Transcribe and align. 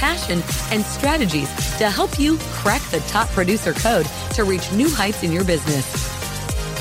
passion, 0.00 0.42
and 0.72 0.82
strategies 0.82 1.48
to 1.76 1.90
help 1.90 2.18
you 2.18 2.38
crack 2.54 2.80
the 2.90 3.00
top 3.00 3.28
producer 3.28 3.74
code 3.74 4.06
to 4.32 4.44
reach 4.44 4.72
new 4.72 4.88
heights 4.88 5.22
in 5.22 5.30
your 5.30 5.44
business. 5.44 5.84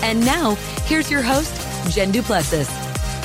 And 0.02 0.26
now, 0.26 0.56
here's 0.86 1.12
your 1.12 1.22
host, 1.22 1.54
Jen 1.94 2.12
Du 2.12 2.24
Plessis, 2.24 2.70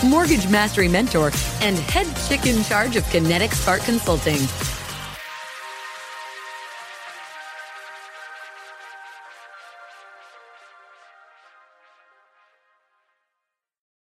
Mortgage 0.03 0.49
Mastery 0.51 0.89
Mentor 0.89 1.31
and 1.61 1.79
head 1.79 2.09
chick 2.27 2.45
in 2.45 2.65
charge 2.65 2.97
of 2.97 3.09
Kinetic 3.11 3.53
Spark 3.53 3.83
Consulting. 3.83 4.41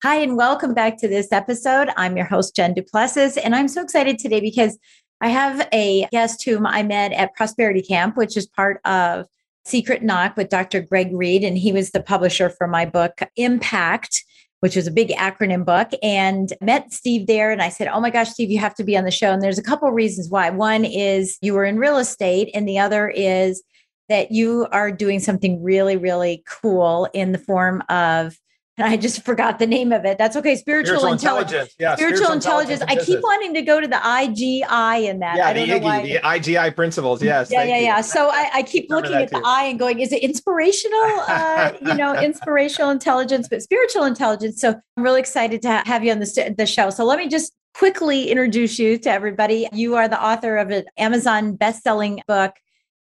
Hi, 0.03 0.17
and 0.17 0.37
welcome 0.37 0.73
back 0.73 0.97
to 0.97 1.07
this 1.07 1.31
episode. 1.31 1.89
I'm 1.97 2.17
your 2.17 2.25
host, 2.25 2.55
Jen 2.55 2.73
Du 2.73 2.83
Plessis, 2.83 3.37
and 3.37 3.55
I'm 3.55 3.67
so 3.67 3.81
excited 3.81 4.19
today 4.19 4.41
because 4.41 4.77
I 5.21 5.29
have 5.29 5.67
a 5.73 6.07
guest 6.11 6.43
whom 6.43 6.65
I 6.65 6.83
met 6.83 7.11
at 7.11 7.35
Prosperity 7.35 7.81
Camp, 7.81 8.17
which 8.17 8.37
is 8.37 8.45
part 8.47 8.79
of 8.85 9.25
Secret 9.65 10.03
Knock 10.03 10.37
with 10.37 10.49
Dr. 10.49 10.81
Greg 10.81 11.09
Reid. 11.11 11.43
And 11.43 11.57
he 11.57 11.71
was 11.71 11.91
the 11.91 12.01
publisher 12.01 12.49
for 12.49 12.67
my 12.67 12.85
book, 12.85 13.21
Impact, 13.35 14.23
which 14.59 14.75
was 14.75 14.87
a 14.87 14.91
big 14.91 15.09
acronym 15.09 15.65
book. 15.65 15.89
And 16.03 16.53
met 16.61 16.93
Steve 16.93 17.27
there. 17.27 17.51
And 17.51 17.61
I 17.61 17.69
said, 17.69 17.87
Oh 17.87 17.99
my 17.99 18.09
gosh, 18.09 18.29
Steve, 18.29 18.51
you 18.51 18.59
have 18.59 18.75
to 18.75 18.83
be 18.83 18.97
on 18.97 19.05
the 19.05 19.11
show. 19.11 19.31
And 19.31 19.41
there's 19.41 19.59
a 19.59 19.63
couple 19.63 19.89
reasons 19.91 20.29
why. 20.29 20.49
One 20.51 20.85
is 20.85 21.37
you 21.41 21.53
were 21.53 21.65
in 21.65 21.77
real 21.77 21.97
estate, 21.97 22.49
and 22.53 22.67
the 22.67 22.79
other 22.79 23.09
is 23.09 23.63
that 24.09 24.31
you 24.31 24.67
are 24.71 24.91
doing 24.91 25.19
something 25.19 25.61
really, 25.61 25.97
really 25.97 26.43
cool 26.47 27.09
in 27.13 27.33
the 27.33 27.37
form 27.37 27.83
of 27.89 28.37
and 28.77 28.87
I 28.87 28.95
just 28.95 29.25
forgot 29.25 29.57
the 29.57 29.65
name 29.65 29.91
of 29.91 30.05
it. 30.05 30.19
That's 30.19 30.35
okay. 30.35 30.55
Spiritual, 30.55 30.99
spiritual 30.99 31.13
intelligence. 31.13 31.51
intelligence. 31.51 31.75
Yeah, 31.79 31.95
spiritual, 31.95 32.17
spiritual 32.17 32.35
intelligence. 32.35 32.81
intelligence. 32.81 33.09
I 33.09 33.11
keep 33.11 33.23
wanting 33.23 33.53
to 33.55 33.61
go 33.63 33.81
to 33.81 33.87
the 33.87 33.95
IGI 33.95 35.09
in 35.09 35.19
that. 35.19 35.35
Yeah, 35.35 35.53
the 35.53 35.65
IGI, 35.65 36.03
the 36.03 36.19
IGI 36.19 36.75
principles. 36.75 37.23
Yes. 37.23 37.49
Yeah, 37.51 37.63
yeah, 37.63 37.79
yeah. 37.79 38.01
So 38.01 38.29
I, 38.29 38.49
I 38.53 38.63
keep 38.63 38.89
looking 38.91 39.13
at 39.13 39.31
too. 39.31 39.39
the 39.39 39.43
I 39.45 39.63
and 39.63 39.79
going, 39.79 39.99
is 39.99 40.11
it 40.11 40.21
inspirational? 40.21 40.97
Uh, 41.37 41.73
you 41.81 41.95
know, 41.95 42.15
inspirational 42.19 42.89
intelligence, 42.89 43.47
but 43.47 43.61
spiritual 43.61 44.03
intelligence. 44.03 44.59
So 44.59 44.75
I'm 44.95 45.03
really 45.03 45.19
excited 45.19 45.61
to 45.63 45.83
have 45.85 46.03
you 46.03 46.11
on 46.11 46.19
the, 46.19 46.55
the 46.57 46.65
show. 46.65 46.89
So 46.89 47.05
let 47.05 47.17
me 47.19 47.27
just 47.27 47.53
quickly 47.73 48.29
introduce 48.29 48.79
you 48.79 48.97
to 48.99 49.09
everybody. 49.09 49.67
You 49.71 49.95
are 49.95 50.07
the 50.07 50.21
author 50.21 50.57
of 50.57 50.69
an 50.71 50.85
Amazon 50.97 51.55
best-selling 51.55 52.21
book, 52.27 52.53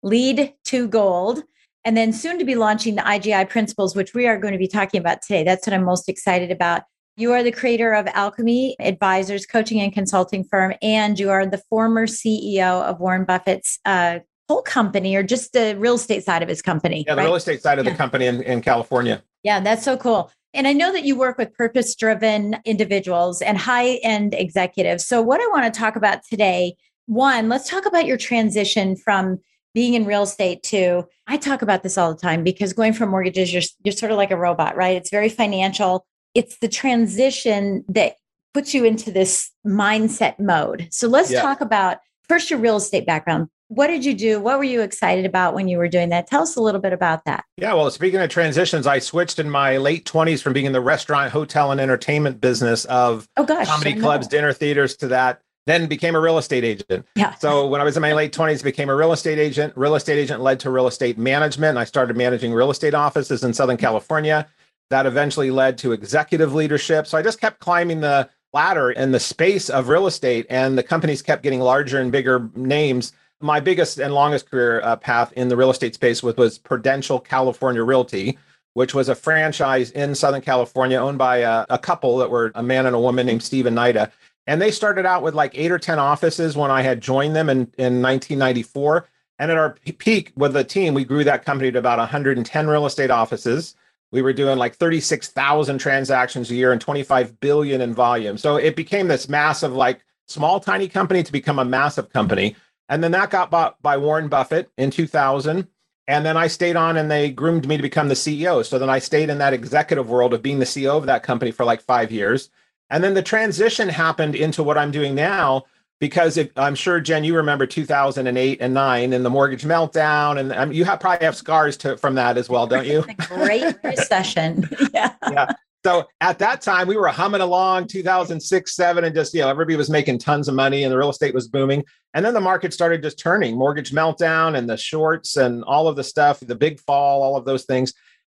Lead 0.02 0.54
to 0.66 0.88
Gold 0.88 1.44
and 1.84 1.96
then 1.96 2.12
soon 2.12 2.38
to 2.38 2.44
be 2.44 2.54
launching 2.54 2.94
the 2.94 3.02
IGI 3.02 3.48
principles, 3.48 3.94
which 3.94 4.14
we 4.14 4.26
are 4.26 4.38
going 4.38 4.52
to 4.52 4.58
be 4.58 4.68
talking 4.68 5.00
about 5.00 5.22
today. 5.22 5.44
That's 5.44 5.66
what 5.66 5.74
I'm 5.74 5.84
most 5.84 6.08
excited 6.08 6.50
about. 6.50 6.82
You 7.16 7.32
are 7.32 7.42
the 7.42 7.52
creator 7.52 7.92
of 7.92 8.08
Alchemy 8.08 8.76
Advisors, 8.80 9.46
coaching 9.46 9.80
and 9.80 9.92
consulting 9.92 10.44
firm, 10.44 10.74
and 10.82 11.18
you 11.18 11.30
are 11.30 11.46
the 11.46 11.62
former 11.68 12.06
CEO 12.06 12.82
of 12.82 12.98
Warren 12.98 13.24
Buffett's 13.24 13.78
uh, 13.84 14.18
whole 14.48 14.62
company 14.62 15.14
or 15.14 15.22
just 15.22 15.52
the 15.52 15.76
real 15.78 15.94
estate 15.94 16.24
side 16.24 16.42
of 16.42 16.48
his 16.48 16.60
company. 16.60 17.04
Yeah, 17.06 17.14
the 17.14 17.18
right? 17.18 17.24
real 17.26 17.36
estate 17.36 17.62
side 17.62 17.78
of 17.78 17.84
yeah. 17.84 17.92
the 17.92 17.96
company 17.96 18.26
in, 18.26 18.42
in 18.42 18.60
California. 18.62 19.22
Yeah, 19.42 19.60
that's 19.60 19.84
so 19.84 19.96
cool. 19.96 20.30
And 20.52 20.66
I 20.66 20.72
know 20.72 20.92
that 20.92 21.04
you 21.04 21.16
work 21.16 21.38
with 21.38 21.52
purpose 21.54 21.94
driven 21.94 22.56
individuals 22.64 23.42
and 23.42 23.58
high 23.58 23.96
end 24.02 24.34
executives. 24.34 25.04
So, 25.06 25.20
what 25.22 25.40
I 25.40 25.46
want 25.52 25.72
to 25.72 25.78
talk 25.78 25.96
about 25.96 26.24
today, 26.24 26.76
one, 27.06 27.48
let's 27.48 27.68
talk 27.68 27.86
about 27.86 28.06
your 28.06 28.16
transition 28.16 28.96
from 28.96 29.38
being 29.74 29.94
in 29.94 30.06
real 30.06 30.22
estate 30.22 30.62
too. 30.62 31.04
I 31.26 31.36
talk 31.36 31.62
about 31.62 31.82
this 31.82 31.98
all 31.98 32.14
the 32.14 32.20
time 32.20 32.44
because 32.44 32.72
going 32.72 32.92
from 32.92 33.10
mortgages, 33.10 33.52
you're, 33.52 33.62
you're 33.82 33.92
sort 33.92 34.12
of 34.12 34.16
like 34.16 34.30
a 34.30 34.36
robot, 34.36 34.76
right? 34.76 34.96
It's 34.96 35.10
very 35.10 35.28
financial. 35.28 36.06
It's 36.34 36.58
the 36.58 36.68
transition 36.68 37.84
that 37.88 38.14
puts 38.54 38.72
you 38.72 38.84
into 38.84 39.10
this 39.10 39.50
mindset 39.66 40.38
mode. 40.38 40.88
So 40.90 41.08
let's 41.08 41.30
yeah. 41.30 41.42
talk 41.42 41.60
about 41.60 41.98
first 42.28 42.50
your 42.50 42.60
real 42.60 42.76
estate 42.76 43.04
background. 43.04 43.48
What 43.68 43.88
did 43.88 44.04
you 44.04 44.14
do? 44.14 44.40
What 44.40 44.58
were 44.58 44.64
you 44.64 44.82
excited 44.82 45.24
about 45.24 45.54
when 45.54 45.68
you 45.68 45.78
were 45.78 45.88
doing 45.88 46.10
that? 46.10 46.28
Tell 46.28 46.42
us 46.42 46.54
a 46.54 46.60
little 46.60 46.80
bit 46.80 46.92
about 46.92 47.24
that. 47.24 47.44
Yeah, 47.56 47.72
well, 47.74 47.90
speaking 47.90 48.20
of 48.20 48.28
transitions, 48.28 48.86
I 48.86 48.98
switched 49.00 49.38
in 49.38 49.50
my 49.50 49.78
late 49.78 50.04
20s 50.04 50.42
from 50.42 50.52
being 50.52 50.66
in 50.66 50.72
the 50.72 50.82
restaurant, 50.82 51.32
hotel, 51.32 51.72
and 51.72 51.80
entertainment 51.80 52.40
business 52.40 52.84
of 52.84 53.26
oh, 53.36 53.44
gosh, 53.44 53.66
comedy 53.66 53.98
clubs, 53.98 54.28
dinner 54.28 54.52
theaters 54.52 54.96
to 54.98 55.08
that 55.08 55.40
then 55.66 55.86
became 55.86 56.14
a 56.14 56.20
real 56.20 56.38
estate 56.38 56.64
agent. 56.64 57.06
Yeah. 57.14 57.34
So 57.34 57.66
when 57.66 57.80
I 57.80 57.84
was 57.84 57.96
in 57.96 58.02
my 58.02 58.12
late 58.12 58.32
20s, 58.32 58.62
became 58.62 58.90
a 58.90 58.94
real 58.94 59.12
estate 59.12 59.38
agent. 59.38 59.72
Real 59.76 59.94
estate 59.94 60.18
agent 60.18 60.42
led 60.42 60.60
to 60.60 60.70
real 60.70 60.86
estate 60.86 61.16
management. 61.18 61.78
I 61.78 61.84
started 61.84 62.16
managing 62.16 62.52
real 62.52 62.70
estate 62.70 62.94
offices 62.94 63.42
in 63.42 63.54
Southern 63.54 63.76
California. 63.76 64.46
That 64.90 65.06
eventually 65.06 65.50
led 65.50 65.78
to 65.78 65.92
executive 65.92 66.54
leadership. 66.54 67.06
So 67.06 67.16
I 67.16 67.22
just 67.22 67.40
kept 67.40 67.60
climbing 67.60 68.00
the 68.00 68.28
ladder 68.52 68.90
in 68.90 69.12
the 69.12 69.20
space 69.20 69.68
of 69.68 69.88
real 69.88 70.06
estate, 70.06 70.46
and 70.48 70.78
the 70.78 70.82
companies 70.82 71.22
kept 71.22 71.42
getting 71.42 71.60
larger 71.60 71.98
and 71.98 72.12
bigger 72.12 72.48
names. 72.54 73.12
My 73.40 73.60
biggest 73.60 73.98
and 73.98 74.14
longest 74.14 74.50
career 74.50 74.80
uh, 74.82 74.96
path 74.96 75.32
in 75.32 75.48
the 75.48 75.56
real 75.56 75.70
estate 75.70 75.94
space 75.94 76.22
was, 76.22 76.36
was 76.36 76.58
Prudential 76.58 77.18
California 77.18 77.82
Realty, 77.82 78.38
which 78.74 78.94
was 78.94 79.08
a 79.08 79.14
franchise 79.14 79.90
in 79.90 80.14
Southern 80.14 80.40
California 80.40 80.98
owned 80.98 81.18
by 81.18 81.38
a, 81.38 81.66
a 81.70 81.78
couple 81.78 82.18
that 82.18 82.30
were 82.30 82.52
a 82.54 82.62
man 82.62 82.86
and 82.86 82.94
a 82.94 83.00
woman 83.00 83.26
named 83.26 83.42
Steve 83.42 83.66
and 83.66 83.76
Nida. 83.76 84.10
And 84.46 84.60
they 84.60 84.70
started 84.70 85.06
out 85.06 85.22
with 85.22 85.34
like 85.34 85.52
eight 85.54 85.72
or 85.72 85.78
10 85.78 85.98
offices 85.98 86.56
when 86.56 86.70
I 86.70 86.82
had 86.82 87.00
joined 87.00 87.34
them 87.34 87.48
in, 87.48 87.60
in 87.78 88.02
1994. 88.02 89.08
And 89.38 89.50
at 89.50 89.56
our 89.56 89.76
peak 89.98 90.32
with 90.36 90.52
the 90.52 90.64
team, 90.64 90.94
we 90.94 91.04
grew 91.04 91.24
that 91.24 91.44
company 91.44 91.72
to 91.72 91.78
about 91.78 91.98
110 91.98 92.66
real 92.68 92.86
estate 92.86 93.10
offices. 93.10 93.74
We 94.12 94.22
were 94.22 94.32
doing 94.32 94.58
like 94.58 94.76
36,000 94.76 95.78
transactions 95.78 96.50
a 96.50 96.54
year 96.54 96.72
and 96.72 96.80
25 96.80 97.40
billion 97.40 97.80
in 97.80 97.94
volume. 97.94 98.38
So 98.38 98.56
it 98.56 98.76
became 98.76 99.08
this 99.08 99.28
massive, 99.28 99.72
like 99.72 100.04
small, 100.28 100.60
tiny 100.60 100.88
company 100.88 101.22
to 101.22 101.32
become 101.32 101.58
a 101.58 101.64
massive 101.64 102.10
company. 102.10 102.54
And 102.88 103.02
then 103.02 103.12
that 103.12 103.30
got 103.30 103.50
bought 103.50 103.80
by 103.82 103.96
Warren 103.96 104.28
Buffett 104.28 104.70
in 104.76 104.90
2000. 104.90 105.66
And 106.06 106.26
then 106.26 106.36
I 106.36 106.48
stayed 106.48 106.76
on 106.76 106.96
and 106.96 107.10
they 107.10 107.30
groomed 107.30 107.66
me 107.66 107.76
to 107.76 107.82
become 107.82 108.08
the 108.08 108.14
CEO. 108.14 108.64
So 108.64 108.78
then 108.78 108.90
I 108.90 108.98
stayed 108.98 109.30
in 109.30 109.38
that 109.38 109.54
executive 109.54 110.10
world 110.10 110.34
of 110.34 110.42
being 110.42 110.58
the 110.58 110.66
CEO 110.66 110.96
of 110.96 111.06
that 111.06 111.22
company 111.22 111.50
for 111.50 111.64
like 111.64 111.80
five 111.80 112.12
years. 112.12 112.50
And 112.90 113.02
then 113.02 113.14
the 113.14 113.22
transition 113.22 113.88
happened 113.88 114.34
into 114.34 114.62
what 114.62 114.78
I'm 114.78 114.90
doing 114.90 115.14
now 115.14 115.64
because 116.00 116.36
if, 116.36 116.50
I'm 116.56 116.74
sure 116.74 117.00
Jen, 117.00 117.24
you 117.24 117.36
remember 117.36 117.66
2008 117.66 118.58
and 118.60 118.74
nine 118.74 119.12
and 119.12 119.24
the 119.24 119.30
mortgage 119.30 119.62
meltdown, 119.62 120.38
and 120.38 120.52
um, 120.52 120.72
you 120.72 120.84
have 120.84 121.00
probably 121.00 121.24
have 121.24 121.36
scars 121.36 121.76
to, 121.78 121.96
from 121.96 122.16
that 122.16 122.36
as 122.36 122.48
well, 122.48 122.66
don't 122.66 122.86
you? 122.86 123.04
Great 123.28 123.76
recession. 123.82 124.68
yeah. 124.94 125.14
Yeah. 125.30 125.46
So 125.84 126.08
at 126.20 126.38
that 126.38 126.62
time, 126.62 126.88
we 126.88 126.96
were 126.96 127.08
humming 127.08 127.42
along 127.42 127.88
2006, 127.88 128.74
seven, 128.74 129.04
and 129.04 129.14
just, 129.14 129.34
you 129.34 129.42
know, 129.42 129.48
everybody 129.48 129.76
was 129.76 129.90
making 129.90 130.18
tons 130.18 130.48
of 130.48 130.54
money 130.54 130.82
and 130.82 130.90
the 130.90 130.96
real 130.96 131.10
estate 131.10 131.34
was 131.34 131.46
booming. 131.46 131.84
And 132.14 132.24
then 132.24 132.32
the 132.32 132.40
market 132.40 132.72
started 132.72 133.02
just 133.02 133.18
turning 133.18 133.56
mortgage 133.56 133.92
meltdown 133.92 134.56
and 134.56 134.68
the 134.68 134.78
shorts 134.78 135.36
and 135.36 135.62
all 135.64 135.86
of 135.86 135.96
the 135.96 136.04
stuff, 136.04 136.40
the 136.40 136.54
big 136.54 136.80
fall, 136.80 137.22
all 137.22 137.36
of 137.36 137.44
those 137.44 137.64
things. 137.64 137.92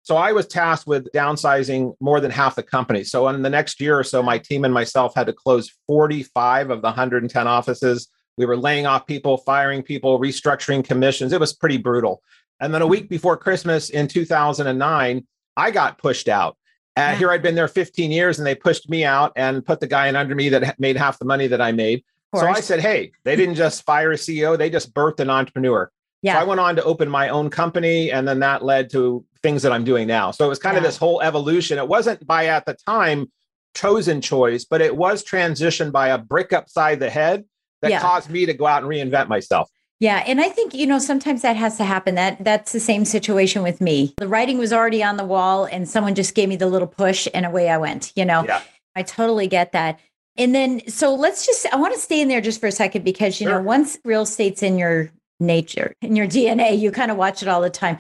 So 0.09 0.17
I 0.17 0.31
was 0.31 0.47
tasked 0.47 0.88
with 0.88 1.07
downsizing 1.13 1.94
more 2.00 2.19
than 2.19 2.31
half 2.31 2.56
the 2.56 2.63
company. 2.63 3.03
So 3.03 3.27
in 3.27 3.44
the 3.44 3.50
next 3.50 3.79
year 3.79 4.00
or 4.00 4.03
so, 4.03 4.23
my 4.23 4.39
team 4.39 4.65
and 4.65 4.73
myself 4.73 5.13
had 5.15 5.27
to 5.27 5.33
close 5.33 5.71
45 5.85 6.71
of 6.71 6.81
the 6.81 6.88
110 6.88 7.47
offices. 7.47 8.07
We 8.35 8.47
were 8.47 8.57
laying 8.57 8.88
off 8.88 9.06
people, 9.06 9.38
firing 9.38 9.83
people, 9.83 10.19
restructuring 10.19 10.83
commissions. 10.83 11.31
It 11.31 11.39
was 11.39 11.53
pretty 11.53 11.77
brutal. 11.77 12.23
And 12.59 12.73
then 12.73 12.81
a 12.81 12.88
week 12.88 13.07
before 13.07 13.38
Christmas 13.38 13.91
in 13.91 14.07
2009, 14.07 15.27
I 15.56 15.69
got 15.69 16.00
pushed 16.00 16.27
out. 16.27 16.57
Uh, 16.97 17.13
here 17.13 17.29
I'd 17.29 17.44
been 17.44 17.53
there 17.53 17.67
15 17.67 18.09
years 18.09 18.39
and 18.39 18.47
they 18.47 18.56
pushed 18.56 18.89
me 18.89 19.06
out 19.06 19.31
and 19.35 19.63
put 19.63 19.79
the 19.79 19.85
guy 19.85 20.07
in 20.07 20.15
under 20.15 20.33
me 20.33 20.50
that 20.50 20.79
made 20.79 20.97
half 20.97 21.19
the 21.19 21.25
money 21.25 21.45
that 21.45 21.61
I 21.61 21.71
made. 21.71 22.03
So 22.33 22.47
I 22.47 22.61
said, 22.61 22.79
hey, 22.79 23.11
they 23.25 23.35
didn't 23.35 23.56
just 23.56 23.85
fire 23.85 24.11
a 24.13 24.15
CEO, 24.15 24.57
they 24.57 24.71
just 24.71 24.91
birthed 24.91 25.19
an 25.19 25.29
entrepreneur. 25.29 25.91
Yeah. 26.21 26.33
So 26.33 26.39
I 26.39 26.44
went 26.45 26.59
on 26.59 26.75
to 26.77 26.83
open 26.83 27.09
my 27.09 27.29
own 27.29 27.50
company, 27.50 28.11
and 28.11 28.27
then 28.27 28.39
that 28.39 28.63
led 28.63 28.89
to 28.91 29.23
things 29.41 29.63
that 29.63 29.71
I'm 29.71 29.83
doing 29.83 30.07
now. 30.07 30.31
So 30.31 30.45
it 30.45 30.50
was 30.50 30.59
kind 30.59 30.77
of 30.77 30.83
this 30.83 30.97
whole 30.97 31.21
evolution. 31.21 31.77
It 31.77 31.88
wasn't 31.88 32.25
by 32.25 32.47
at 32.47 32.65
the 32.65 32.75
time 32.86 33.31
chosen 33.75 34.21
choice, 34.21 34.65
but 34.65 34.81
it 34.81 34.95
was 34.95 35.24
transitioned 35.24 35.91
by 35.91 36.09
a 36.09 36.18
brick 36.18 36.53
upside 36.53 37.00
the 37.00 37.09
head 37.09 37.45
that 37.81 37.91
Yeah. 37.91 38.00
caused 38.01 38.30
me 38.30 38.45
to 38.45 38.53
go 38.53 38.65
out 38.65 38.83
and 38.83 38.91
reinvent 38.91 39.27
myself. 39.27 39.69
Yeah, 40.01 40.24
and 40.25 40.39
I 40.39 40.47
think 40.50 40.74
you 40.74 40.88
know 40.88 40.97
sometimes 41.00 41.41
that 41.41 41.57
has 41.57 41.75
to 41.77 41.83
happen. 41.83 42.15
That 42.15 42.44
that's 42.44 42.71
the 42.71 42.80
same 42.80 43.03
situation 43.03 43.63
with 43.63 43.81
me. 43.81 44.13
The 44.18 44.30
writing 44.30 44.57
was 44.57 44.71
already 44.71 45.03
on 45.03 45.18
the 45.18 45.25
wall, 45.25 45.65
and 45.65 45.89
someone 45.89 46.15
just 46.15 46.35
gave 46.35 46.47
me 46.47 46.56
the 46.56 46.68
little 46.68 46.88
push, 46.88 47.27
and 47.33 47.45
away 47.45 47.69
I 47.69 47.77
went. 47.77 48.13
You 48.15 48.24
know, 48.25 48.44
Yeah. 48.45 48.62
I 48.95 49.03
totally 49.03 49.47
get 49.47 49.74
that. 49.74 50.00
And 50.38 50.56
then, 50.56 50.88
so 50.88 51.13
let's 51.15 51.45
just, 51.45 51.65
I 51.74 51.75
want 51.75 51.94
to 51.94 52.00
stay 52.00 52.21
in 52.21 52.30
there 52.30 52.39
just 52.39 52.62
for 52.62 52.68
a 52.68 52.71
second 52.71 53.03
because, 53.03 53.42
you 53.42 53.47
know, 53.47 53.62
once 53.62 53.97
real 54.06 54.21
estate's 54.21 54.63
in 54.63 54.77
your 54.77 55.12
nature, 55.42 55.94
in 56.01 56.15
your 56.15 56.27
DNA, 56.27 56.80
you 56.80 56.92
kind 56.92 57.12
of 57.12 57.18
watch 57.18 57.42
it 57.42 57.50
all 57.50 57.59
the 57.62 57.69
time. 57.69 58.00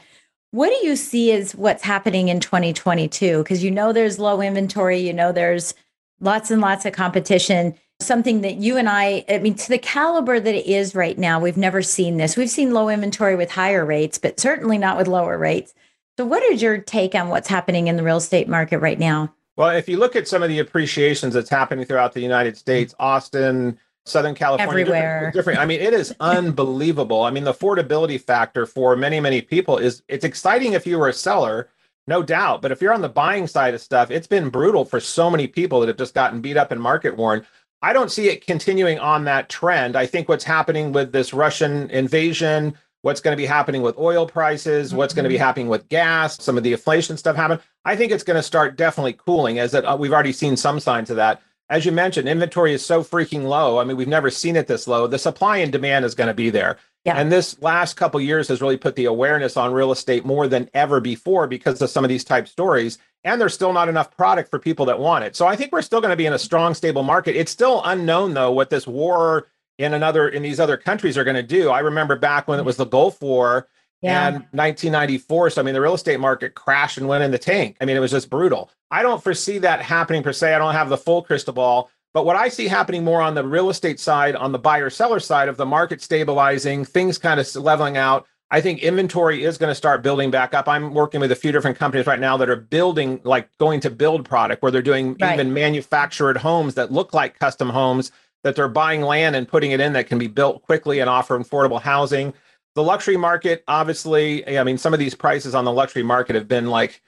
What 0.51 0.69
do 0.69 0.87
you 0.87 0.95
see 0.95 1.31
as 1.31 1.53
what's 1.53 1.83
happening 1.83 2.29
in 2.29 2.39
2022? 2.39 3.43
Because 3.43 3.63
you 3.63 3.69
know 3.69 3.93
there's 3.93 4.17
low 4.17 4.41
inventory, 4.41 4.97
you 4.99 5.13
know 5.13 5.31
there's 5.31 5.75
lots 6.19 6.49
and 6.49 6.59
lots 6.59 6.85
of 6.85 6.93
competition. 6.93 7.75
Something 7.99 8.41
that 8.41 8.55
you 8.55 8.77
and 8.77 8.89
I, 8.89 9.25
I 9.29 9.39
mean, 9.39 9.55
to 9.55 9.69
the 9.69 9.77
caliber 9.77 10.39
that 10.39 10.55
it 10.55 10.65
is 10.65 10.95
right 10.95 11.17
now, 11.17 11.39
we've 11.39 11.57
never 11.57 11.81
seen 11.81 12.17
this. 12.17 12.35
We've 12.35 12.49
seen 12.49 12.73
low 12.73 12.89
inventory 12.89 13.35
with 13.35 13.51
higher 13.51 13.85
rates, 13.85 14.17
but 14.17 14.39
certainly 14.39 14.77
not 14.77 14.97
with 14.97 15.07
lower 15.07 15.37
rates. 15.37 15.73
So, 16.17 16.25
what 16.25 16.41
is 16.43 16.61
your 16.61 16.79
take 16.79 17.13
on 17.13 17.29
what's 17.29 17.47
happening 17.47 17.87
in 17.87 17.97
the 17.97 18.03
real 18.03 18.17
estate 18.17 18.47
market 18.47 18.79
right 18.79 18.97
now? 18.97 19.33
Well, 19.55 19.69
if 19.69 19.87
you 19.87 19.97
look 19.97 20.15
at 20.15 20.27
some 20.27 20.41
of 20.41 20.49
the 20.49 20.59
appreciations 20.59 21.33
that's 21.33 21.49
happening 21.49 21.85
throughout 21.85 22.13
the 22.13 22.21
United 22.21 22.57
States, 22.57 22.95
Austin, 22.97 23.77
Southern 24.09 24.35
California, 24.35 24.81
Everywhere. 24.81 25.31
different. 25.33 25.59
I 25.59 25.65
mean, 25.65 25.79
it 25.79 25.93
is 25.93 26.13
unbelievable. 26.19 27.23
I 27.23 27.31
mean, 27.31 27.43
the 27.43 27.53
affordability 27.53 28.19
factor 28.19 28.65
for 28.65 28.95
many, 28.95 29.19
many 29.19 29.41
people 29.41 29.77
is 29.77 30.03
it's 30.07 30.25
exciting 30.25 30.73
if 30.73 30.85
you 30.87 30.97
were 30.99 31.07
a 31.09 31.13
seller, 31.13 31.69
no 32.07 32.23
doubt. 32.23 32.61
But 32.61 32.71
if 32.71 32.81
you're 32.81 32.93
on 32.93 33.01
the 33.01 33.09
buying 33.09 33.47
side 33.47 33.73
of 33.73 33.81
stuff, 33.81 34.11
it's 34.11 34.27
been 34.27 34.49
brutal 34.49 34.85
for 34.85 34.99
so 34.99 35.29
many 35.29 35.47
people 35.47 35.79
that 35.79 35.87
have 35.87 35.97
just 35.97 36.13
gotten 36.13 36.41
beat 36.41 36.57
up 36.57 36.71
and 36.71 36.81
market 36.81 37.15
worn. 37.15 37.45
I 37.81 37.93
don't 37.93 38.11
see 38.11 38.27
it 38.27 38.45
continuing 38.45 38.99
on 38.99 39.23
that 39.25 39.47
trend. 39.47 39.95
I 39.95 40.05
think 40.05 40.27
what's 40.27 40.43
happening 40.43 40.91
with 40.91 41.13
this 41.13 41.33
Russian 41.33 41.89
invasion, 41.91 42.73
what's 43.03 43.21
going 43.21 43.31
to 43.31 43.41
be 43.41 43.45
happening 43.45 43.81
with 43.81 43.97
oil 43.97 44.27
prices, 44.27 44.93
what's 44.93 45.13
going 45.13 45.23
to 45.23 45.29
be 45.29 45.37
happening 45.37 45.69
with 45.69 45.87
gas, 45.87 46.41
some 46.43 46.57
of 46.57 46.63
the 46.63 46.73
inflation 46.73 47.15
stuff 47.15 47.37
happen. 47.37 47.59
I 47.85 47.95
think 47.95 48.11
it's 48.11 48.23
going 48.25 48.35
to 48.35 48.43
start 48.43 48.75
definitely 48.75 49.13
cooling 49.13 49.59
as 49.59 49.73
it, 49.73 49.85
uh, 49.85 49.95
we've 49.97 50.11
already 50.11 50.33
seen 50.33 50.57
some 50.57 50.81
signs 50.81 51.09
of 51.09 51.15
that. 51.15 51.41
As 51.69 51.85
you 51.85 51.91
mentioned, 51.91 52.27
inventory 52.27 52.73
is 52.73 52.83
so 52.83 53.03
freaking 53.03 53.43
low. 53.43 53.77
I 53.77 53.83
mean, 53.83 53.95
we've 53.95 54.07
never 54.07 54.31
seen 54.31 54.55
it 54.55 54.67
this 54.67 54.87
low. 54.87 55.05
The 55.05 55.19
supply 55.19 55.57
and 55.57 55.71
demand 55.71 56.03
is 56.03 56.15
going 56.15 56.27
to 56.27 56.33
be 56.33 56.49
there. 56.49 56.77
Yeah. 57.05 57.15
And 57.15 57.31
this 57.31 57.61
last 57.61 57.95
couple 57.95 58.19
years 58.19 58.47
has 58.47 58.61
really 58.61 58.75
put 58.75 58.95
the 58.95 59.05
awareness 59.05 59.55
on 59.55 59.71
real 59.71 59.91
estate 59.91 60.25
more 60.25 60.47
than 60.47 60.69
ever 60.73 60.99
before 60.99 61.47
because 61.47 61.81
of 61.81 61.89
some 61.89 62.03
of 62.03 62.09
these 62.09 62.23
type 62.23 62.47
stories. 62.47 62.97
And 63.23 63.39
there's 63.39 63.53
still 63.53 63.71
not 63.71 63.87
enough 63.87 64.15
product 64.15 64.49
for 64.49 64.59
people 64.59 64.85
that 64.87 64.99
want 64.99 65.25
it. 65.25 65.35
So 65.35 65.47
I 65.47 65.55
think 65.55 65.71
we're 65.71 65.81
still 65.81 66.01
going 66.01 66.11
to 66.11 66.17
be 66.17 66.25
in 66.25 66.33
a 66.33 66.39
strong, 66.39 66.73
stable 66.73 67.03
market. 67.03 67.35
It's 67.35 67.51
still 67.51 67.81
unknown 67.85 68.33
though 68.33 68.51
what 68.51 68.69
this 68.69 68.87
war 68.87 69.47
in 69.77 69.93
another 69.93 70.27
in 70.27 70.43
these 70.43 70.59
other 70.59 70.75
countries 70.75 71.17
are 71.17 71.23
going 71.23 71.35
to 71.35 71.43
do. 71.43 71.69
I 71.69 71.79
remember 71.79 72.15
back 72.17 72.47
when 72.47 72.59
it 72.59 72.65
was 72.65 72.77
the 72.77 72.85
Gulf 72.85 73.21
War 73.21 73.67
and 74.03 74.35
1994. 74.51 75.49
So 75.51 75.61
I 75.61 75.65
mean, 75.65 75.73
the 75.73 75.81
real 75.81 75.93
estate 75.93 76.19
market 76.19 76.55
crashed 76.55 76.97
and 76.97 77.07
went 77.07 77.23
in 77.23 77.31
the 77.31 77.37
tank. 77.37 77.77
I 77.81 77.85
mean, 77.85 77.97
it 77.97 77.99
was 77.99 78.11
just 78.11 78.29
brutal. 78.29 78.71
I 78.91 79.01
don't 79.03 79.23
foresee 79.23 79.57
that 79.59 79.81
happening 79.81 80.23
per 80.23 80.33
se. 80.33 80.53
I 80.53 80.57
don't 80.57 80.73
have 80.73 80.89
the 80.89 80.97
full 80.97 81.21
crystal 81.21 81.53
ball. 81.53 81.89
But 82.13 82.25
what 82.25 82.35
I 82.35 82.49
see 82.49 82.67
happening 82.67 83.03
more 83.03 83.21
on 83.21 83.35
the 83.35 83.43
real 83.45 83.69
estate 83.69 83.99
side, 83.99 84.35
on 84.35 84.51
the 84.51 84.57
buyer 84.57 84.89
seller 84.89 85.19
side 85.19 85.47
of 85.47 85.57
the 85.57 85.65
market 85.65 86.01
stabilizing, 86.01 86.83
things 86.83 87.19
kind 87.19 87.39
of 87.39 87.55
leveling 87.55 87.97
out. 87.97 88.25
I 88.51 88.61
think 88.61 88.79
inventory 88.81 89.43
is 89.43 89.59
going 89.59 89.69
to 89.69 89.75
start 89.75 90.01
building 90.01 90.31
back 90.31 90.55
up. 90.55 90.67
I'm 90.67 90.95
working 90.95 91.21
with 91.21 91.31
a 91.31 91.35
few 91.35 91.51
different 91.51 91.77
companies 91.77 92.07
right 92.07 92.19
now 92.19 92.35
that 92.37 92.49
are 92.49 92.55
building, 92.55 93.21
like 93.23 93.47
going 93.59 93.79
to 93.81 93.91
build 93.91 94.25
product 94.25 94.63
where 94.63 94.71
they're 94.71 94.81
doing 94.81 95.15
Right. 95.21 95.35
even 95.35 95.53
manufactured 95.53 96.37
homes 96.37 96.73
that 96.73 96.91
look 96.91 97.13
like 97.13 97.37
custom 97.37 97.69
homes, 97.69 98.11
that 98.43 98.55
they're 98.55 98.67
buying 98.67 99.03
land 99.03 99.35
and 99.35 99.47
putting 99.47 99.69
it 99.69 99.79
in 99.79 99.93
that 99.93 100.07
can 100.07 100.17
be 100.17 100.25
built 100.25 100.63
quickly 100.63 100.99
and 100.99 101.07
offer 101.07 101.37
affordable 101.37 101.79
housing. 101.79 102.33
The 102.79 102.83
luxury 102.85 103.17
market, 103.17 103.61
obviously, 103.67 104.57
I 104.57 104.63
mean, 104.63 104.77
some 104.77 104.93
of 104.93 105.01
these 105.01 105.13
prices 105.13 105.53
on 105.53 105.65
the 105.65 105.71
luxury 105.73 106.01
market 106.01 106.35
have 106.37 106.47
been 106.47 106.67
like 106.67 107.01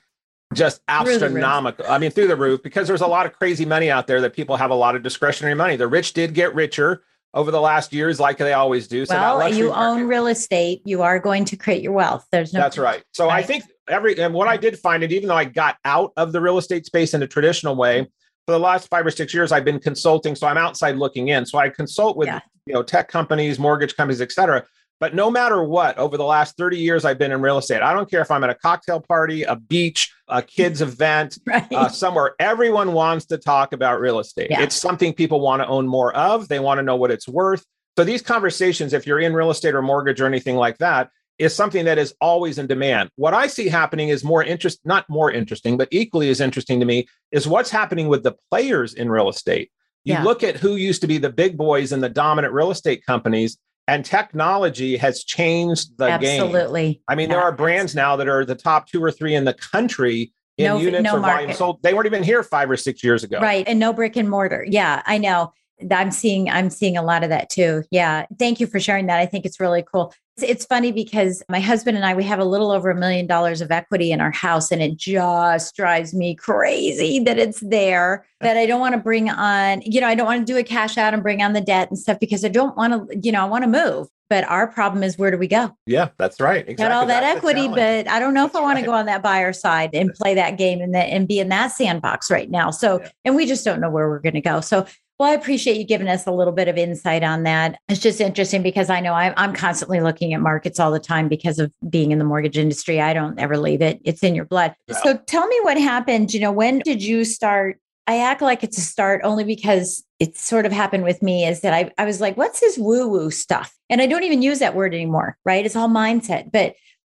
just 0.53 0.81
Through 0.85 1.17
the 1.17 1.27
roof. 1.29 1.37
astronomical. 1.37 1.85
I 1.87 1.97
mean, 1.97 2.11
through 2.11 2.27
the 2.27 2.35
roof 2.35 2.61
because 2.61 2.89
there's 2.89 2.99
a 2.99 3.07
lot 3.07 3.25
of 3.25 3.31
crazy 3.31 3.63
money 3.63 3.89
out 3.89 4.05
there 4.05 4.19
that 4.19 4.33
people 4.33 4.57
have 4.57 4.69
a 4.69 4.75
lot 4.75 4.97
of 4.97 5.01
discretionary 5.01 5.55
money. 5.55 5.77
The 5.77 5.87
rich 5.87 6.11
did 6.11 6.33
get 6.33 6.53
richer 6.53 7.03
over 7.33 7.51
the 7.51 7.61
last 7.61 7.93
years, 7.93 8.19
like 8.19 8.37
they 8.37 8.51
always 8.51 8.85
do. 8.89 9.05
So 9.05 9.15
well, 9.15 9.47
you 9.53 9.69
market- 9.69 9.81
own 9.81 10.07
real 10.09 10.27
estate. 10.27 10.81
You 10.83 11.03
are 11.03 11.19
going 11.19 11.45
to 11.45 11.55
create 11.55 11.81
your 11.81 11.93
wealth. 11.93 12.27
There's 12.33 12.51
no. 12.51 12.59
That's 12.59 12.77
right. 12.77 13.01
So 13.13 13.29
I 13.29 13.41
think 13.41 13.63
every 13.87 14.19
and 14.21 14.33
what 14.33 14.49
I 14.49 14.57
did 14.57 14.77
find 14.77 15.03
it, 15.03 15.13
even 15.13 15.29
though 15.29 15.37
I 15.37 15.45
got 15.45 15.77
out 15.85 16.11
of 16.17 16.33
the 16.33 16.41
real 16.41 16.57
estate 16.57 16.85
space 16.85 17.13
in 17.13 17.23
a 17.23 17.27
traditional 17.27 17.77
way, 17.77 18.11
for 18.45 18.51
the 18.51 18.59
last 18.59 18.89
five 18.89 19.05
or 19.05 19.11
six 19.11 19.33
years, 19.33 19.53
I've 19.53 19.63
been 19.63 19.79
consulting. 19.79 20.35
So 20.35 20.47
I'm 20.47 20.57
outside 20.57 20.97
looking 20.97 21.29
in. 21.29 21.45
So 21.45 21.59
I 21.59 21.69
consult 21.69 22.17
with 22.17 22.27
Yeah. 22.27 22.41
you 22.65 22.73
know 22.73 22.83
tech 22.83 23.07
companies, 23.07 23.57
mortgage 23.57 23.95
companies, 23.95 24.19
et 24.19 24.33
cetera. 24.33 24.65
But 25.01 25.15
no 25.15 25.31
matter 25.31 25.63
what, 25.63 25.97
over 25.97 26.15
the 26.15 26.23
last 26.23 26.55
30 26.57 26.77
years 26.77 27.03
I've 27.05 27.17
been 27.17 27.31
in 27.31 27.41
real 27.41 27.57
estate, 27.57 27.81
I 27.81 27.91
don't 27.91 28.09
care 28.09 28.21
if 28.21 28.29
I'm 28.29 28.43
at 28.43 28.51
a 28.51 28.55
cocktail 28.55 29.01
party, 29.01 29.41
a 29.43 29.55
beach, 29.55 30.13
a 30.27 30.43
kids 30.43 30.79
event, 30.89 31.39
Right. 31.45 31.65
uh, 31.73 31.89
somewhere. 31.89 32.35
Everyone 32.39 32.93
wants 32.93 33.25
to 33.25 33.39
talk 33.39 33.73
about 33.73 33.99
real 33.99 34.19
estate. 34.19 34.51
Yeah. 34.51 34.61
It's 34.61 34.75
something 34.75 35.11
people 35.13 35.41
want 35.41 35.63
to 35.63 35.67
own 35.67 35.87
more 35.87 36.13
of. 36.15 36.47
They 36.47 36.59
want 36.59 36.77
to 36.77 36.83
know 36.83 36.95
what 36.95 37.09
it's 37.09 37.27
worth. 37.27 37.65
So 37.97 38.03
these 38.03 38.21
conversations, 38.21 38.93
if 38.93 39.07
you're 39.07 39.19
in 39.19 39.33
real 39.33 39.49
estate 39.49 39.73
or 39.73 39.81
mortgage 39.81 40.21
or 40.21 40.27
anything 40.27 40.55
like 40.55 40.77
that, 40.77 41.09
is 41.39 41.55
something 41.55 41.85
that 41.85 41.97
is 41.97 42.13
always 42.21 42.59
in 42.59 42.67
demand. 42.67 43.09
What 43.15 43.33
I 43.33 43.47
see 43.47 43.67
happening 43.69 44.09
is 44.09 44.23
more 44.23 44.43
interest, 44.43 44.79
not 44.85 45.09
more 45.09 45.31
interesting, 45.31 45.77
but 45.77 45.87
equally 45.89 46.29
as 46.29 46.39
interesting 46.39 46.79
to 46.79 46.85
me 46.85 47.07
is 47.31 47.47
what's 47.47 47.71
happening 47.71 48.07
with 48.07 48.21
the 48.21 48.35
players 48.51 48.93
in 48.93 49.09
real 49.09 49.29
estate. 49.29 49.71
You 50.03 50.13
Yeah. 50.13 50.23
look 50.23 50.43
at 50.43 50.57
who 50.57 50.75
used 50.75 51.01
to 51.01 51.07
be 51.07 51.17
the 51.17 51.31
big 51.31 51.57
boys 51.57 51.91
and 51.91 52.03
the 52.03 52.09
dominant 52.09 52.53
real 52.53 52.69
estate 52.69 53.03
companies, 53.03 53.57
and 53.87 54.05
technology 54.05 54.97
has 54.97 55.23
changed 55.23 55.97
the 55.97 56.17
game. 56.17 56.41
Absolutely. 56.41 57.01
I 57.07 57.15
mean, 57.15 57.29
there 57.29 57.41
are 57.41 57.51
brands 57.51 57.95
now 57.95 58.15
that 58.15 58.27
are 58.27 58.45
the 58.45 58.55
top 58.55 58.87
two 58.87 59.03
or 59.03 59.11
three 59.11 59.35
in 59.35 59.43
the 59.45 59.53
country 59.53 60.31
in 60.57 60.65
No- 60.65 60.77
units 60.77 61.03
no 61.03 61.17
or 61.17 61.19
volume 61.19 61.37
market. 61.47 61.55
sold. 61.57 61.81
They 61.83 61.93
weren't 61.93 62.05
even 62.05 62.23
here 62.23 62.43
five 62.43 62.69
or 62.69 62.77
six 62.77 63.03
years 63.03 63.23
ago. 63.23 63.39
Right. 63.39 63.67
And 63.67 63.79
no 63.79 63.93
brick 63.93 64.15
and 64.15 64.29
mortar. 64.29 64.65
Yeah, 64.67 65.01
I 65.05 65.17
know. 65.17 65.53
I'm 65.89 66.11
seeing 66.11 66.47
I'm 66.47 66.69
seeing 66.69 66.95
a 66.95 67.01
lot 67.01 67.23
of 67.23 67.29
that 67.29 67.49
too. 67.49 67.83
Yeah. 67.89 68.25
Thank 68.37 68.59
you 68.59 68.67
for 68.67 68.79
sharing 68.79 69.07
that. 69.07 69.19
I 69.19 69.25
think 69.25 69.45
it's 69.45 69.59
really 69.59 69.83
cool. 69.91 70.13
It's, 70.37 70.65
funny 70.65 70.91
because 70.91 71.43
my 71.49 71.59
husband 71.59 71.97
and 71.97 72.05
I 72.05 72.13
we 72.13 72.23
have 72.23 72.39
a 72.39 72.45
little 72.45 72.71
over 72.71 72.89
a 72.89 72.95
million 72.95 73.27
dollars 73.27 73.61
of 73.61 73.71
equity 73.71 74.11
in 74.11 74.21
our 74.21 74.31
house 74.31 74.71
and 74.71 74.81
it 74.81 74.95
just 74.95 75.75
drives 75.75 76.13
me 76.13 76.35
crazy 76.35 77.19
that 77.19 77.37
it's 77.37 77.59
there 77.59 78.25
that 78.39 78.57
I 78.57 78.65
don't 78.65 78.79
want 78.79 78.95
to 78.95 79.01
bring 79.01 79.29
on, 79.29 79.81
you 79.81 79.99
know, 80.01 80.07
I 80.07 80.15
don't 80.15 80.25
want 80.25 80.45
to 80.45 80.53
do 80.53 80.57
a 80.57 80.63
cash 80.63 80.97
out 80.97 81.13
and 81.13 81.21
bring 81.21 81.41
on 81.41 81.53
the 81.53 81.61
debt 81.61 81.89
and 81.89 81.99
stuff 81.99 82.19
because 82.19 82.45
I 82.45 82.47
don't 82.47 82.75
want 82.77 83.09
to, 83.09 83.19
you 83.21 83.31
know, 83.31 83.41
I 83.41 83.45
want 83.45 83.63
to 83.63 83.69
move. 83.69 84.07
But 84.29 84.45
our 84.45 84.65
problem 84.65 85.03
is 85.03 85.17
where 85.17 85.29
do 85.29 85.37
we 85.37 85.47
go? 85.47 85.75
Yeah, 85.85 86.07
that's 86.17 86.39
right. 86.39 86.61
Exactly. 86.61 86.75
Got 86.85 86.91
all 86.93 87.05
that 87.07 87.19
That's 87.19 87.37
equity, 87.39 87.67
but 87.67 88.07
I 88.07 88.17
don't 88.17 88.33
know 88.33 88.45
if 88.45 88.55
I 88.55 88.61
want 88.61 88.75
right. 88.75 88.81
to 88.81 88.87
go 88.87 88.93
on 88.93 89.05
that 89.07 89.21
buyer 89.21 89.51
side 89.51 89.89
and 89.93 90.13
play 90.13 90.35
that 90.35 90.57
game 90.57 90.79
and 90.79 90.95
that 90.95 91.09
and 91.09 91.27
be 91.27 91.39
in 91.41 91.49
that 91.49 91.73
sandbox 91.73 92.31
right 92.31 92.49
now. 92.49 92.71
So, 92.71 93.01
Yeah. 93.01 93.09
and 93.25 93.35
we 93.35 93.45
just 93.45 93.65
don't 93.65 93.81
know 93.81 93.89
where 93.89 94.07
we're 94.07 94.19
going 94.21 94.35
to 94.35 94.41
go. 94.41 94.61
So, 94.61 94.85
well, 95.21 95.29
I 95.29 95.35
appreciate 95.35 95.77
you 95.77 95.83
giving 95.83 96.07
us 96.07 96.25
a 96.25 96.31
little 96.31 96.51
bit 96.51 96.67
of 96.67 96.79
insight 96.79 97.21
on 97.21 97.43
that. 97.43 97.79
It's 97.87 98.01
just 98.01 98.19
interesting 98.19 98.63
because 98.63 98.89
I 98.89 98.99
know 98.99 99.13
I'm, 99.13 99.35
I'm 99.37 99.53
constantly 99.53 100.01
looking 100.01 100.33
at 100.33 100.41
markets 100.41 100.79
all 100.79 100.89
the 100.89 100.99
time 100.99 101.27
because 101.27 101.59
of 101.59 101.71
being 101.87 102.11
in 102.11 102.17
the 102.17 102.25
mortgage 102.25 102.57
industry. 102.57 102.99
I 102.99 103.13
don't 103.13 103.37
ever 103.37 103.55
leave 103.55 103.83
it; 103.83 104.01
it's 104.03 104.23
in 104.23 104.33
your 104.33 104.45
blood. 104.45 104.73
Yeah. 104.87 104.95
So, 105.03 105.17
tell 105.27 105.45
me 105.45 105.59
what 105.61 105.77
happened. 105.77 106.33
You 106.33 106.39
know, 106.39 106.51
when 106.51 106.79
did 106.79 107.03
you 107.03 107.23
start? 107.23 107.77
I 108.07 108.17
act 108.17 108.41
like 108.41 108.63
it's 108.63 108.79
a 108.79 108.81
start 108.81 109.21
only 109.23 109.43
because 109.43 110.03
it 110.17 110.35
sort 110.37 110.65
of 110.65 110.71
happened 110.71 111.03
with 111.03 111.21
me 111.21 111.45
is 111.45 111.61
that 111.61 111.71
I, 111.71 111.91
I 111.99 112.05
was 112.05 112.19
like, 112.19 112.35
what's 112.35 112.59
this 112.59 112.79
woo 112.79 113.07
woo 113.07 113.29
stuff? 113.29 113.77
And 113.91 114.01
I 114.01 114.07
don't 114.07 114.23
even 114.23 114.41
use 114.41 114.57
that 114.57 114.73
word 114.73 114.95
anymore, 114.95 115.37
right? 115.45 115.63
It's 115.63 115.75
all 115.75 115.87
mindset. 115.87 116.51
But 116.51 116.73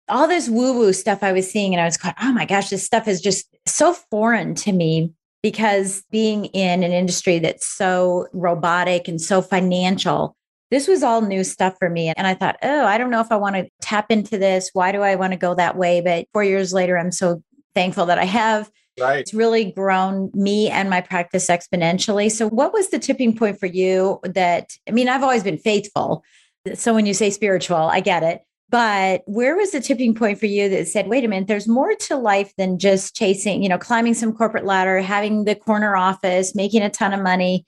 all 0.10 0.28
this 0.28 0.50
woo 0.50 0.74
woo 0.78 0.92
stuff 0.92 1.24
I 1.24 1.32
was 1.32 1.50
seeing, 1.50 1.74
and 1.74 1.80
I 1.80 1.86
was 1.86 1.96
going, 1.96 2.16
oh 2.22 2.34
my 2.34 2.44
gosh, 2.44 2.70
this 2.70 2.86
stuff 2.86 3.08
is 3.08 3.22
just 3.22 3.48
so 3.66 3.94
foreign 3.94 4.56
to 4.56 4.74
me 4.74 5.14
because 5.44 6.04
being 6.10 6.46
in 6.46 6.82
an 6.84 6.92
industry 6.92 7.38
that's 7.38 7.68
so 7.68 8.28
robotic 8.34 9.08
and 9.08 9.22
so 9.22 9.42
financial, 9.42 10.36
this 10.72 10.88
was 10.88 11.04
all 11.04 11.22
new 11.22 11.44
stuff 11.44 11.76
for 11.78 11.90
me. 11.90 12.12
And 12.18 12.26
I 12.26 12.34
thought, 12.34 12.58
oh, 12.64 12.86
I 12.86 12.98
don't 12.98 13.12
know 13.12 13.20
if 13.20 13.32
I 13.32 13.36
want 13.36 13.58
to 13.58 13.68
tap 13.82 14.10
into 14.10 14.40
this. 14.40 14.72
Why 14.74 14.92
do 14.92 15.02
I 15.02 15.16
want 15.16 15.34
to 15.34 15.38
go 15.38 15.54
that 15.54 15.78
way? 15.78 16.02
But 16.02 16.26
four 16.34 16.44
years 16.44 16.74
later, 16.74 16.98
I'm 16.98 17.12
so 17.12 17.44
thankful 17.76 18.08
that 18.08 18.18
I 18.18 18.26
have. 18.26 18.72
Right. 19.00 19.20
It's 19.20 19.34
really 19.34 19.72
grown 19.72 20.32
me 20.34 20.70
and 20.70 20.90
my 20.90 21.02
practice 21.02 21.48
exponentially. 21.48 22.32
So, 22.32 22.48
what 22.48 22.74
was 22.74 22.90
the 22.90 23.00
tipping 23.00 23.36
point 23.36 23.60
for 23.60 23.66
you 23.66 24.20
that, 24.24 24.70
I 24.88 24.92
mean, 24.92 25.10
I've 25.10 25.24
always 25.24 25.44
been 25.44 25.58
faithful. 25.58 26.24
So, 26.76 26.94
when 26.94 27.08
you 27.08 27.16
say 27.16 27.32
spiritual, 27.32 27.78
I 27.78 28.02
get 28.02 28.22
it. 28.22 28.42
But 28.74 29.22
where 29.28 29.56
was 29.56 29.70
the 29.70 29.80
tipping 29.80 30.16
point 30.16 30.40
for 30.40 30.48
you 30.48 30.68
that 30.68 30.88
said, 30.88 31.08
wait 31.08 31.24
a 31.24 31.28
minute, 31.28 31.48
there's 31.48 31.68
more 31.68 31.94
to 31.94 32.16
life 32.16 32.52
than 32.58 32.80
just 32.80 33.16
chasing, 33.16 33.62
you 33.62 33.70
know, 33.70 33.78
climbing 33.78 34.16
some 34.16 34.34
corporate 34.34 34.66
ladder, 34.66 35.00
having 35.00 35.44
the 35.44 35.54
corner 35.54 35.96
office, 35.96 36.56
making 36.56 36.82
a 36.82 36.90
ton 36.90 37.14
of 37.14 37.22
money? 37.22 37.68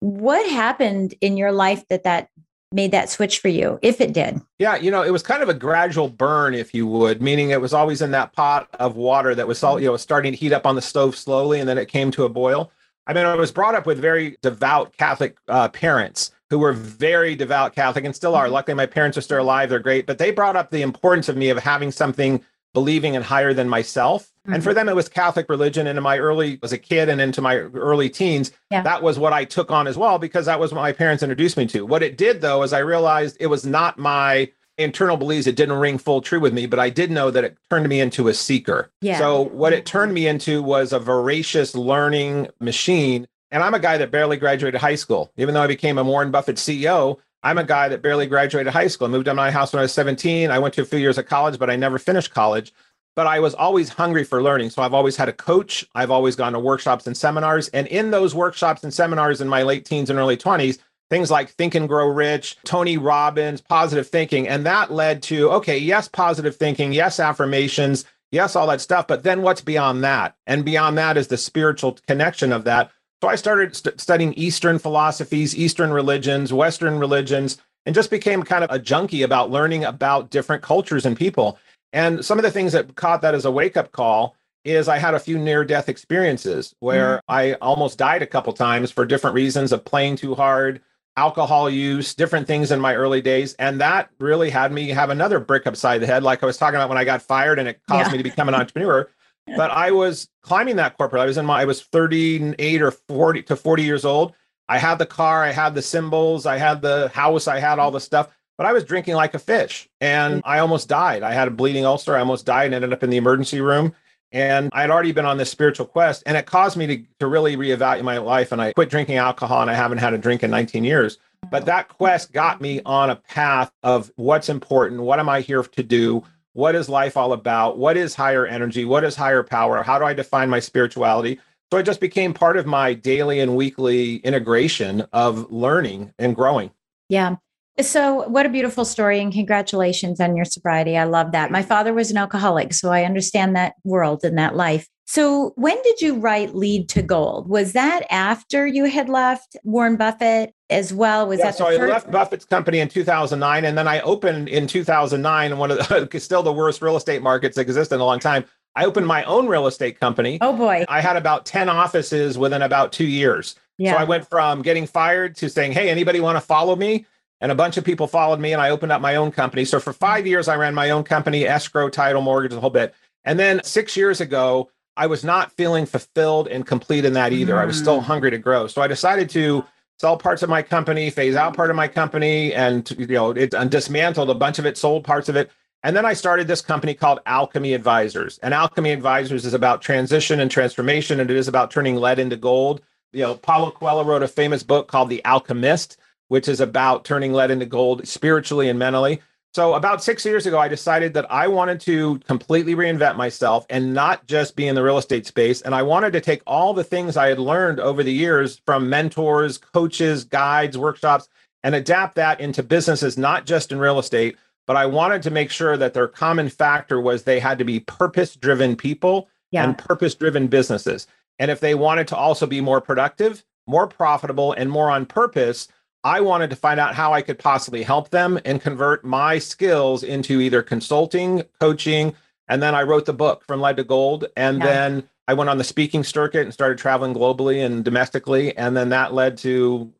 What 0.00 0.44
happened 0.50 1.14
in 1.20 1.36
your 1.36 1.52
life 1.52 1.84
that 1.88 2.02
that 2.02 2.30
made 2.72 2.90
that 2.90 3.08
switch 3.08 3.38
for 3.38 3.46
you, 3.46 3.78
if 3.80 4.00
it 4.00 4.12
did? 4.12 4.40
Yeah, 4.58 4.74
you 4.74 4.90
know, 4.90 5.04
it 5.04 5.12
was 5.12 5.22
kind 5.22 5.40
of 5.40 5.48
a 5.48 5.54
gradual 5.54 6.08
burn, 6.08 6.52
if 6.54 6.74
you 6.74 6.84
would, 6.84 7.22
meaning 7.22 7.50
it 7.50 7.60
was 7.60 7.72
always 7.72 8.02
in 8.02 8.10
that 8.10 8.32
pot 8.32 8.66
of 8.80 8.96
water 8.96 9.36
that 9.36 9.46
was, 9.46 9.62
you 9.62 9.82
know, 9.82 9.96
starting 9.96 10.32
to 10.32 10.36
heat 10.36 10.52
up 10.52 10.66
on 10.66 10.74
the 10.74 10.82
stove 10.82 11.16
slowly, 11.16 11.60
and 11.60 11.68
then 11.68 11.78
it 11.78 11.86
came 11.86 12.10
to 12.10 12.24
a 12.24 12.28
boil. 12.28 12.72
I 13.06 13.12
mean, 13.12 13.24
I 13.24 13.36
was 13.36 13.52
brought 13.52 13.76
up 13.76 13.86
with 13.86 14.00
very 14.00 14.36
devout 14.42 14.96
Catholic 14.96 15.36
uh, 15.46 15.68
parents 15.68 16.32
who 16.50 16.58
were 16.58 16.72
very 16.72 17.34
devout 17.34 17.74
Catholic 17.74 18.04
and 18.04 18.14
still 18.14 18.34
are. 18.34 18.44
Mm-hmm. 18.44 18.54
Luckily, 18.54 18.74
my 18.74 18.86
parents 18.86 19.16
are 19.16 19.22
still 19.22 19.40
alive; 19.40 19.70
they're 19.70 19.78
great. 19.78 20.06
But 20.06 20.18
they 20.18 20.30
brought 20.30 20.56
up 20.56 20.70
the 20.70 20.82
importance 20.82 21.28
of 21.28 21.36
me 21.36 21.48
of 21.48 21.58
having 21.58 21.90
something 21.90 22.44
believing 22.72 23.16
and 23.16 23.24
higher 23.24 23.52
than 23.52 23.68
myself. 23.68 24.24
Mm-hmm. 24.24 24.54
And 24.54 24.62
for 24.62 24.70
mm-hmm. 24.70 24.76
them, 24.76 24.88
it 24.88 24.96
was 24.96 25.08
Catholic 25.08 25.48
religion. 25.48 25.86
And 25.86 25.98
in 25.98 26.02
my 26.02 26.18
early, 26.18 26.58
as 26.62 26.72
a 26.72 26.78
kid 26.78 27.08
and 27.08 27.20
into 27.20 27.42
my 27.42 27.56
early 27.56 28.08
teens, 28.08 28.52
yeah. 28.70 28.82
that 28.82 29.02
was 29.02 29.18
what 29.18 29.32
I 29.32 29.44
took 29.44 29.70
on 29.70 29.86
as 29.86 29.96
well, 29.96 30.18
because 30.18 30.46
that 30.46 30.60
was 30.60 30.72
what 30.72 30.82
my 30.82 30.92
parents 30.92 31.22
introduced 31.22 31.56
me 31.56 31.66
to. 31.68 31.84
What 31.84 32.02
it 32.02 32.16
did, 32.16 32.40
though, 32.40 32.62
is 32.62 32.72
I 32.72 32.78
realized 32.78 33.36
it 33.40 33.48
was 33.48 33.66
not 33.66 33.98
my 33.98 34.50
internal 34.78 35.16
beliefs. 35.16 35.46
It 35.46 35.56
didn't 35.56 35.78
ring 35.78 35.98
full 35.98 36.20
true 36.20 36.40
with 36.40 36.54
me, 36.54 36.66
but 36.66 36.78
I 36.78 36.90
did 36.90 37.10
know 37.10 37.30
that 37.30 37.44
it 37.44 37.58
turned 37.68 37.88
me 37.88 38.00
into 38.00 38.28
a 38.28 38.34
seeker. 38.34 38.90
Yeah. 39.00 39.18
So 39.18 39.42
what 39.42 39.72
it 39.72 39.84
turned 39.84 40.14
me 40.14 40.26
into 40.26 40.62
was 40.62 40.92
a 40.92 40.98
voracious 40.98 41.74
learning 41.74 42.48
machine. 42.60 43.28
And 43.50 43.62
I'm 43.62 43.74
a 43.74 43.80
guy 43.80 43.98
that 43.98 44.10
barely 44.10 44.36
graduated 44.36 44.80
high 44.80 44.94
school. 44.94 45.32
Even 45.36 45.54
though 45.54 45.62
I 45.62 45.66
became 45.66 45.98
a 45.98 46.04
Warren 46.04 46.30
Buffett 46.30 46.56
CEO, 46.56 47.18
I'm 47.42 47.58
a 47.58 47.64
guy 47.64 47.88
that 47.88 48.02
barely 48.02 48.26
graduated 48.26 48.72
high 48.72 48.86
school. 48.86 49.08
I 49.08 49.10
moved 49.10 49.28
out 49.28 49.32
of 49.32 49.36
my 49.36 49.50
house 49.50 49.72
when 49.72 49.80
I 49.80 49.82
was 49.82 49.92
17. 49.94 50.50
I 50.50 50.58
went 50.58 50.74
to 50.74 50.82
a 50.82 50.84
few 50.84 50.98
years 50.98 51.18
of 51.18 51.26
college, 51.26 51.58
but 51.58 51.70
I 51.70 51.76
never 51.76 51.98
finished 51.98 52.32
college 52.32 52.72
but 53.16 53.26
I 53.26 53.40
was 53.40 53.54
always 53.54 53.90
hungry 53.90 54.24
for 54.24 54.42
learning. 54.42 54.70
So 54.70 54.82
I've 54.82 54.94
always 54.94 55.16
had 55.16 55.28
a 55.28 55.32
coach. 55.32 55.86
I've 55.94 56.10
always 56.10 56.36
gone 56.36 56.52
to 56.52 56.58
workshops 56.58 57.06
and 57.06 57.16
seminars. 57.16 57.68
And 57.68 57.86
in 57.88 58.10
those 58.10 58.34
workshops 58.34 58.82
and 58.82 58.94
seminars 58.94 59.40
in 59.40 59.48
my 59.48 59.62
late 59.62 59.84
teens 59.84 60.10
and 60.10 60.18
early 60.18 60.36
20s, 60.36 60.78
things 61.10 61.30
like 61.30 61.50
Think 61.50 61.74
and 61.74 61.88
Grow 61.88 62.06
Rich, 62.08 62.56
Tony 62.64 62.96
Robbins, 62.96 63.60
positive 63.60 64.08
thinking. 64.08 64.46
And 64.46 64.64
that 64.64 64.92
led 64.92 65.22
to, 65.24 65.50
okay, 65.50 65.76
yes, 65.76 66.08
positive 66.08 66.56
thinking, 66.56 66.92
yes, 66.92 67.18
affirmations, 67.18 68.04
yes, 68.30 68.54
all 68.54 68.68
that 68.68 68.80
stuff. 68.80 69.06
But 69.06 69.24
then 69.24 69.42
what's 69.42 69.60
beyond 69.60 70.04
that? 70.04 70.36
And 70.46 70.64
beyond 70.64 70.96
that 70.98 71.16
is 71.16 71.28
the 71.28 71.36
spiritual 71.36 71.98
connection 72.06 72.52
of 72.52 72.64
that. 72.64 72.90
So 73.22 73.28
I 73.28 73.34
started 73.36 73.76
st- 73.76 74.00
studying 74.00 74.32
Eastern 74.34 74.78
philosophies, 74.78 75.56
Eastern 75.56 75.92
religions, 75.92 76.52
Western 76.52 76.98
religions, 76.98 77.58
and 77.86 77.94
just 77.94 78.10
became 78.10 78.42
kind 78.42 78.64
of 78.64 78.70
a 78.70 78.78
junkie 78.78 79.22
about 79.22 79.50
learning 79.50 79.84
about 79.84 80.30
different 80.30 80.62
cultures 80.62 81.04
and 81.04 81.16
people. 81.16 81.58
And 81.92 82.24
some 82.24 82.38
of 82.38 82.44
the 82.44 82.50
things 82.50 82.72
that 82.72 82.94
caught 82.94 83.22
that 83.22 83.34
as 83.34 83.44
a 83.44 83.50
wake 83.50 83.76
up 83.76 83.92
call 83.92 84.36
is 84.64 84.88
I 84.88 84.98
had 84.98 85.14
a 85.14 85.20
few 85.20 85.38
near 85.38 85.64
death 85.64 85.88
experiences 85.88 86.74
where 86.80 87.16
mm-hmm. 87.16 87.32
I 87.32 87.52
almost 87.54 87.98
died 87.98 88.22
a 88.22 88.26
couple 88.26 88.52
times 88.52 88.90
for 88.90 89.06
different 89.06 89.34
reasons 89.34 89.72
of 89.72 89.84
playing 89.84 90.16
too 90.16 90.34
hard, 90.34 90.80
alcohol 91.16 91.68
use, 91.68 92.14
different 92.14 92.46
things 92.46 92.70
in 92.70 92.80
my 92.80 92.94
early 92.94 93.22
days. 93.22 93.54
And 93.54 93.80
that 93.80 94.10
really 94.18 94.50
had 94.50 94.72
me 94.72 94.88
have 94.90 95.10
another 95.10 95.40
brick 95.40 95.66
upside 95.66 96.00
the 96.02 96.06
head, 96.06 96.22
like 96.22 96.42
I 96.42 96.46
was 96.46 96.58
talking 96.58 96.76
about 96.76 96.88
when 96.88 96.98
I 96.98 97.04
got 97.04 97.22
fired 97.22 97.58
and 97.58 97.68
it 97.68 97.80
caused 97.88 98.08
yeah. 98.08 98.12
me 98.12 98.18
to 98.18 98.24
become 98.24 98.48
an 98.48 98.54
entrepreneur. 98.54 99.08
But 99.56 99.70
I 99.70 99.90
was 99.90 100.28
climbing 100.42 100.76
that 100.76 100.96
corporate. 100.96 101.22
I 101.22 101.26
was 101.26 101.38
in 101.38 101.46
my, 101.46 101.62
I 101.62 101.64
was 101.64 101.82
38 101.82 102.82
or 102.82 102.90
40 102.90 103.42
to 103.44 103.56
40 103.56 103.82
years 103.82 104.04
old. 104.04 104.34
I 104.68 104.78
had 104.78 104.98
the 104.98 105.06
car, 105.06 105.42
I 105.42 105.50
had 105.50 105.74
the 105.74 105.82
symbols, 105.82 106.46
I 106.46 106.56
had 106.56 106.80
the 106.80 107.08
house, 107.08 107.48
I 107.48 107.58
had 107.58 107.78
all 107.78 107.90
the 107.90 108.00
stuff 108.00 108.30
but 108.60 108.66
I 108.66 108.74
was 108.74 108.84
drinking 108.84 109.14
like 109.14 109.32
a 109.32 109.38
fish 109.38 109.88
and 110.02 110.42
I 110.44 110.58
almost 110.58 110.86
died. 110.86 111.22
I 111.22 111.32
had 111.32 111.48
a 111.48 111.50
bleeding 111.50 111.86
ulcer. 111.86 112.14
I 112.14 112.20
almost 112.20 112.44
died 112.44 112.66
and 112.66 112.74
ended 112.74 112.92
up 112.92 113.02
in 113.02 113.08
the 113.08 113.16
emergency 113.16 113.62
room. 113.62 113.94
And 114.32 114.68
I 114.74 114.82
had 114.82 114.90
already 114.90 115.12
been 115.12 115.24
on 115.24 115.38
this 115.38 115.50
spiritual 115.50 115.86
quest, 115.86 116.22
and 116.26 116.36
it 116.36 116.44
caused 116.44 116.76
me 116.76 116.86
to, 116.86 117.02
to 117.20 117.26
really 117.26 117.56
reevaluate 117.56 118.02
my 118.02 118.18
life. 118.18 118.52
And 118.52 118.60
I 118.60 118.74
quit 118.74 118.90
drinking 118.90 119.16
alcohol, 119.16 119.62
and 119.62 119.70
I 119.70 119.74
haven't 119.74 119.96
had 119.96 120.12
a 120.12 120.18
drink 120.18 120.42
in 120.42 120.50
19 120.50 120.84
years. 120.84 121.16
But 121.50 121.64
that 121.64 121.88
quest 121.88 122.34
got 122.34 122.60
me 122.60 122.82
on 122.84 123.08
a 123.08 123.16
path 123.16 123.72
of 123.82 124.12
what's 124.16 124.50
important. 124.50 125.00
What 125.00 125.20
am 125.20 125.30
I 125.30 125.40
here 125.40 125.62
to 125.62 125.82
do? 125.82 126.22
What 126.52 126.74
is 126.74 126.88
life 126.88 127.16
all 127.16 127.32
about? 127.32 127.78
What 127.78 127.96
is 127.96 128.14
higher 128.14 128.46
energy? 128.46 128.84
What 128.84 129.04
is 129.04 129.16
higher 129.16 129.42
power? 129.42 129.82
How 129.82 129.98
do 129.98 130.04
I 130.04 130.14
define 130.14 130.50
my 130.50 130.60
spirituality? 130.60 131.38
So 131.72 131.78
it 131.78 131.84
just 131.84 132.00
became 132.00 132.34
part 132.34 132.56
of 132.56 132.66
my 132.66 132.94
daily 132.94 133.38
and 133.38 133.54
weekly 133.54 134.16
integration 134.16 135.02
of 135.12 135.50
learning 135.52 136.12
and 136.18 136.34
growing. 136.34 136.70
Yeah. 137.08 137.36
So, 137.80 138.28
what 138.28 138.44
a 138.44 138.50
beautiful 138.50 138.84
story, 138.84 139.20
and 139.20 139.32
congratulations 139.32 140.20
on 140.20 140.36
your 140.36 140.44
sobriety. 140.44 140.98
I 140.98 141.04
love 141.04 141.32
that. 141.32 141.50
My 141.50 141.62
father 141.62 141.94
was 141.94 142.10
an 142.10 142.18
alcoholic, 142.18 142.74
so 142.74 142.90
I 142.90 143.04
understand 143.04 143.56
that 143.56 143.74
world 143.84 144.22
and 144.22 144.36
that 144.36 144.54
life. 144.54 144.86
So, 145.06 145.52
when 145.56 145.80
did 145.82 146.00
you 146.02 146.16
write 146.16 146.54
Lead 146.54 146.88
to 146.90 147.02
Gold? 147.02 147.48
Was 147.48 147.72
that 147.72 148.06
after 148.10 148.66
you 148.66 148.84
had 148.84 149.08
left 149.08 149.56
Warren 149.64 149.96
Buffett 149.96 150.52
as 150.70 150.92
well? 150.92 151.26
Was 151.26 151.38
yeah, 151.38 151.46
that 151.46 151.56
so 151.56 151.66
I 151.66 151.76
first- 151.76 151.92
left 151.92 152.10
Buffett's 152.10 152.44
company 152.44 152.80
in 152.80 152.88
2009, 152.88 153.64
and 153.64 153.76
then 153.76 153.88
I 153.88 154.00
opened 154.00 154.48
in 154.48 154.66
2009 154.66 155.58
one 155.58 155.70
of 155.70 155.78
the 155.78 156.20
still 156.20 156.42
the 156.42 156.52
worst 156.52 156.80
real 156.82 156.96
estate 156.96 157.22
markets 157.22 157.56
that 157.56 157.62
exist 157.62 157.92
in 157.92 158.00
a 158.00 158.04
long 158.04 158.18
time. 158.18 158.44
I 158.76 158.84
opened 158.84 159.06
my 159.06 159.24
own 159.24 159.48
real 159.48 159.66
estate 159.66 159.98
company. 159.98 160.38
Oh 160.40 160.56
boy! 160.56 160.84
I 160.88 161.00
had 161.00 161.16
about 161.16 161.44
10 161.44 161.68
offices 161.68 162.38
within 162.38 162.62
about 162.62 162.92
two 162.92 163.06
years. 163.06 163.56
Yeah. 163.78 163.92
So 163.92 163.98
I 163.98 164.04
went 164.04 164.28
from 164.28 164.62
getting 164.62 164.86
fired 164.86 165.36
to 165.36 165.50
saying, 165.50 165.72
"Hey, 165.72 165.90
anybody 165.90 166.20
want 166.20 166.36
to 166.36 166.40
follow 166.40 166.76
me?" 166.76 167.06
and 167.40 167.50
a 167.50 167.54
bunch 167.54 167.76
of 167.76 167.84
people 167.84 168.06
followed 168.06 168.38
me 168.38 168.52
and 168.52 168.60
I 168.60 168.70
opened 168.70 168.92
up 168.92 169.00
my 169.00 169.16
own 169.16 169.32
company. 169.32 169.64
So 169.64 169.80
for 169.80 169.92
five 169.92 170.26
years, 170.26 170.48
I 170.48 170.56
ran 170.56 170.74
my 170.74 170.90
own 170.90 171.04
company, 171.04 171.46
escrow, 171.46 171.88
title, 171.88 172.22
mortgage, 172.22 172.52
the 172.52 172.60
whole 172.60 172.70
bit. 172.70 172.94
And 173.24 173.38
then 173.38 173.62
six 173.64 173.96
years 173.96 174.20
ago, 174.20 174.70
I 174.96 175.06
was 175.06 175.24
not 175.24 175.52
feeling 175.52 175.86
fulfilled 175.86 176.48
and 176.48 176.66
complete 176.66 177.04
in 177.04 177.14
that 177.14 177.32
either. 177.32 177.54
Mm. 177.54 177.58
I 177.58 177.64
was 177.64 177.78
still 177.78 178.00
mm. 178.00 178.04
hungry 178.04 178.30
to 178.30 178.38
grow. 178.38 178.66
So 178.66 178.82
I 178.82 178.86
decided 178.86 179.30
to 179.30 179.64
sell 180.00 180.16
parts 180.16 180.42
of 180.42 180.48
my 180.48 180.62
company, 180.62 181.10
phase 181.10 181.36
out 181.36 181.54
part 181.54 181.68
of 181.68 181.76
my 181.76 181.86
company, 181.86 182.54
and 182.54 182.90
you 182.98 183.06
know, 183.06 183.32
it 183.32 183.52
and 183.52 183.70
dismantled 183.70 184.30
a 184.30 184.34
bunch 184.34 184.58
of 184.58 184.64
it, 184.64 184.78
sold 184.78 185.04
parts 185.04 185.28
of 185.28 185.36
it. 185.36 185.50
And 185.82 185.94
then 185.94 186.06
I 186.06 186.14
started 186.14 186.48
this 186.48 186.62
company 186.62 186.94
called 186.94 187.20
Alchemy 187.26 187.74
Advisors. 187.74 188.38
And 188.38 188.54
Alchemy 188.54 188.92
Advisors 188.92 189.44
is 189.44 189.52
about 189.52 189.82
transition 189.82 190.40
and 190.40 190.50
transformation, 190.50 191.20
and 191.20 191.30
it 191.30 191.36
is 191.36 191.48
about 191.48 191.70
turning 191.70 191.96
lead 191.96 192.18
into 192.18 192.36
gold. 192.36 192.80
You 193.12 193.24
know, 193.24 193.34
Paulo 193.34 193.70
Coelho 193.70 194.02
wrote 194.04 194.22
a 194.22 194.28
famous 194.28 194.62
book 194.62 194.88
called 194.88 195.10
The 195.10 195.22
Alchemist 195.26 195.98
which 196.30 196.46
is 196.46 196.60
about 196.60 197.04
turning 197.04 197.32
lead 197.32 197.50
into 197.50 197.66
gold 197.66 198.06
spiritually 198.06 198.68
and 198.68 198.78
mentally. 198.78 199.20
So, 199.52 199.74
about 199.74 200.02
six 200.02 200.24
years 200.24 200.46
ago, 200.46 200.60
I 200.60 200.68
decided 200.68 201.14
that 201.14 201.30
I 201.30 201.48
wanted 201.48 201.80
to 201.80 202.20
completely 202.20 202.76
reinvent 202.76 203.16
myself 203.16 203.66
and 203.68 203.92
not 203.92 204.26
just 204.28 204.54
be 204.54 204.68
in 204.68 204.76
the 204.76 204.82
real 204.82 204.98
estate 204.98 205.26
space. 205.26 205.60
And 205.60 205.74
I 205.74 205.82
wanted 205.82 206.12
to 206.12 206.20
take 206.20 206.42
all 206.46 206.72
the 206.72 206.84
things 206.84 207.16
I 207.16 207.28
had 207.28 207.40
learned 207.40 207.80
over 207.80 208.04
the 208.04 208.12
years 208.12 208.60
from 208.64 208.88
mentors, 208.88 209.58
coaches, 209.58 210.22
guides, 210.22 210.78
workshops, 210.78 211.28
and 211.64 211.74
adapt 211.74 212.14
that 212.14 212.40
into 212.40 212.62
businesses, 212.62 213.18
not 213.18 213.44
just 213.44 213.72
in 213.72 213.80
real 213.80 213.98
estate. 213.98 214.36
But 214.68 214.76
I 214.76 214.86
wanted 214.86 215.22
to 215.22 215.30
make 215.30 215.50
sure 215.50 215.76
that 215.76 215.94
their 215.94 216.06
common 216.06 216.48
factor 216.48 217.00
was 217.00 217.24
they 217.24 217.40
had 217.40 217.58
to 217.58 217.64
be 217.64 217.80
purpose 217.80 218.36
driven 218.36 218.76
people 218.76 219.28
yeah. 219.50 219.64
and 219.64 219.76
purpose 219.76 220.14
driven 220.14 220.46
businesses. 220.46 221.08
And 221.40 221.50
if 221.50 221.58
they 221.58 221.74
wanted 221.74 222.06
to 222.08 222.16
also 222.16 222.46
be 222.46 222.60
more 222.60 222.80
productive, 222.80 223.44
more 223.66 223.88
profitable, 223.88 224.52
and 224.52 224.70
more 224.70 224.90
on 224.90 225.06
purpose, 225.06 225.66
I 226.02 226.20
wanted 226.20 226.50
to 226.50 226.56
find 226.56 226.80
out 226.80 226.94
how 226.94 227.12
I 227.12 227.22
could 227.22 227.38
possibly 227.38 227.82
help 227.82 228.10
them 228.10 228.38
and 228.44 228.60
convert 228.60 229.04
my 229.04 229.38
skills 229.38 230.02
into 230.02 230.40
either 230.40 230.62
consulting, 230.62 231.44
coaching, 231.60 232.14
and 232.48 232.62
then 232.62 232.74
I 232.74 232.82
wrote 232.82 233.06
the 233.06 233.12
book 233.12 233.44
from 233.46 233.60
lead 233.60 233.76
to 233.76 233.84
gold. 233.84 234.26
And 234.36 234.58
yeah. 234.58 234.66
then 234.66 235.08
I 235.28 235.34
went 235.34 235.50
on 235.50 235.58
the 235.58 235.64
speaking 235.64 236.02
circuit 236.02 236.42
and 236.42 236.52
started 236.52 236.78
traveling 236.78 237.14
globally 237.14 237.64
and 237.64 237.84
domestically. 237.84 238.56
And 238.56 238.76
then 238.76 238.88
that 238.88 239.14
led 239.14 239.38
to 239.38 239.92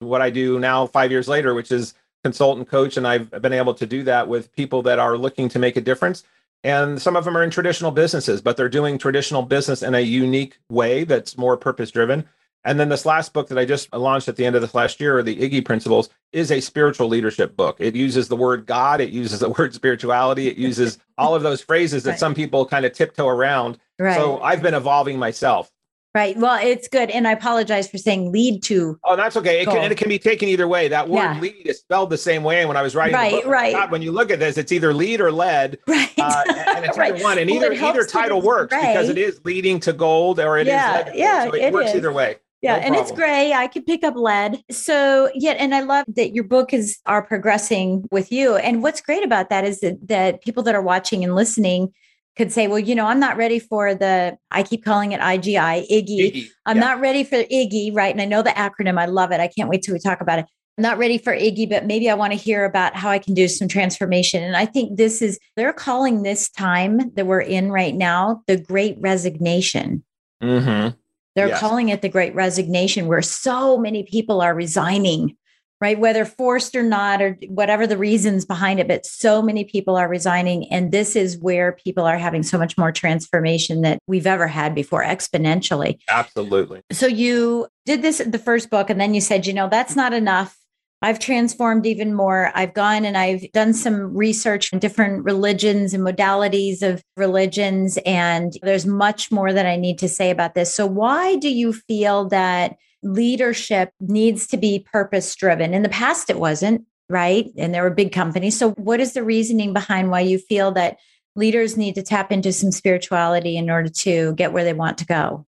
what 0.00 0.20
I 0.20 0.28
do 0.28 0.58
now 0.58 0.86
five 0.86 1.10
years 1.10 1.28
later, 1.28 1.54
which 1.54 1.72
is 1.72 1.94
consultant 2.22 2.68
coach. 2.68 2.98
And 2.98 3.08
I've 3.08 3.30
been 3.30 3.54
able 3.54 3.74
to 3.74 3.86
do 3.86 4.02
that 4.02 4.28
with 4.28 4.52
people 4.52 4.82
that 4.82 4.98
are 4.98 5.16
looking 5.16 5.48
to 5.50 5.58
make 5.58 5.76
a 5.76 5.80
difference. 5.80 6.24
And 6.62 7.00
some 7.00 7.16
of 7.16 7.24
them 7.24 7.36
are 7.36 7.42
in 7.42 7.50
traditional 7.50 7.90
businesses, 7.90 8.42
but 8.42 8.56
they're 8.56 8.68
doing 8.68 8.98
traditional 8.98 9.42
business 9.42 9.82
in 9.82 9.94
a 9.94 10.00
unique 10.00 10.58
way 10.68 11.04
that's 11.04 11.38
more 11.38 11.56
purpose 11.56 11.90
driven. 11.90 12.26
And 12.64 12.80
then 12.80 12.88
this 12.88 13.04
last 13.04 13.32
book 13.32 13.48
that 13.48 13.58
I 13.58 13.64
just 13.64 13.92
launched 13.92 14.28
at 14.28 14.36
the 14.36 14.46
end 14.46 14.56
of 14.56 14.62
this 14.62 14.74
last 14.74 15.00
year, 15.00 15.22
the 15.22 15.36
Iggy 15.36 15.64
Principles, 15.64 16.08
is 16.32 16.50
a 16.50 16.60
spiritual 16.60 17.08
leadership 17.08 17.56
book. 17.56 17.76
It 17.78 17.94
uses 17.94 18.28
the 18.28 18.36
word 18.36 18.66
God, 18.66 19.00
it 19.00 19.10
uses 19.10 19.40
the 19.40 19.50
word 19.58 19.74
spirituality, 19.74 20.48
it 20.48 20.56
uses 20.56 20.98
all 21.18 21.34
of 21.34 21.42
those 21.42 21.60
phrases 21.60 22.04
that 22.04 22.10
right. 22.10 22.18
some 22.18 22.34
people 22.34 22.64
kind 22.64 22.86
of 22.86 22.92
tiptoe 22.92 23.28
around. 23.28 23.78
Right. 23.98 24.16
So 24.16 24.40
I've 24.40 24.62
been 24.62 24.74
evolving 24.74 25.18
myself. 25.18 25.70
Right. 26.14 26.36
Well, 26.36 26.64
it's 26.64 26.86
good. 26.86 27.10
And 27.10 27.26
I 27.26 27.32
apologize 27.32 27.90
for 27.90 27.98
saying 27.98 28.30
lead 28.30 28.62
to. 28.64 29.00
Oh, 29.02 29.16
that's 29.16 29.36
okay. 29.36 29.62
It 29.62 29.64
can, 29.66 29.78
and 29.78 29.92
it 29.92 29.96
can 29.96 30.08
be 30.08 30.20
taken 30.20 30.48
either 30.48 30.68
way. 30.68 30.86
That 30.86 31.08
word 31.08 31.22
yeah. 31.22 31.40
lead 31.40 31.66
is 31.66 31.80
spelled 31.80 32.10
the 32.10 32.18
same 32.18 32.44
way. 32.44 32.60
And 32.60 32.68
when 32.68 32.76
I 32.76 32.82
was 32.82 32.94
writing 32.94 33.16
right, 33.16 33.32
the 33.32 33.36
book, 33.38 33.46
right. 33.46 33.72
God, 33.72 33.90
when 33.90 34.00
you 34.00 34.12
look 34.12 34.30
at 34.30 34.38
this, 34.38 34.56
it's 34.56 34.70
either 34.70 34.94
lead 34.94 35.20
or 35.20 35.32
led. 35.32 35.78
Right. 35.88 36.10
Uh, 36.18 36.44
and 36.76 36.84
it's 36.84 36.96
right. 36.98 37.14
either 37.14 37.24
one. 37.24 37.38
And 37.38 37.50
well, 37.50 37.64
either 37.64 37.72
either 37.72 38.04
title 38.04 38.40
works 38.40 38.74
because 38.74 39.08
it 39.08 39.18
is 39.18 39.40
leading 39.44 39.80
to 39.80 39.92
gold 39.92 40.38
or 40.38 40.56
it 40.56 40.66
yeah, 40.66 41.08
is 41.08 41.16
Yeah. 41.16 41.44
So 41.44 41.54
it, 41.54 41.62
it 41.62 41.72
works 41.72 41.90
is. 41.90 41.96
either 41.96 42.12
way. 42.12 42.36
Yeah, 42.64 42.76
no 42.78 42.82
and 42.82 42.96
it's 42.96 43.12
gray. 43.12 43.52
I 43.52 43.66
could 43.68 43.84
pick 43.84 44.02
up 44.02 44.16
lead. 44.16 44.62
So, 44.70 45.30
yeah, 45.34 45.52
and 45.52 45.74
I 45.74 45.80
love 45.80 46.06
that 46.08 46.34
your 46.34 46.44
book 46.44 46.72
is 46.72 46.98
are 47.04 47.22
progressing 47.22 48.06
with 48.10 48.32
you. 48.32 48.56
And 48.56 48.82
what's 48.82 49.00
great 49.00 49.22
about 49.22 49.50
that 49.50 49.64
is 49.64 49.80
that, 49.80 50.08
that 50.08 50.42
people 50.42 50.62
that 50.62 50.74
are 50.74 50.82
watching 50.82 51.22
and 51.22 51.34
listening, 51.34 51.92
could 52.36 52.50
say, 52.50 52.66
well, 52.66 52.78
you 52.78 52.94
know, 52.94 53.06
I'm 53.06 53.20
not 53.20 53.36
ready 53.36 53.58
for 53.58 53.94
the, 53.94 54.36
I 54.50 54.62
keep 54.62 54.84
calling 54.84 55.12
it 55.12 55.20
IGI, 55.20 55.88
Iggy. 55.88 56.18
Iggy. 56.18 56.48
I'm 56.66 56.76
yeah. 56.78 56.82
not 56.82 57.00
ready 57.00 57.22
for 57.22 57.36
Iggy, 57.36 57.94
right? 57.94 58.12
And 58.12 58.20
I 58.20 58.24
know 58.24 58.42
the 58.42 58.50
acronym, 58.50 58.98
I 58.98 59.06
love 59.06 59.30
it. 59.30 59.40
I 59.40 59.48
can't 59.48 59.68
wait 59.68 59.82
till 59.82 59.94
we 59.94 60.00
talk 60.00 60.20
about 60.20 60.40
it. 60.40 60.46
I'm 60.76 60.82
not 60.82 60.98
ready 60.98 61.18
for 61.18 61.32
Iggy, 61.32 61.70
but 61.70 61.86
maybe 61.86 62.10
I 62.10 62.14
want 62.14 62.32
to 62.32 62.38
hear 62.38 62.64
about 62.64 62.96
how 62.96 63.08
I 63.08 63.20
can 63.20 63.34
do 63.34 63.46
some 63.46 63.68
transformation. 63.68 64.42
And 64.42 64.56
I 64.56 64.66
think 64.66 64.96
this 64.96 65.22
is, 65.22 65.38
they're 65.54 65.72
calling 65.72 66.22
this 66.22 66.48
time 66.50 67.12
that 67.14 67.26
we're 67.26 67.40
in 67.40 67.70
right 67.70 67.94
now 67.94 68.42
the 68.48 68.56
great 68.56 68.96
resignation. 68.98 70.02
Mm-hmm. 70.42 70.96
They're 71.34 71.48
yes. 71.48 71.60
calling 71.60 71.88
it 71.88 72.02
the 72.02 72.08
great 72.08 72.34
resignation, 72.34 73.06
where 73.06 73.22
so 73.22 73.78
many 73.78 74.02
people 74.04 74.40
are 74.40 74.54
resigning 74.54 75.36
right? 75.84 75.98
Whether 75.98 76.24
forced 76.24 76.74
or 76.74 76.82
not, 76.82 77.20
or 77.20 77.36
whatever 77.48 77.86
the 77.86 77.98
reasons 77.98 78.46
behind 78.46 78.80
it, 78.80 78.88
but 78.88 79.04
so 79.04 79.42
many 79.42 79.64
people 79.64 79.96
are 79.96 80.08
resigning. 80.08 80.66
And 80.72 80.92
this 80.92 81.14
is 81.14 81.36
where 81.36 81.72
people 81.72 82.04
are 82.04 82.16
having 82.16 82.42
so 82.42 82.56
much 82.56 82.78
more 82.78 82.90
transformation 82.90 83.82
that 83.82 83.98
we've 84.06 84.26
ever 84.26 84.46
had 84.46 84.74
before, 84.74 85.04
exponentially. 85.04 85.98
Absolutely. 86.08 86.80
So 86.90 87.06
you 87.06 87.68
did 87.84 88.00
this 88.00 88.18
in 88.18 88.30
the 88.30 88.38
first 88.38 88.70
book, 88.70 88.88
and 88.88 88.98
then 88.98 89.12
you 89.12 89.20
said, 89.20 89.46
you 89.46 89.52
know, 89.52 89.68
that's 89.68 89.94
not 89.94 90.14
enough. 90.14 90.56
I've 91.04 91.18
transformed 91.18 91.86
even 91.86 92.14
more. 92.14 92.50
I've 92.54 92.74
gone 92.74 93.04
and 93.04 93.16
I've 93.16 93.50
done 93.52 93.74
some 93.74 94.16
research 94.16 94.72
in 94.72 94.78
different 94.78 95.22
religions 95.22 95.94
and 95.94 96.02
modalities 96.02 96.82
of 96.82 97.02
religions, 97.16 97.98
and 98.06 98.54
there's 98.62 98.86
much 98.86 99.30
more 99.30 99.52
that 99.52 99.66
I 99.66 99.76
need 99.76 99.98
to 99.98 100.08
say 100.08 100.30
about 100.30 100.54
this. 100.54 100.74
So, 100.74 100.86
why 100.86 101.36
do 101.36 101.48
you 101.48 101.74
feel 101.74 102.28
that 102.30 102.76
leadership 103.04 103.90
needs 104.00 104.46
to 104.48 104.56
be 104.56 104.84
purpose 104.90 105.34
driven. 105.36 105.74
In 105.74 105.82
the 105.82 105.88
past, 105.88 106.30
it 106.30 106.40
wasn't, 106.40 106.84
right? 107.08 107.46
And 107.56 107.72
there 107.72 107.82
were 107.82 107.90
big 107.90 108.12
companies. 108.12 108.58
So, 108.58 108.70
what 108.72 108.98
is 108.98 109.12
the 109.12 109.22
reasoning 109.22 109.72
behind 109.72 110.10
why 110.10 110.20
you 110.20 110.38
feel 110.38 110.72
that 110.72 110.96
leaders 111.36 111.76
need 111.76 111.94
to 111.96 112.02
tap 112.02 112.32
into 112.32 112.52
some 112.52 112.72
spirituality 112.72 113.56
in 113.56 113.70
order 113.70 113.90
to 113.90 114.34
get 114.34 114.52
where 114.52 114.64
they 114.64 114.72
want 114.72 114.98
to 114.98 115.06
go? 115.06 115.46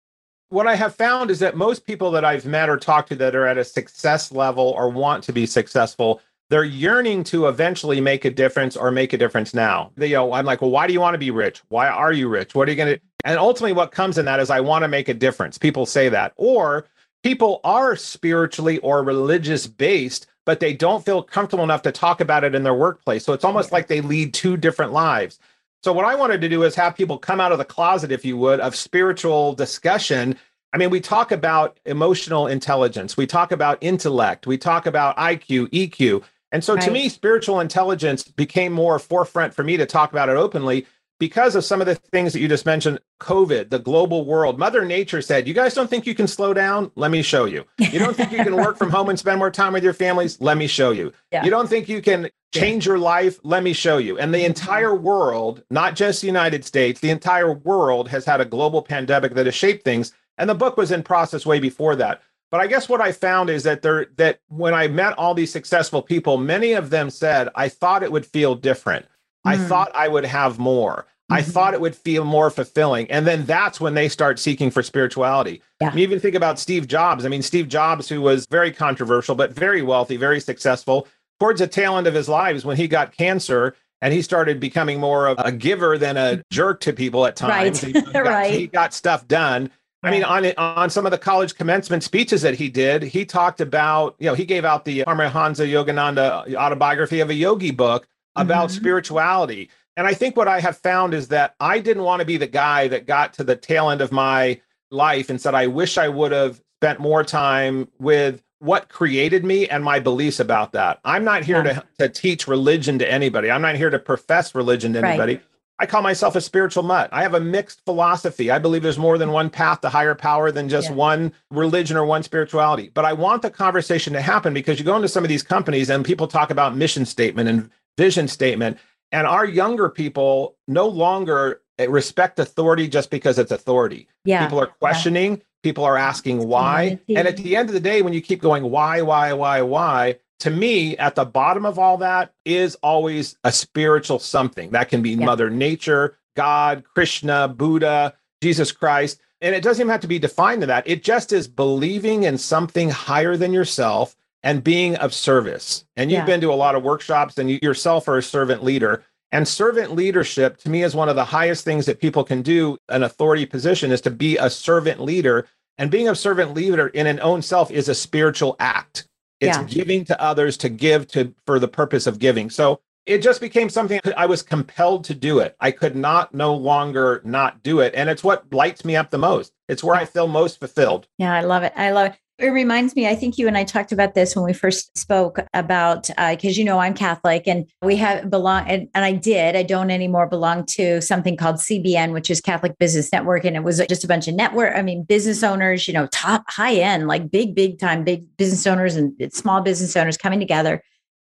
What 0.49 0.67
I 0.67 0.75
have 0.75 0.95
found 0.95 1.31
is 1.31 1.39
that 1.39 1.57
most 1.57 1.85
people 1.85 2.11
that 2.11 2.23
I've 2.23 2.45
met 2.45 2.69
or 2.69 2.77
talked 2.77 3.09
to 3.09 3.15
that 3.15 3.35
are 3.35 3.47
at 3.47 3.57
a 3.57 3.63
success 3.63 4.31
level 4.31 4.75
or 4.77 4.89
want 4.89 5.23
to 5.23 5.33
be 5.33 5.45
successful, 5.45 6.21
they're 6.49 6.63
yearning 6.63 7.23
to 7.25 7.47
eventually 7.47 7.99
make 7.99 8.25
a 8.25 8.29
difference 8.29 8.77
or 8.77 8.91
make 8.91 9.13
a 9.13 9.17
difference 9.17 9.53
now. 9.53 9.91
They, 9.95 10.07
you 10.07 10.15
know, 10.15 10.33
I'm 10.33 10.45
like, 10.45 10.61
well, 10.61 10.69
why 10.69 10.85
do 10.85 10.93
you 10.93 10.99
want 10.99 11.15
to 11.15 11.19
be 11.19 11.31
rich? 11.31 11.63
Why 11.69 11.87
are 11.87 12.13
you 12.13 12.27
rich? 12.27 12.53
What 12.53 12.67
are 12.67 12.71
you 12.71 12.77
going 12.77 12.95
to? 12.95 13.01
And 13.25 13.39
ultimately, 13.39 13.73
what 13.73 13.91
comes 13.91 14.17
in 14.17 14.25
that 14.25 14.39
is 14.39 14.49
I 14.49 14.59
want 14.59 14.83
to 14.83 14.87
make 14.87 15.09
a 15.09 15.13
difference. 15.13 15.57
People 15.57 15.85
say 15.85 16.09
that, 16.09 16.33
or 16.35 16.85
people 17.23 17.61
are 17.63 17.95
spiritually 17.95 18.77
or 18.79 19.01
religious 19.01 19.65
based, 19.65 20.27
but 20.45 20.59
they 20.59 20.73
don't 20.73 21.05
feel 21.05 21.23
comfortable 21.23 21.63
enough 21.63 21.81
to 21.83 21.91
talk 21.91 22.21
about 22.21 22.43
it 22.43 22.53
in 22.53 22.63
their 22.63 22.73
workplace. 22.73 23.23
So 23.23 23.33
it's 23.33 23.45
almost 23.45 23.71
like 23.71 23.87
they 23.87 24.01
lead 24.01 24.33
two 24.33 24.57
different 24.57 24.91
lives. 24.91 25.39
So 25.83 25.91
what 25.91 26.05
I 26.05 26.15
wanted 26.15 26.39
to 26.41 26.49
do 26.49 26.63
is 26.63 26.75
have 26.75 26.95
people 26.95 27.17
come 27.17 27.41
out 27.41 27.51
of 27.51 27.57
the 27.57 27.65
closet, 27.65 28.11
if 28.11 28.23
you 28.23 28.37
would, 28.37 28.61
of 28.61 28.73
spiritual 28.73 29.53
discussion. 29.53 30.37
I 30.71 30.77
mean, 30.77 30.89
we 30.89 31.01
talk 31.01 31.33
about 31.33 31.77
emotional 31.85 32.47
intelligence, 32.47 33.17
we 33.17 33.27
talk 33.27 33.51
about 33.51 33.77
intellect, 33.81 34.47
we 34.47 34.57
talk 34.57 34.85
about 34.85 35.17
IQ, 35.17 35.67
EQ. 35.69 36.23
And 36.53 36.63
so 36.63 36.75
right. 36.75 36.83
to 36.83 36.91
me, 36.91 37.09
spiritual 37.09 37.59
intelligence 37.59 38.23
became 38.23 38.71
more 38.71 38.97
forefront 38.97 39.53
for 39.53 39.63
me 39.63 39.75
to 39.75 39.85
talk 39.85 40.11
about 40.11 40.29
it 40.29 40.37
openly 40.37 40.85
because 41.19 41.55
of 41.55 41.65
some 41.65 41.81
of 41.81 41.87
the 41.87 41.95
things 41.95 42.33
that 42.33 42.39
you 42.39 42.47
just 42.47 42.65
mentioned 42.65 42.99
covid 43.21 43.69
the 43.69 43.79
global 43.79 44.25
world 44.25 44.59
mother 44.59 44.83
nature 44.83 45.21
said 45.21 45.47
you 45.47 45.53
guys 45.53 45.73
don't 45.73 45.89
think 45.89 46.05
you 46.05 46.13
can 46.13 46.27
slow 46.27 46.53
down 46.53 46.91
let 46.95 47.11
me 47.11 47.21
show 47.21 47.45
you 47.45 47.63
you 47.77 47.99
don't 47.99 48.17
think 48.17 48.31
you 48.31 48.43
can 48.43 48.55
work 48.55 48.77
from 48.77 48.89
home 48.97 49.07
and 49.07 49.17
spend 49.17 49.37
more 49.37 49.51
time 49.51 49.71
with 49.71 49.83
your 49.83 49.93
families 49.93 50.41
let 50.41 50.57
me 50.57 50.67
show 50.67 50.91
you 50.91 51.13
yeah. 51.31 51.43
you 51.45 51.49
don't 51.49 51.69
think 51.69 51.87
you 51.87 52.01
can 52.01 52.29
change 52.59 52.85
your 52.85 52.99
life 52.99 53.39
let 53.43 53.63
me 53.63 53.73
show 53.73 53.97
you 53.97 54.17
and 54.17 54.33
the 54.33 54.37
mm-hmm. 54.37 54.47
entire 54.47 54.95
world 54.95 55.63
not 55.69 55.95
just 55.95 56.21
the 56.21 56.27
united 56.27 56.63
states 56.63 56.99
the 56.99 57.09
entire 57.09 57.53
world 57.53 58.07
has 58.07 58.25
had 58.25 58.41
a 58.41 58.45
global 58.45 58.81
pandemic 58.81 59.33
that 59.33 59.45
has 59.45 59.55
shaped 59.55 59.83
things 59.83 60.13
and 60.37 60.49
the 60.49 60.55
book 60.55 60.77
was 60.77 60.91
in 60.91 61.03
process 61.03 61.45
way 61.45 61.59
before 61.59 61.95
that 61.95 62.21
but 62.51 62.61
i 62.61 62.67
guess 62.67 62.87
what 62.87 63.01
i 63.01 63.11
found 63.11 63.49
is 63.49 63.63
that 63.63 63.81
there 63.81 64.07
that 64.17 64.39
when 64.47 64.73
i 64.73 64.87
met 64.87 65.17
all 65.17 65.33
these 65.33 65.51
successful 65.51 66.01
people 66.01 66.37
many 66.37 66.73
of 66.73 66.89
them 66.89 67.09
said 67.09 67.49
i 67.55 67.67
thought 67.67 68.03
it 68.03 68.11
would 68.11 68.25
feel 68.25 68.55
different 68.55 69.05
I 69.45 69.57
mm. 69.57 69.67
thought 69.67 69.91
I 69.93 70.07
would 70.07 70.25
have 70.25 70.59
more. 70.59 71.05
I 71.29 71.41
mm-hmm. 71.41 71.51
thought 71.51 71.73
it 71.73 71.81
would 71.81 71.95
feel 71.95 72.25
more 72.25 72.49
fulfilling. 72.49 73.09
And 73.09 73.25
then 73.25 73.45
that's 73.45 73.79
when 73.79 73.93
they 73.93 74.09
start 74.09 74.39
seeking 74.39 74.69
for 74.69 74.83
spirituality. 74.83 75.61
Yeah. 75.81 75.89
I 75.89 75.95
mean, 75.95 76.03
even 76.03 76.19
think 76.19 76.35
about 76.35 76.59
Steve 76.59 76.87
Jobs. 76.87 77.25
I 77.25 77.29
mean, 77.29 77.41
Steve 77.41 77.67
Jobs, 77.67 78.09
who 78.09 78.21
was 78.21 78.45
very 78.47 78.71
controversial, 78.71 79.33
but 79.33 79.53
very 79.53 79.81
wealthy, 79.81 80.17
very 80.17 80.39
successful, 80.39 81.07
towards 81.39 81.59
the 81.59 81.67
tail 81.67 81.97
end 81.97 82.07
of 82.07 82.13
his 82.13 82.29
lives 82.29 82.65
when 82.65 82.77
he 82.77 82.87
got 82.87 83.15
cancer 83.15 83.75
and 84.01 84.13
he 84.13 84.21
started 84.21 84.59
becoming 84.59 84.99
more 84.99 85.27
of 85.27 85.39
a 85.39 85.51
giver 85.51 85.97
than 85.97 86.17
a 86.17 86.43
jerk 86.51 86.81
to 86.81 86.93
people 86.93 87.25
at 87.25 87.35
times. 87.35 87.83
Right. 87.83 87.95
He, 87.95 88.01
got, 88.01 88.13
right. 88.25 88.53
he 88.53 88.67
got 88.67 88.93
stuff 88.93 89.27
done. 89.27 89.71
I 90.03 90.11
mean, 90.11 90.25
on 90.25 90.45
on 90.57 90.89
some 90.89 91.05
of 91.05 91.13
the 91.13 91.17
college 91.17 91.55
commencement 91.55 92.03
speeches 92.03 92.41
that 92.41 92.55
he 92.55 92.67
did, 92.67 93.03
he 93.03 93.23
talked 93.23 93.61
about, 93.61 94.15
you 94.19 94.27
know, 94.27 94.33
he 94.33 94.43
gave 94.43 94.65
out 94.65 94.83
the 94.83 95.05
Paramahansa 95.05 95.65
Yogananda 95.65 96.53
autobiography 96.55 97.21
of 97.21 97.29
a 97.29 97.33
yogi 97.33 97.71
book 97.71 98.05
about 98.35 98.67
mm-hmm. 98.67 98.77
spirituality. 98.77 99.69
And 99.95 100.05
I 100.05 100.13
think 100.13 100.35
what 100.35 100.49
I 100.49 100.59
have 100.59 100.77
found 100.77 101.13
is 101.13 101.29
that 101.29 101.55
I 101.61 101.79
didn't 101.79 102.03
want 102.03 102.19
to 102.19 102.25
be 102.25 102.35
the 102.35 102.47
guy 102.47 102.89
that 102.89 103.05
got 103.05 103.33
to 103.35 103.45
the 103.45 103.55
tail 103.55 103.89
end 103.89 104.01
of 104.01 104.11
my 104.11 104.59
life 104.91 105.29
and 105.29 105.39
said, 105.39 105.55
I 105.55 105.67
wish 105.67 105.97
I 105.97 106.09
would 106.09 106.33
have 106.33 106.61
spent 106.81 106.99
more 106.99 107.23
time 107.23 107.87
with 107.99 108.42
what 108.63 108.87
created 108.87 109.43
me 109.43 109.67
and 109.67 109.83
my 109.83 109.99
beliefs 109.99 110.39
about 110.39 110.71
that. 110.71 110.99
I'm 111.03 111.25
not 111.25 111.43
here 111.43 111.65
yeah. 111.65 111.73
to, 111.73 111.85
to 111.99 112.09
teach 112.09 112.47
religion 112.47 112.97
to 112.99 113.11
anybody. 113.11 113.51
I'm 113.51 113.61
not 113.61 113.75
here 113.75 113.89
to 113.89 113.99
profess 113.99 114.55
religion 114.55 114.93
to 114.93 115.05
anybody. 115.05 115.35
Right. 115.35 115.43
I 115.79 115.85
call 115.85 116.01
myself 116.01 116.37
a 116.37 116.41
spiritual 116.41 116.83
mutt. 116.83 117.09
I 117.11 117.23
have 117.23 117.33
a 117.33 117.41
mixed 117.41 117.83
philosophy. 117.83 118.49
I 118.51 118.59
believe 118.59 118.81
there's 118.81 118.97
more 118.97 119.17
than 119.17 119.33
one 119.33 119.49
path 119.49 119.81
to 119.81 119.89
higher 119.89 120.15
power 120.15 120.49
than 120.49 120.69
just 120.69 120.89
yeah. 120.89 120.95
one 120.95 121.33
religion 121.51 121.97
or 121.97 122.05
one 122.05 122.23
spirituality. 122.23 122.89
But 122.93 123.03
I 123.03 123.11
want 123.11 123.41
the 123.41 123.51
conversation 123.51 124.13
to 124.13 124.21
happen 124.21 124.53
because 124.53 124.79
you 124.79 124.85
go 124.85 124.95
into 124.95 125.09
some 125.09 125.25
of 125.25 125.29
these 125.29 125.43
companies 125.43 125.89
and 125.89 126.05
people 126.05 126.27
talk 126.27 126.49
about 126.49 126.77
mission 126.77 127.05
statement 127.05 127.49
and 127.49 127.69
vision 127.97 128.29
statement. 128.29 128.77
And 129.11 129.27
our 129.27 129.45
younger 129.45 129.89
people 129.89 130.55
no 130.69 130.87
longer 130.87 131.61
respect 131.89 132.39
authority 132.39 132.87
just 132.87 133.09
because 133.09 133.37
it's 133.37 133.51
authority. 133.51 134.07
Yeah. 134.23 134.45
People 134.45 134.61
are 134.61 134.67
questioning, 134.67 135.31
yeah. 135.31 135.43
People 135.63 135.83
are 135.85 135.97
asking 135.97 136.47
why. 136.47 136.99
And 137.07 137.27
at 137.27 137.37
the 137.37 137.55
end 137.55 137.69
of 137.69 137.73
the 137.73 137.79
day, 137.79 138.01
when 138.01 138.13
you 138.13 138.21
keep 138.21 138.41
going, 138.41 138.69
why, 138.69 139.01
why, 139.01 139.33
why, 139.33 139.61
why, 139.61 140.19
to 140.41 140.51
me, 140.51 140.97
at 140.97 141.15
the 141.15 141.25
bottom 141.25 141.65
of 141.65 141.79
all 141.79 141.97
that 141.97 142.33
is 142.45 142.75
always 142.83 143.37
a 143.43 143.51
spiritual 143.51 144.19
something. 144.19 144.71
That 144.71 144.89
can 144.89 145.01
be 145.01 145.11
yeah. 145.11 145.25
Mother 145.25 145.49
Nature, 145.49 146.17
God, 146.35 146.83
Krishna, 146.93 147.47
Buddha, 147.47 148.13
Jesus 148.41 148.71
Christ. 148.71 149.21
And 149.41 149.55
it 149.55 149.63
doesn't 149.63 149.81
even 149.81 149.91
have 149.91 150.01
to 150.01 150.07
be 150.07 150.19
defined 150.19 150.61
to 150.61 150.67
that. 150.67 150.87
It 150.87 151.03
just 151.03 151.31
is 151.33 151.47
believing 151.47 152.23
in 152.23 152.37
something 152.37 152.89
higher 152.89 153.37
than 153.37 153.53
yourself 153.53 154.15
and 154.43 154.63
being 154.63 154.95
of 154.97 155.13
service. 155.13 155.85
And 155.95 156.11
you've 156.11 156.19
yeah. 156.19 156.25
been 156.25 156.41
to 156.41 156.51
a 156.51 156.55
lot 156.55 156.75
of 156.75 156.83
workshops 156.83 157.37
and 157.37 157.49
you 157.49 157.59
yourself 157.61 158.07
are 158.07 158.17
a 158.17 158.23
servant 158.23 158.63
leader. 158.63 159.05
And 159.33 159.47
servant 159.47 159.95
leadership 159.95 160.57
to 160.57 160.69
me 160.69 160.83
is 160.83 160.93
one 160.95 161.09
of 161.09 161.15
the 161.15 161.25
highest 161.25 161.65
things 161.65 161.87
that 161.87 161.99
people 161.99 162.23
can 162.23 162.43
do 162.43 162.77
an 162.89 163.01
authority 163.01 163.47
position 163.47 163.91
is 163.91 163.99
to 164.01 164.11
be 164.11 164.37
a 164.37 164.47
servant 164.47 165.01
leader. 165.01 165.47
And 165.79 165.89
being 165.89 166.07
a 166.07 166.13
servant 166.13 166.53
leader 166.53 166.89
in 166.89 167.07
an 167.07 167.19
own 167.19 167.41
self 167.41 167.71
is 167.71 167.89
a 167.89 167.95
spiritual 167.95 168.55
act. 168.59 169.07
It's 169.41 169.57
yeah. 169.57 169.63
giving 169.63 170.05
to 170.05 170.21
others 170.21 170.55
to 170.57 170.69
give 170.69 171.07
to 171.09 171.33
for 171.47 171.57
the 171.57 171.67
purpose 171.67 172.05
of 172.05 172.19
giving. 172.19 172.51
So 172.51 172.79
it 173.07 173.23
just 173.23 173.41
became 173.41 173.69
something 173.69 173.99
I 174.15 174.27
was 174.27 174.43
compelled 174.43 175.03
to 175.05 175.15
do 175.15 175.39
it. 175.39 175.55
I 175.59 175.71
could 175.71 175.95
not 175.95 176.35
no 176.35 176.53
longer 176.53 177.19
not 177.25 177.63
do 177.63 177.79
it. 177.79 177.95
And 177.95 178.11
it's 178.11 178.23
what 178.23 178.53
lights 178.53 178.85
me 178.85 178.95
up 178.95 179.09
the 179.09 179.17
most. 179.17 179.51
It's 179.67 179.83
where 179.83 179.95
I 179.95 180.05
feel 180.05 180.27
most 180.27 180.59
fulfilled. 180.59 181.07
Yeah, 181.17 181.33
I 181.33 181.41
love 181.41 181.63
it. 181.63 181.73
I 181.75 181.89
love 181.89 182.13
it. 182.13 182.19
It 182.39 182.47
reminds 182.47 182.95
me, 182.95 183.07
I 183.07 183.13
think 183.13 183.37
you 183.37 183.47
and 183.47 183.55
I 183.55 183.63
talked 183.63 183.91
about 183.91 184.15
this 184.15 184.35
when 184.35 184.43
we 184.43 184.53
first 184.53 184.97
spoke 184.97 185.39
about, 185.53 186.07
because 186.07 186.57
uh, 186.57 186.59
you 186.59 186.63
know 186.63 186.79
I'm 186.79 186.95
Catholic 186.95 187.47
and 187.47 187.69
we 187.83 187.95
have 187.97 188.27
belong, 188.31 188.67
and, 188.67 188.89
and 188.95 189.05
I 189.05 189.11
did, 189.11 189.55
I 189.55 189.61
don't 189.61 189.91
anymore 189.91 190.25
belong 190.27 190.65
to 190.67 190.99
something 190.99 191.37
called 191.37 191.57
CBN, 191.57 192.11
which 192.11 192.31
is 192.31 192.41
Catholic 192.41 192.79
Business 192.79 193.11
Network. 193.11 193.45
And 193.45 193.55
it 193.55 193.63
was 193.63 193.79
just 193.87 194.03
a 194.03 194.07
bunch 194.07 194.27
of 194.27 194.33
network, 194.33 194.75
I 194.75 194.81
mean, 194.81 195.03
business 195.03 195.43
owners, 195.43 195.87
you 195.87 195.93
know, 195.93 196.07
top 196.07 196.43
high 196.49 196.73
end, 196.73 197.07
like 197.07 197.29
big, 197.29 197.53
big 197.53 197.77
time, 197.77 198.03
big 198.03 198.25
business 198.35 198.65
owners 198.65 198.95
and 198.95 199.13
small 199.31 199.61
business 199.61 199.95
owners 199.95 200.17
coming 200.17 200.39
together. 200.39 200.83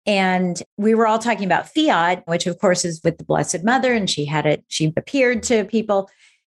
And 0.06 0.62
we 0.76 0.96
were 0.96 1.08
all 1.08 1.20
talking 1.20 1.46
about 1.46 1.70
fiat, 1.70 2.24
which 2.26 2.46
of 2.46 2.60
course 2.60 2.84
is 2.84 3.00
with 3.06 3.18
the 3.20 3.24
Blessed 3.24 3.64
Mother, 3.64 3.94
and 3.94 4.10
she 4.10 4.26
had 4.26 4.46
it, 4.46 4.66
she 4.68 4.94
appeared 4.98 5.44
to 5.44 5.64
people. 5.64 6.10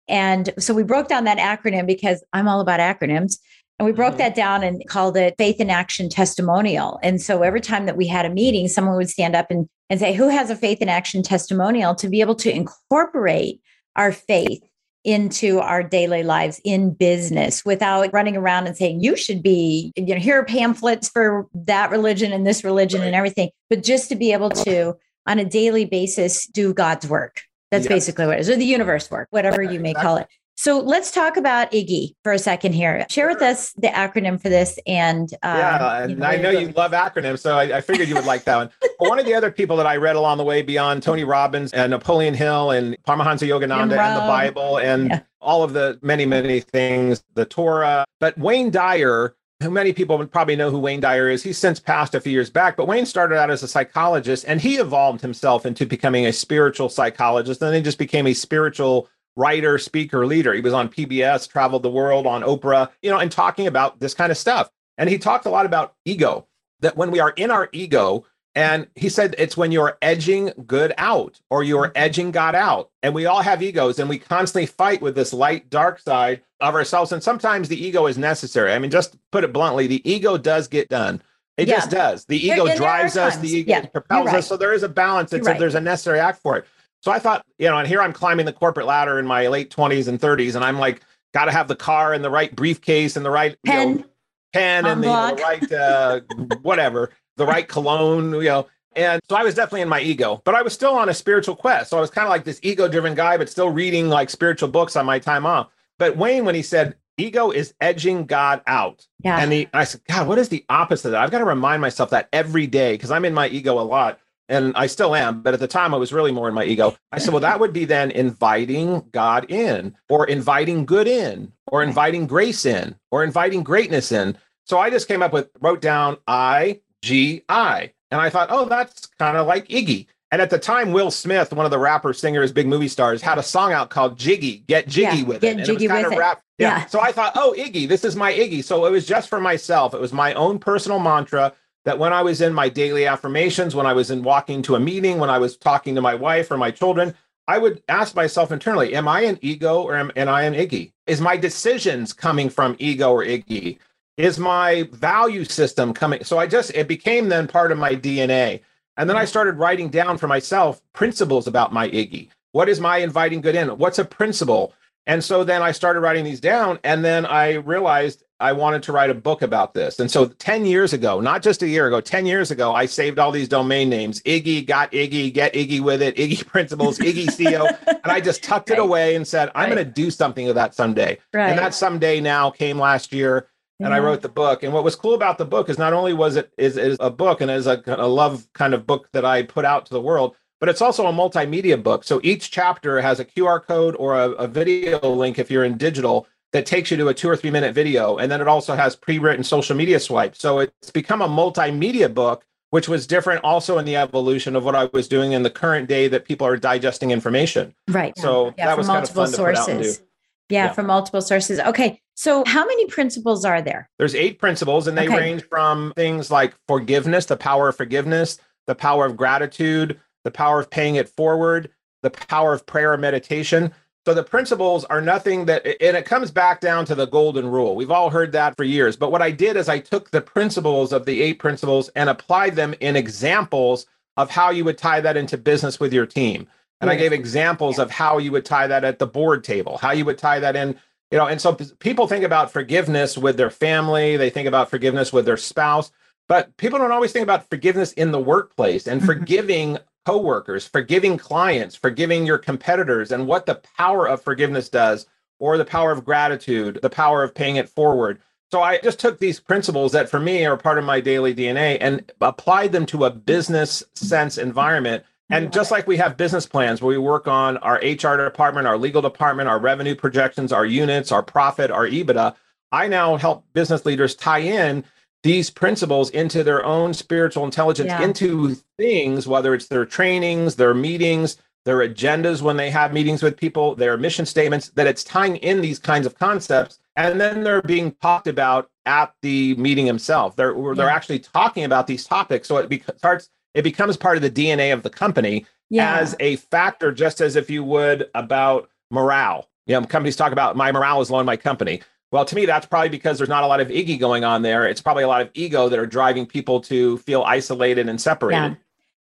And 0.08 0.52
so 0.60 0.72
we 0.74 0.84
broke 0.84 1.08
down 1.08 1.24
that 1.24 1.40
acronym 1.40 1.88
because 1.88 2.24
I'm 2.32 2.48
all 2.48 2.60
about 2.60 2.80
acronyms. 2.80 3.40
And 3.78 3.86
we 3.86 3.92
broke 3.92 4.12
mm-hmm. 4.12 4.20
that 4.20 4.36
down 4.36 4.64
and 4.64 4.82
called 4.88 5.18
it 5.18 5.36
faith 5.38 5.60
in 5.60 5.70
action 5.70 6.10
testimonial. 6.10 7.00
And 7.04 7.22
so 7.22 7.42
every 7.42 7.62
time 7.62 7.86
that 7.88 7.98
we 7.98 8.08
had 8.08 8.26
a 8.26 8.30
meeting, 8.30 8.68
someone 8.68 8.96
would 8.96 9.10
stand 9.10 9.36
up 9.36 9.52
and, 9.52 9.68
and 9.90 10.00
say, 10.00 10.14
Who 10.14 10.30
has 10.30 10.50
a 10.50 10.56
faith 10.56 10.82
in 10.82 10.90
action 10.90 11.24
testimonial 11.24 11.94
to 11.96 12.08
be 12.08 12.22
able 12.22 12.36
to 12.36 12.54
incorporate 12.54 13.60
our 13.96 14.12
faith 14.12 14.62
into 15.04 15.60
our 15.60 15.84
daily 15.84 16.24
lives 16.24 16.60
in 16.64 16.92
business 16.92 17.64
without 17.64 18.12
running 18.12 18.36
around 18.36 18.66
and 18.66 18.76
saying, 18.76 19.02
You 19.02 19.16
should 19.16 19.44
be, 19.44 19.94
you 19.96 20.16
know, 20.16 20.20
here 20.20 20.40
are 20.40 20.46
pamphlets 20.46 21.10
for 21.10 21.48
that 21.54 21.92
religion 21.92 22.34
and 22.34 22.46
this 22.46 22.64
religion 22.64 23.02
right. 23.02 23.08
and 23.08 23.16
everything, 23.16 23.50
but 23.70 23.84
just 23.84 24.10
to 24.10 24.16
be 24.16 24.34
able 24.34 24.50
to, 24.50 24.96
on 25.28 25.38
a 25.38 25.46
daily 25.46 25.86
basis, 25.86 26.48
do 26.48 26.74
God's 26.74 27.08
work 27.08 27.42
That's 27.72 27.86
Yes. 27.86 27.90
basically 27.90 28.26
what 28.26 28.38
it 28.38 28.42
is, 28.42 28.50
or 28.50 28.56
the 28.56 28.66
universe 28.66 29.12
work, 29.12 29.28
whatever 29.32 29.62
you 29.62 29.80
may 29.80 29.94
call 29.94 30.18
it. 30.18 30.28
So 30.58 30.80
let's 30.80 31.12
talk 31.12 31.36
about 31.36 31.72
Iggy 31.72 32.16
for 32.24 32.32
a 32.32 32.40
second 32.40 32.74
here. 32.74 33.06
Share 33.10 33.28
with 33.28 33.42
us 33.42 33.74
the 33.74 33.88
acronym 33.90 34.42
for 34.42 34.48
this, 34.50 34.80
and 34.88 35.32
uh, 35.44 35.56
yeah, 35.58 36.04
and 36.04 36.24
I 36.24 36.38
know 36.38 36.50
you 36.50 36.70
love 36.70 36.92
acronyms, 36.94 37.40
so 37.40 37.58
I, 37.58 37.78
I 37.78 37.82
figured 37.82 38.08
you 38.08 38.16
would 38.16 38.26
like 38.26 38.46
that 38.46 38.56
one. 38.56 38.70
But 38.98 39.10
one 39.10 39.20
of 39.20 39.26
the 39.26 39.34
other 39.34 39.52
people 39.52 39.76
that 39.78 39.86
I 39.86 39.98
read 39.98 40.16
along 40.16 40.38
the 40.38 40.46
way 40.46 40.62
beyond 40.62 41.04
Tony 41.04 41.26
Robbins 41.26 41.74
and 41.74 41.90
Napoleon 41.90 42.34
Hill 42.34 42.72
and 42.72 42.96
Paramahansa 43.06 43.46
Yogananda 43.46 43.82
and 43.82 44.16
the 44.16 44.22
Bible 44.22 44.78
and 44.78 45.10
Yeah. 45.10 45.20
all 45.42 45.64
of 45.64 45.74
the 45.74 46.00
many, 46.02 46.26
many 46.26 46.62
things, 46.62 47.22
the 47.34 47.44
Torah. 47.46 48.06
But 48.22 48.38
Wayne 48.38 48.72
Dyer, 48.72 49.36
who 49.62 49.70
many 49.70 49.92
people 49.92 50.18
would 50.18 50.32
probably 50.32 50.56
know 50.56 50.72
who 50.72 50.80
Wayne 50.80 51.02
Dyer 51.02 51.30
is, 51.30 51.44
he's 51.44 51.58
since 51.58 51.78
passed 51.82 52.16
a 52.16 52.22
few 52.22 52.32
years 52.32 52.50
back, 52.50 52.78
but 52.78 52.88
Wayne 52.88 53.06
started 53.06 53.38
out 53.38 53.52
as 53.52 53.64
a 53.64 53.68
psychologist 53.68 54.46
and 54.48 54.62
he 54.62 54.78
evolved 54.78 55.20
himself 55.20 55.66
into 55.66 55.86
becoming 55.86 56.26
a 56.26 56.32
spiritual 56.32 56.88
psychologist. 56.88 57.62
And 57.62 57.68
then 57.70 57.76
he 57.76 57.82
just 57.84 58.00
became 58.00 58.28
a 58.28 58.34
spiritual 58.34 59.10
writer, 59.36 59.78
speaker, 59.78 60.26
leader. 60.26 60.54
He 60.54 60.62
was 60.62 60.74
on 60.74 60.90
PBS, 60.90 61.50
traveled 61.50 61.84
the 61.84 61.90
world 61.90 62.26
on 62.26 62.42
Oprah, 62.42 62.90
you 63.02 63.10
know, 63.12 63.20
and 63.20 63.32
talking 63.32 63.68
about 63.68 64.00
this 64.00 64.14
kind 64.14 64.32
of 64.32 64.38
stuff. 64.38 64.70
And 64.98 65.10
he 65.10 65.18
talked 65.18 65.46
a 65.46 65.50
lot 65.50 65.66
about 65.66 65.94
ego, 66.06 66.48
that 66.80 66.96
when 66.96 67.12
we 67.12 67.20
are 67.20 67.32
in 67.32 67.52
our 67.52 67.70
ego, 67.72 68.26
and 68.58 68.88
he 68.96 69.10
said 69.10 69.36
it's 69.38 69.58
when 69.58 69.74
you're 69.74 69.98
edging 70.02 70.52
good 70.66 70.94
out 70.98 71.42
or 71.50 71.62
you're 71.64 71.92
edging 71.94 72.32
God 72.32 72.56
out. 72.56 72.90
And 73.04 73.14
we 73.14 73.26
all 73.26 73.42
have 73.42 73.62
egos 73.62 74.00
and 74.00 74.08
we 74.08 74.18
constantly 74.18 74.66
fight 74.66 75.02
with 75.02 75.14
this 75.14 75.34
light, 75.34 75.70
dark 75.70 76.00
side 76.00 76.42
of 76.62 76.74
ourselves. 76.74 77.12
And 77.12 77.22
sometimes 77.22 77.68
the 77.68 77.86
ego 77.86 78.08
is 78.08 78.18
necessary. 78.18 78.72
I 78.72 78.80
mean, 78.80 78.92
just 78.92 79.18
put 79.34 79.44
it 79.44 79.52
bluntly, 79.52 79.88
the 79.88 80.10
ego 80.10 80.38
does 80.38 80.70
get 80.70 80.88
done. 80.88 81.22
It 81.58 81.68
Yeah. 81.68 81.76
just 81.76 81.92
does. 81.92 82.26
The 82.26 82.38
ego 82.38 82.66
there 82.66 82.78
drives 82.78 83.18
us, 83.18 83.36
the 83.38 83.50
ego 83.50 83.72
Yeah, 83.72 83.86
propels 83.88 84.28
right. 84.28 84.36
us. 84.38 84.48
So 84.48 84.56
there 84.56 84.72
is 84.74 84.84
a 84.84 84.90
balance. 84.90 85.34
It's 85.34 85.46
right. 85.46 85.60
there's 85.60 85.76
a 85.76 85.82
necessary 85.82 86.20
act 86.22 86.42
for 86.42 86.56
it. 86.56 86.66
So 87.06 87.12
I 87.12 87.20
thought, 87.20 87.46
you 87.60 87.70
know, 87.70 87.78
and 87.78 87.88
here 87.88 88.02
I'm 88.02 88.12
climbing 88.14 88.48
the 88.48 88.52
corporate 88.54 88.88
ladder 88.88 89.20
in 89.20 89.28
my 89.28 89.48
late 89.48 89.70
20s 89.70 90.08
and 90.08 90.20
30s, 90.20 90.56
and 90.56 90.66
I'm 90.66 90.80
like, 90.80 91.02
got 91.36 91.46
to 91.46 91.52
have 91.52 91.68
the 91.68 91.76
car 91.76 92.14
and 92.14 92.24
the 92.26 92.32
right 92.32 92.54
briefcase 92.56 93.16
and 93.16 93.24
the 93.24 93.30
right 93.30 93.56
you 93.64 93.72
know, 93.74 93.78
pen. 93.94 94.06
pen 94.54 94.86
and 94.88 95.04
the, 95.04 95.08
Envelope. 95.08 95.38
the 95.38 95.44
right 95.44 95.72
uh, 95.72 96.22
whatever, 96.64 97.12
the 97.38 97.46
right 97.46 97.68
cologne, 97.68 98.34
you 98.34 98.46
know. 98.46 98.68
And 98.96 99.22
so 99.30 99.36
I 99.36 99.44
was 99.44 99.54
definitely 99.54 99.82
in 99.82 99.90
my 99.90 100.00
ego, 100.02 100.42
but 100.46 100.56
I 100.56 100.64
was 100.64 100.74
still 100.74 100.96
on 100.96 101.08
a 101.10 101.14
spiritual 101.14 101.56
quest. 101.56 101.92
So 101.92 101.98
I 101.98 102.02
was 102.02 102.10
kind 102.10 102.26
of 102.26 102.30
like 102.32 102.44
this 102.44 102.60
ego-driven 102.64 103.14
guy, 103.14 103.38
but 103.38 103.50
still 103.50 103.70
reading 103.70 104.10
like 104.10 104.32
spiritual 104.32 104.70
books 104.70 104.96
on 104.96 105.06
my 105.06 105.20
time 105.20 105.46
off. 105.46 105.68
But 106.00 106.18
Wayne, 106.18 106.44
when 106.44 106.56
he 106.56 106.64
said 106.64 106.96
ego 107.18 107.52
is 107.52 107.76
edging 107.82 108.26
God 108.26 108.62
out, 108.66 109.06
Yeah. 109.24 109.38
and 109.38 109.52
the 109.52 109.68
I 109.74 109.84
said, 109.84 110.02
God, 110.08 110.28
what 110.28 110.40
is 110.40 110.50
the 110.50 110.66
opposite 110.70 111.10
of 111.10 111.12
that? 111.12 111.22
I've 111.22 111.30
got 111.32 111.40
to 111.40 111.46
remind 111.46 111.82
myself 111.82 112.10
that 112.10 112.30
every 112.34 112.66
day 112.66 112.94
because 112.94 113.12
I'm 113.12 113.26
in 113.26 113.34
my 113.36 113.48
ego 113.50 113.78
a 113.80 113.84
lot. 113.84 114.18
And 114.48 114.74
I 114.76 114.86
still 114.88 115.16
am, 115.16 115.42
but 115.42 115.56
at 115.56 115.60
the 115.60 115.68
time 115.68 115.94
I 115.94 115.98
was 115.98 116.14
really 116.14 116.32
more 116.32 116.48
in 116.48 116.54
my 116.54 116.66
ego. 116.66 116.96
I 117.12 117.18
said, 117.18 117.34
well, 117.34 117.42
that 117.42 117.60
would 117.60 117.74
be 117.74 117.86
then 117.86 118.12
inviting 118.12 119.04
God 119.12 119.50
in, 119.50 119.96
or 120.08 120.28
inviting 120.28 120.86
good 120.86 121.08
in, 121.08 121.52
or 121.68 121.82
inviting 121.82 122.28
grace 122.28 122.64
in, 122.66 122.96
or 123.10 123.24
inviting 123.24 123.64
greatness 123.64 124.12
in. 124.12 124.38
So 124.66 124.78
I 124.78 124.92
just 124.92 125.08
came 125.08 125.24
up 125.24 125.34
with, 125.34 125.50
wrote 125.62 125.82
down 125.82 126.18
I 126.28 126.82
G 127.02 127.44
I. 127.50 127.92
And 128.12 128.22
I 128.22 128.30
thought, 128.30 128.50
oh, 128.52 128.66
that's 128.66 129.08
kind 129.18 129.36
of 129.36 129.48
like 129.48 129.68
Iggy. 129.68 130.06
And 130.32 130.42
at 130.42 130.50
the 130.50 130.60
time, 130.60 130.92
Will 130.92 131.12
Smith, 131.12 131.54
one 131.54 131.66
of 131.66 131.72
the 131.72 131.80
rappers, 131.80 132.20
singers, 132.20 132.52
big 132.52 132.68
movie 132.68 132.88
stars, 132.88 133.22
had 133.22 133.38
a 133.38 133.44
song 133.44 133.74
out 133.74 133.90
called 133.90 134.18
Jiggy, 134.18 134.60
Get 134.68 134.88
Jiggy 134.88 135.18
Yeah, 135.18 135.24
with 135.24 135.42
Get 135.42 135.48
it. 135.48 135.52
And 135.52 135.60
it 135.62 135.66
Jiggy 135.66 135.88
kind 135.88 136.04
with 136.04 136.14
of 136.14 136.18
It. 136.18 136.20
rap. 136.20 136.42
Yeah. 136.58 136.80
Yeah. 136.80 136.86
So 136.86 137.00
I 137.00 137.12
thought, 137.12 137.34
oh, 137.36 137.56
Iggy, 137.58 137.88
this 137.88 138.06
is 138.06 138.16
my 138.16 138.32
Iggy. 138.32 138.64
So 138.64 138.86
it 138.86 138.92
was 138.92 139.06
just 139.08 139.28
for 139.30 139.40
myself. 139.40 139.94
It 139.94 140.02
was 140.02 140.14
my 140.14 140.34
own 140.34 140.60
personal 140.60 141.00
mantra 141.00 141.54
that 141.86 142.00
when 142.00 142.12
I 142.12 142.22
was 142.24 142.42
in 142.42 142.54
my 142.54 142.68
daily 142.68 143.06
affirmations, 143.06 143.76
when 143.76 143.86
I 143.86 143.94
was 143.94 144.12
in 144.12 144.24
walking 144.24 144.62
to 144.64 144.76
a 144.76 144.80
meeting, 144.80 145.20
when 145.20 145.30
I 145.30 145.38
was 145.38 145.56
talking 145.56 145.96
to 145.96 146.02
my 146.02 146.16
wife 146.16 146.52
or 146.52 146.58
my 146.58 146.72
children, 146.72 147.14
I 147.48 147.60
would 147.60 147.84
ask 147.88 148.16
myself 148.16 148.52
internally, 148.52 148.96
am 148.96 149.08
I 149.08 149.22
an 149.22 149.38
ego 149.42 149.82
or 149.84 149.96
am, 149.96 150.12
am 150.16 150.28
I 150.28 150.44
an 150.44 150.56
Iggy? 150.56 150.92
Is 151.06 151.22
my 151.22 151.38
decisions 151.38 152.12
coming 152.12 152.50
from 152.50 152.76
ego 152.80 153.12
or 153.12 153.24
Iggy? 153.24 153.78
Is 154.18 154.40
my 154.40 154.90
value 154.94 155.44
system 155.44 155.94
coming? 155.94 156.24
So 156.24 156.40
I 156.40 156.48
just, 156.48 156.72
it 156.72 156.88
became 156.88 157.30
then 157.30 157.48
part 157.48 157.72
of 157.72 157.78
my 157.78 157.94
DNA. 157.96 158.62
And 158.98 159.08
then 159.10 159.18
I 159.18 159.26
started 159.26 159.58
writing 159.58 159.90
down 159.90 160.18
for 160.18 160.28
myself 160.28 160.82
principles 160.94 161.46
about 161.46 161.72
my 161.72 161.90
Iggy. 161.90 162.30
What 162.54 162.70
is 162.70 162.80
my 162.80 162.98
inviting 162.98 163.42
good 163.42 163.56
in? 163.56 163.68
What's 163.78 164.00
a 164.00 164.06
principle? 164.06 164.74
And 165.08 165.24
so 165.24 165.44
then 165.44 165.62
I 165.62 165.72
started 165.72 166.00
writing 166.02 166.24
these 166.24 166.40
down. 166.40 166.80
And 166.84 167.06
then 167.06 167.26
I 167.26 167.54
realized 167.56 168.24
I 168.40 168.52
wanted 168.52 168.84
to 168.84 168.92
write 168.92 169.10
a 169.10 169.14
book 169.14 169.42
about 169.42 169.74
this. 169.74 170.00
And 170.00 170.12
so 170.12 170.26
10 170.28 170.66
years 170.66 170.92
ago, 170.94 171.22
not 171.22 171.42
just 171.42 171.62
a 171.64 171.68
year 171.68 171.88
ago, 171.88 172.02
10 172.02 172.26
years 172.26 172.52
ago, 172.52 172.74
I 172.74 172.86
saved 172.86 173.18
all 173.18 173.32
these 173.32 173.48
domain 173.48 173.88
names 173.90 174.22
Iggy, 174.24 174.66
got 174.66 174.92
Iggy, 174.92 175.34
get 175.34 175.54
Iggy 175.54 175.80
with 175.80 176.02
it, 176.02 176.16
Iggy 176.18 176.46
Principles, 176.48 176.98
Iggy 177.00 177.28
CEO. 177.28 177.78
And 177.88 178.12
I 178.12 178.20
just 178.20 178.44
tucked 178.44 178.72
it 178.72 178.80
away 178.80 179.16
and 179.16 179.26
said, 179.28 179.52
I'm 179.56 179.70
Right. 179.70 179.76
going 179.76 179.86
to 179.86 179.92
do 179.92 180.12
something 180.12 180.46
with 180.48 180.56
that 180.56 180.74
someday. 180.76 181.18
Right. 181.34 181.50
And 181.50 181.60
that 181.60 181.74
someday 181.74 182.20
now 182.20 182.50
came 182.52 182.78
last 182.80 183.14
year 183.14 183.48
and 183.80 183.94
I 183.94 184.00
wrote 184.00 184.22
the 184.22 184.30
book. 184.30 184.64
And 184.64 184.74
what 184.74 184.84
was 184.84 184.96
cool 184.96 185.14
about 185.16 185.38
the 185.38 185.46
book 185.46 185.70
is 185.70 185.78
not 185.78 185.94
only 185.94 186.14
was 186.14 186.36
it 186.38 186.52
is, 186.58 186.78
is 186.78 186.98
a 187.00 187.10
book 187.10 187.42
and 187.42 187.52
is 187.52 187.68
a, 187.68 187.82
a 187.88 188.08
love 188.08 188.48
kind 188.54 188.74
of 188.74 188.86
book 188.88 189.10
that 189.14 189.26
I 189.26 189.44
put 189.44 189.66
out 189.66 189.86
to 189.88 189.94
the 189.94 190.02
world, 190.02 190.36
but 190.60 190.70
it's 190.70 190.82
also 190.82 191.08
a 191.08 191.12
multimedia 191.14 191.82
book. 191.82 192.04
So 192.04 192.20
each 192.24 192.52
chapter 192.52 193.02
has 193.02 193.20
a 193.20 193.26
QR 193.26 193.62
code 193.66 193.96
or 193.98 194.16
a, 194.16 194.30
a 194.32 194.48
video 194.48 195.00
link 195.10 195.38
if 195.40 195.52
you're 195.52 195.64
in 195.64 195.78
digital 195.78 196.28
that 196.54 196.66
takes 196.66 196.90
you 196.92 196.98
to 196.98 197.08
a 197.10 197.14
two 197.14 197.30
or 197.30 197.36
three 197.36 197.52
minute 197.52 197.74
video. 197.76 198.18
And 198.18 198.32
then 198.32 198.40
it 198.42 198.48
also 198.48 198.76
has 198.76 198.96
pre-written 198.96 199.44
social 199.44 199.76
media 199.76 200.00
swipes. 200.00 200.40
So 200.40 200.60
it's 200.60 200.92
become 200.92 201.22
a 201.22 201.28
multimedia 201.28 202.14
book, 202.14 202.46
which 202.70 202.88
was 202.88 203.06
different 203.06 203.44
also 203.44 203.78
in 203.78 203.86
the 203.86 203.98
evolution 203.98 204.56
of 204.56 204.64
what 204.64 204.76
I 204.76 204.86
was 204.94 205.08
doing 205.08 205.34
in 205.34 205.44
the 205.44 205.50
current 205.50 205.90
day 205.90 206.08
that 206.08 206.24
people 206.26 206.48
are 206.48 206.56
digesting 206.58 207.12
information. 207.12 207.74
Right. 207.90 208.18
So 208.18 208.54
yeah, 208.58 208.68
that 208.68 208.72
from 208.72 208.78
was 208.80 208.88
kind 208.88 209.04
of 209.04 209.16
multiple 209.16 209.24
fun 209.26 209.32
to 209.34 209.38
put 209.38 209.56
out 209.58 209.70
and 209.70 209.80
do. 209.80 209.84
sources. 209.86 210.04
Yeah, 210.50 210.66
Yeah. 210.66 210.72
from 210.74 210.86
multiple 210.88 211.22
sources. 211.22 211.60
Okay. 211.60 212.00
So 212.16 212.46
how 212.46 212.66
many 212.66 212.86
principles 212.88 213.44
are 213.44 213.62
there? 213.62 213.90
There's 214.00 214.16
eight 214.16 214.40
principles, 214.40 214.88
and 214.88 214.98
they 214.98 215.08
Okay. 215.08 215.18
range 215.18 215.44
from 215.50 215.92
things 215.98 216.32
like 216.32 216.54
forgiveness, 216.68 217.26
the 217.26 217.36
power 217.36 217.68
of 217.70 217.76
forgiveness, 217.76 218.38
the 218.68 218.76
power 218.76 219.06
of 219.06 219.18
gratitude, 219.18 220.00
the 220.26 220.32
power 220.32 220.60
of 220.60 220.70
paying 220.70 220.96
it 220.96 221.08
forward, 221.08 221.70
the 222.04 222.10
power 222.10 222.52
of 222.52 222.66
prayer 222.66 222.92
and 222.92 223.02
meditation. 223.02 223.74
So 224.06 224.14
the 224.14 224.24
principles 224.24 224.84
are 224.86 225.02
nothing 225.02 225.46
that, 225.46 225.66
and 225.82 225.96
it 225.96 226.06
comes 226.06 226.30
back 226.30 226.60
down 226.60 226.86
to 226.86 226.96
the 226.96 227.08
golden 227.08 227.48
rule. 227.50 227.76
We've 227.76 227.90
all 227.92 228.10
heard 228.10 228.34
that 228.34 228.58
for 228.58 228.64
years. 228.66 228.98
But 228.98 229.12
what 229.12 229.22
I 229.22 229.32
did 229.32 229.56
is 229.56 229.70
I 229.70 229.80
took 229.80 230.12
the 230.12 230.22
principles 230.22 230.92
of 230.92 231.06
the 231.06 231.22
eight 231.22 231.40
principles 231.40 231.90
and 231.96 232.10
applied 232.10 232.56
them 232.56 232.76
in 232.82 232.96
examples 232.98 233.86
of 234.18 234.30
how 234.30 234.50
you 234.50 234.66
would 234.66 234.78
tie 234.78 235.00
that 235.02 235.18
into 235.18 235.38
business 235.38 235.80
with 235.80 235.94
your 235.94 236.06
team. 236.06 236.48
And 236.82 236.90
I 236.92 236.96
gave 236.98 237.14
examples 237.14 237.80
of 237.80 237.90
how 237.90 238.20
you 238.20 238.32
would 238.34 238.46
tie 238.46 238.68
that 238.68 238.84
at 238.84 239.00
the 239.00 239.08
board 239.08 239.44
table, 239.44 239.78
how 239.78 239.92
you 239.92 240.06
would 240.06 240.20
tie 240.20 240.40
that 240.40 240.56
in 240.56 240.78
you 241.12 241.18
know 241.18 241.28
and 241.28 241.40
so 241.40 241.54
people 241.54 242.08
think 242.08 242.24
about 242.24 242.52
forgiveness 242.52 243.18
with 243.18 243.38
their 243.38 243.52
family 243.52 244.18
they 244.18 244.30
think 244.32 244.48
about 244.48 244.70
forgiveness 244.72 245.14
with 245.14 245.24
their 245.26 245.38
spouse 245.38 245.92
but 246.28 246.56
people 246.58 246.80
don't 246.80 246.92
always 246.92 247.12
think 247.12 247.24
about 247.24 247.48
forgiveness 247.48 247.94
in 247.94 248.12
the 248.12 248.20
workplace 248.20 248.88
and 248.88 249.02
Mhm. 249.02 249.06
forgiving 249.06 249.78
coworkers 250.06 250.68
forgiving 250.68 251.18
clients 251.18 251.76
forgiving 251.76 252.26
your 252.26 252.38
competitors 252.38 253.12
and 253.12 253.28
what 253.28 253.46
the 253.46 253.62
power 253.78 254.08
of 254.08 254.22
forgiveness 254.22 254.70
does 254.70 255.06
or 255.40 255.58
the 255.58 255.66
power 255.66 255.92
of 255.92 256.06
gratitude 256.06 256.80
the 256.82 256.90
power 256.90 257.24
of 257.24 257.36
paying 257.36 257.56
it 257.56 257.70
forward. 257.70 258.20
So 258.52 258.62
i 258.62 258.78
just 258.78 259.00
took 259.00 259.20
these 259.20 259.40
principles 259.40 259.92
that 259.94 260.10
for 260.10 260.20
me 260.20 260.46
are 260.46 260.58
part 260.58 260.78
of 260.78 260.86
my 260.86 261.02
daily 261.02 261.34
dna 261.34 261.78
and 261.82 262.12
applied 262.22 262.72
them 262.72 262.86
to 262.88 263.06
a 263.06 263.10
business 263.10 263.84
sense 263.96 264.38
environment. 264.38 265.04
And 265.32 265.52
just 265.52 265.72
like 265.72 265.88
we 265.88 265.98
have 265.98 266.18
business 266.18 266.46
plans 266.46 266.82
where 266.84 266.90
we 266.90 267.00
work 267.00 267.28
on 267.28 267.58
our 267.58 267.78
HR 267.78 268.16
department, 268.16 268.68
our 268.68 268.78
legal 268.78 269.02
department, 269.02 269.50
our 269.50 269.60
revenue 269.60 269.96
projections, 269.96 270.54
our 270.54 270.68
units, 270.68 271.12
our 271.12 271.24
profit, 271.24 271.72
our 271.72 271.88
EBITDA, 271.88 272.36
I 272.72 272.88
now 272.88 273.16
help 273.16 273.46
business 273.54 273.86
leaders 273.86 274.16
tie 274.16 274.40
in 274.40 274.84
these 275.26 275.50
principles 275.50 276.12
into 276.12 276.44
their 276.44 276.64
own 276.64 276.94
spiritual 276.94 277.46
intelligence, 277.46 277.88
Yeah. 277.88 278.04
into 278.04 278.56
things, 278.78 279.28
whether 279.28 279.56
it's 279.56 279.68
their 279.68 279.84
trainings, 279.84 280.56
their 280.56 280.76
meetings, 280.76 281.38
their 281.66 281.78
agendas 281.80 282.44
when 282.44 282.58
they 282.58 282.70
have 282.70 282.94
meetings 282.94 283.24
with 283.24 283.36
people, 283.36 283.74
their 283.74 283.98
mission 283.98 284.28
statements, 284.28 284.70
that 284.76 284.86
it's 284.86 285.04
tying 285.04 285.38
in 285.38 285.62
these 285.62 285.80
kinds 285.80 286.06
of 286.06 286.14
concepts. 286.20 286.78
And 286.96 287.20
then 287.20 287.44
they're 287.44 287.64
being 287.64 287.94
talked 288.04 288.28
about 288.28 288.70
at 288.86 289.16
the 289.24 289.56
meeting 289.56 289.88
itself. 289.88 290.36
They're, 290.36 290.54
they're 290.76 290.92
actually 290.92 291.18
talking 291.20 291.64
about 291.64 291.88
these 291.88 292.06
topics. 292.06 292.48
So 292.48 292.58
it 292.58 292.70
be- 292.70 292.84
starts 292.98 293.30
it 293.56 293.64
becomes 293.64 293.98
part 293.98 294.18
of 294.18 294.22
the 294.22 294.30
DNA 294.30 294.72
of 294.74 294.84
the 294.84 294.92
company 294.92 295.48
Yeah. 295.72 295.98
as 295.98 296.16
a 296.20 296.36
factor, 296.36 296.92
just 296.92 297.20
as 297.20 297.36
if 297.36 297.50
you 297.50 297.64
would 297.64 298.12
about 298.14 298.70
morale. 298.92 299.50
You 299.66 299.80
know, 299.80 299.88
companies 299.88 300.16
talk 300.18 300.32
about 300.34 300.56
my 300.56 300.72
morale 300.72 301.02
is 301.02 301.10
low 301.10 301.20
in 301.20 301.26
my 301.26 301.38
company. 301.38 301.82
Well, 302.16 302.24
to 302.24 302.36
me, 302.36 302.46
that's 302.46 302.66
probably 302.66 302.88
because 302.88 303.18
there's 303.18 303.28
not 303.28 303.44
a 303.44 303.48
lot 303.48 303.60
of 303.60 303.68
iggy 303.68 304.00
going 304.00 304.24
on 304.24 304.42
there. 304.42 304.66
It's 304.66 304.82
probably 304.82 305.04
a 305.04 305.08
lot 305.10 305.22
of 305.22 305.30
ego 305.34 305.68
that 305.68 305.78
are 305.78 305.86
driving 305.86 306.26
people 306.26 306.62
to 306.62 306.98
feel 307.00 307.24
isolated 307.24 307.90
and 307.90 308.00
separated. 308.00 308.38
yeah. 308.38 308.56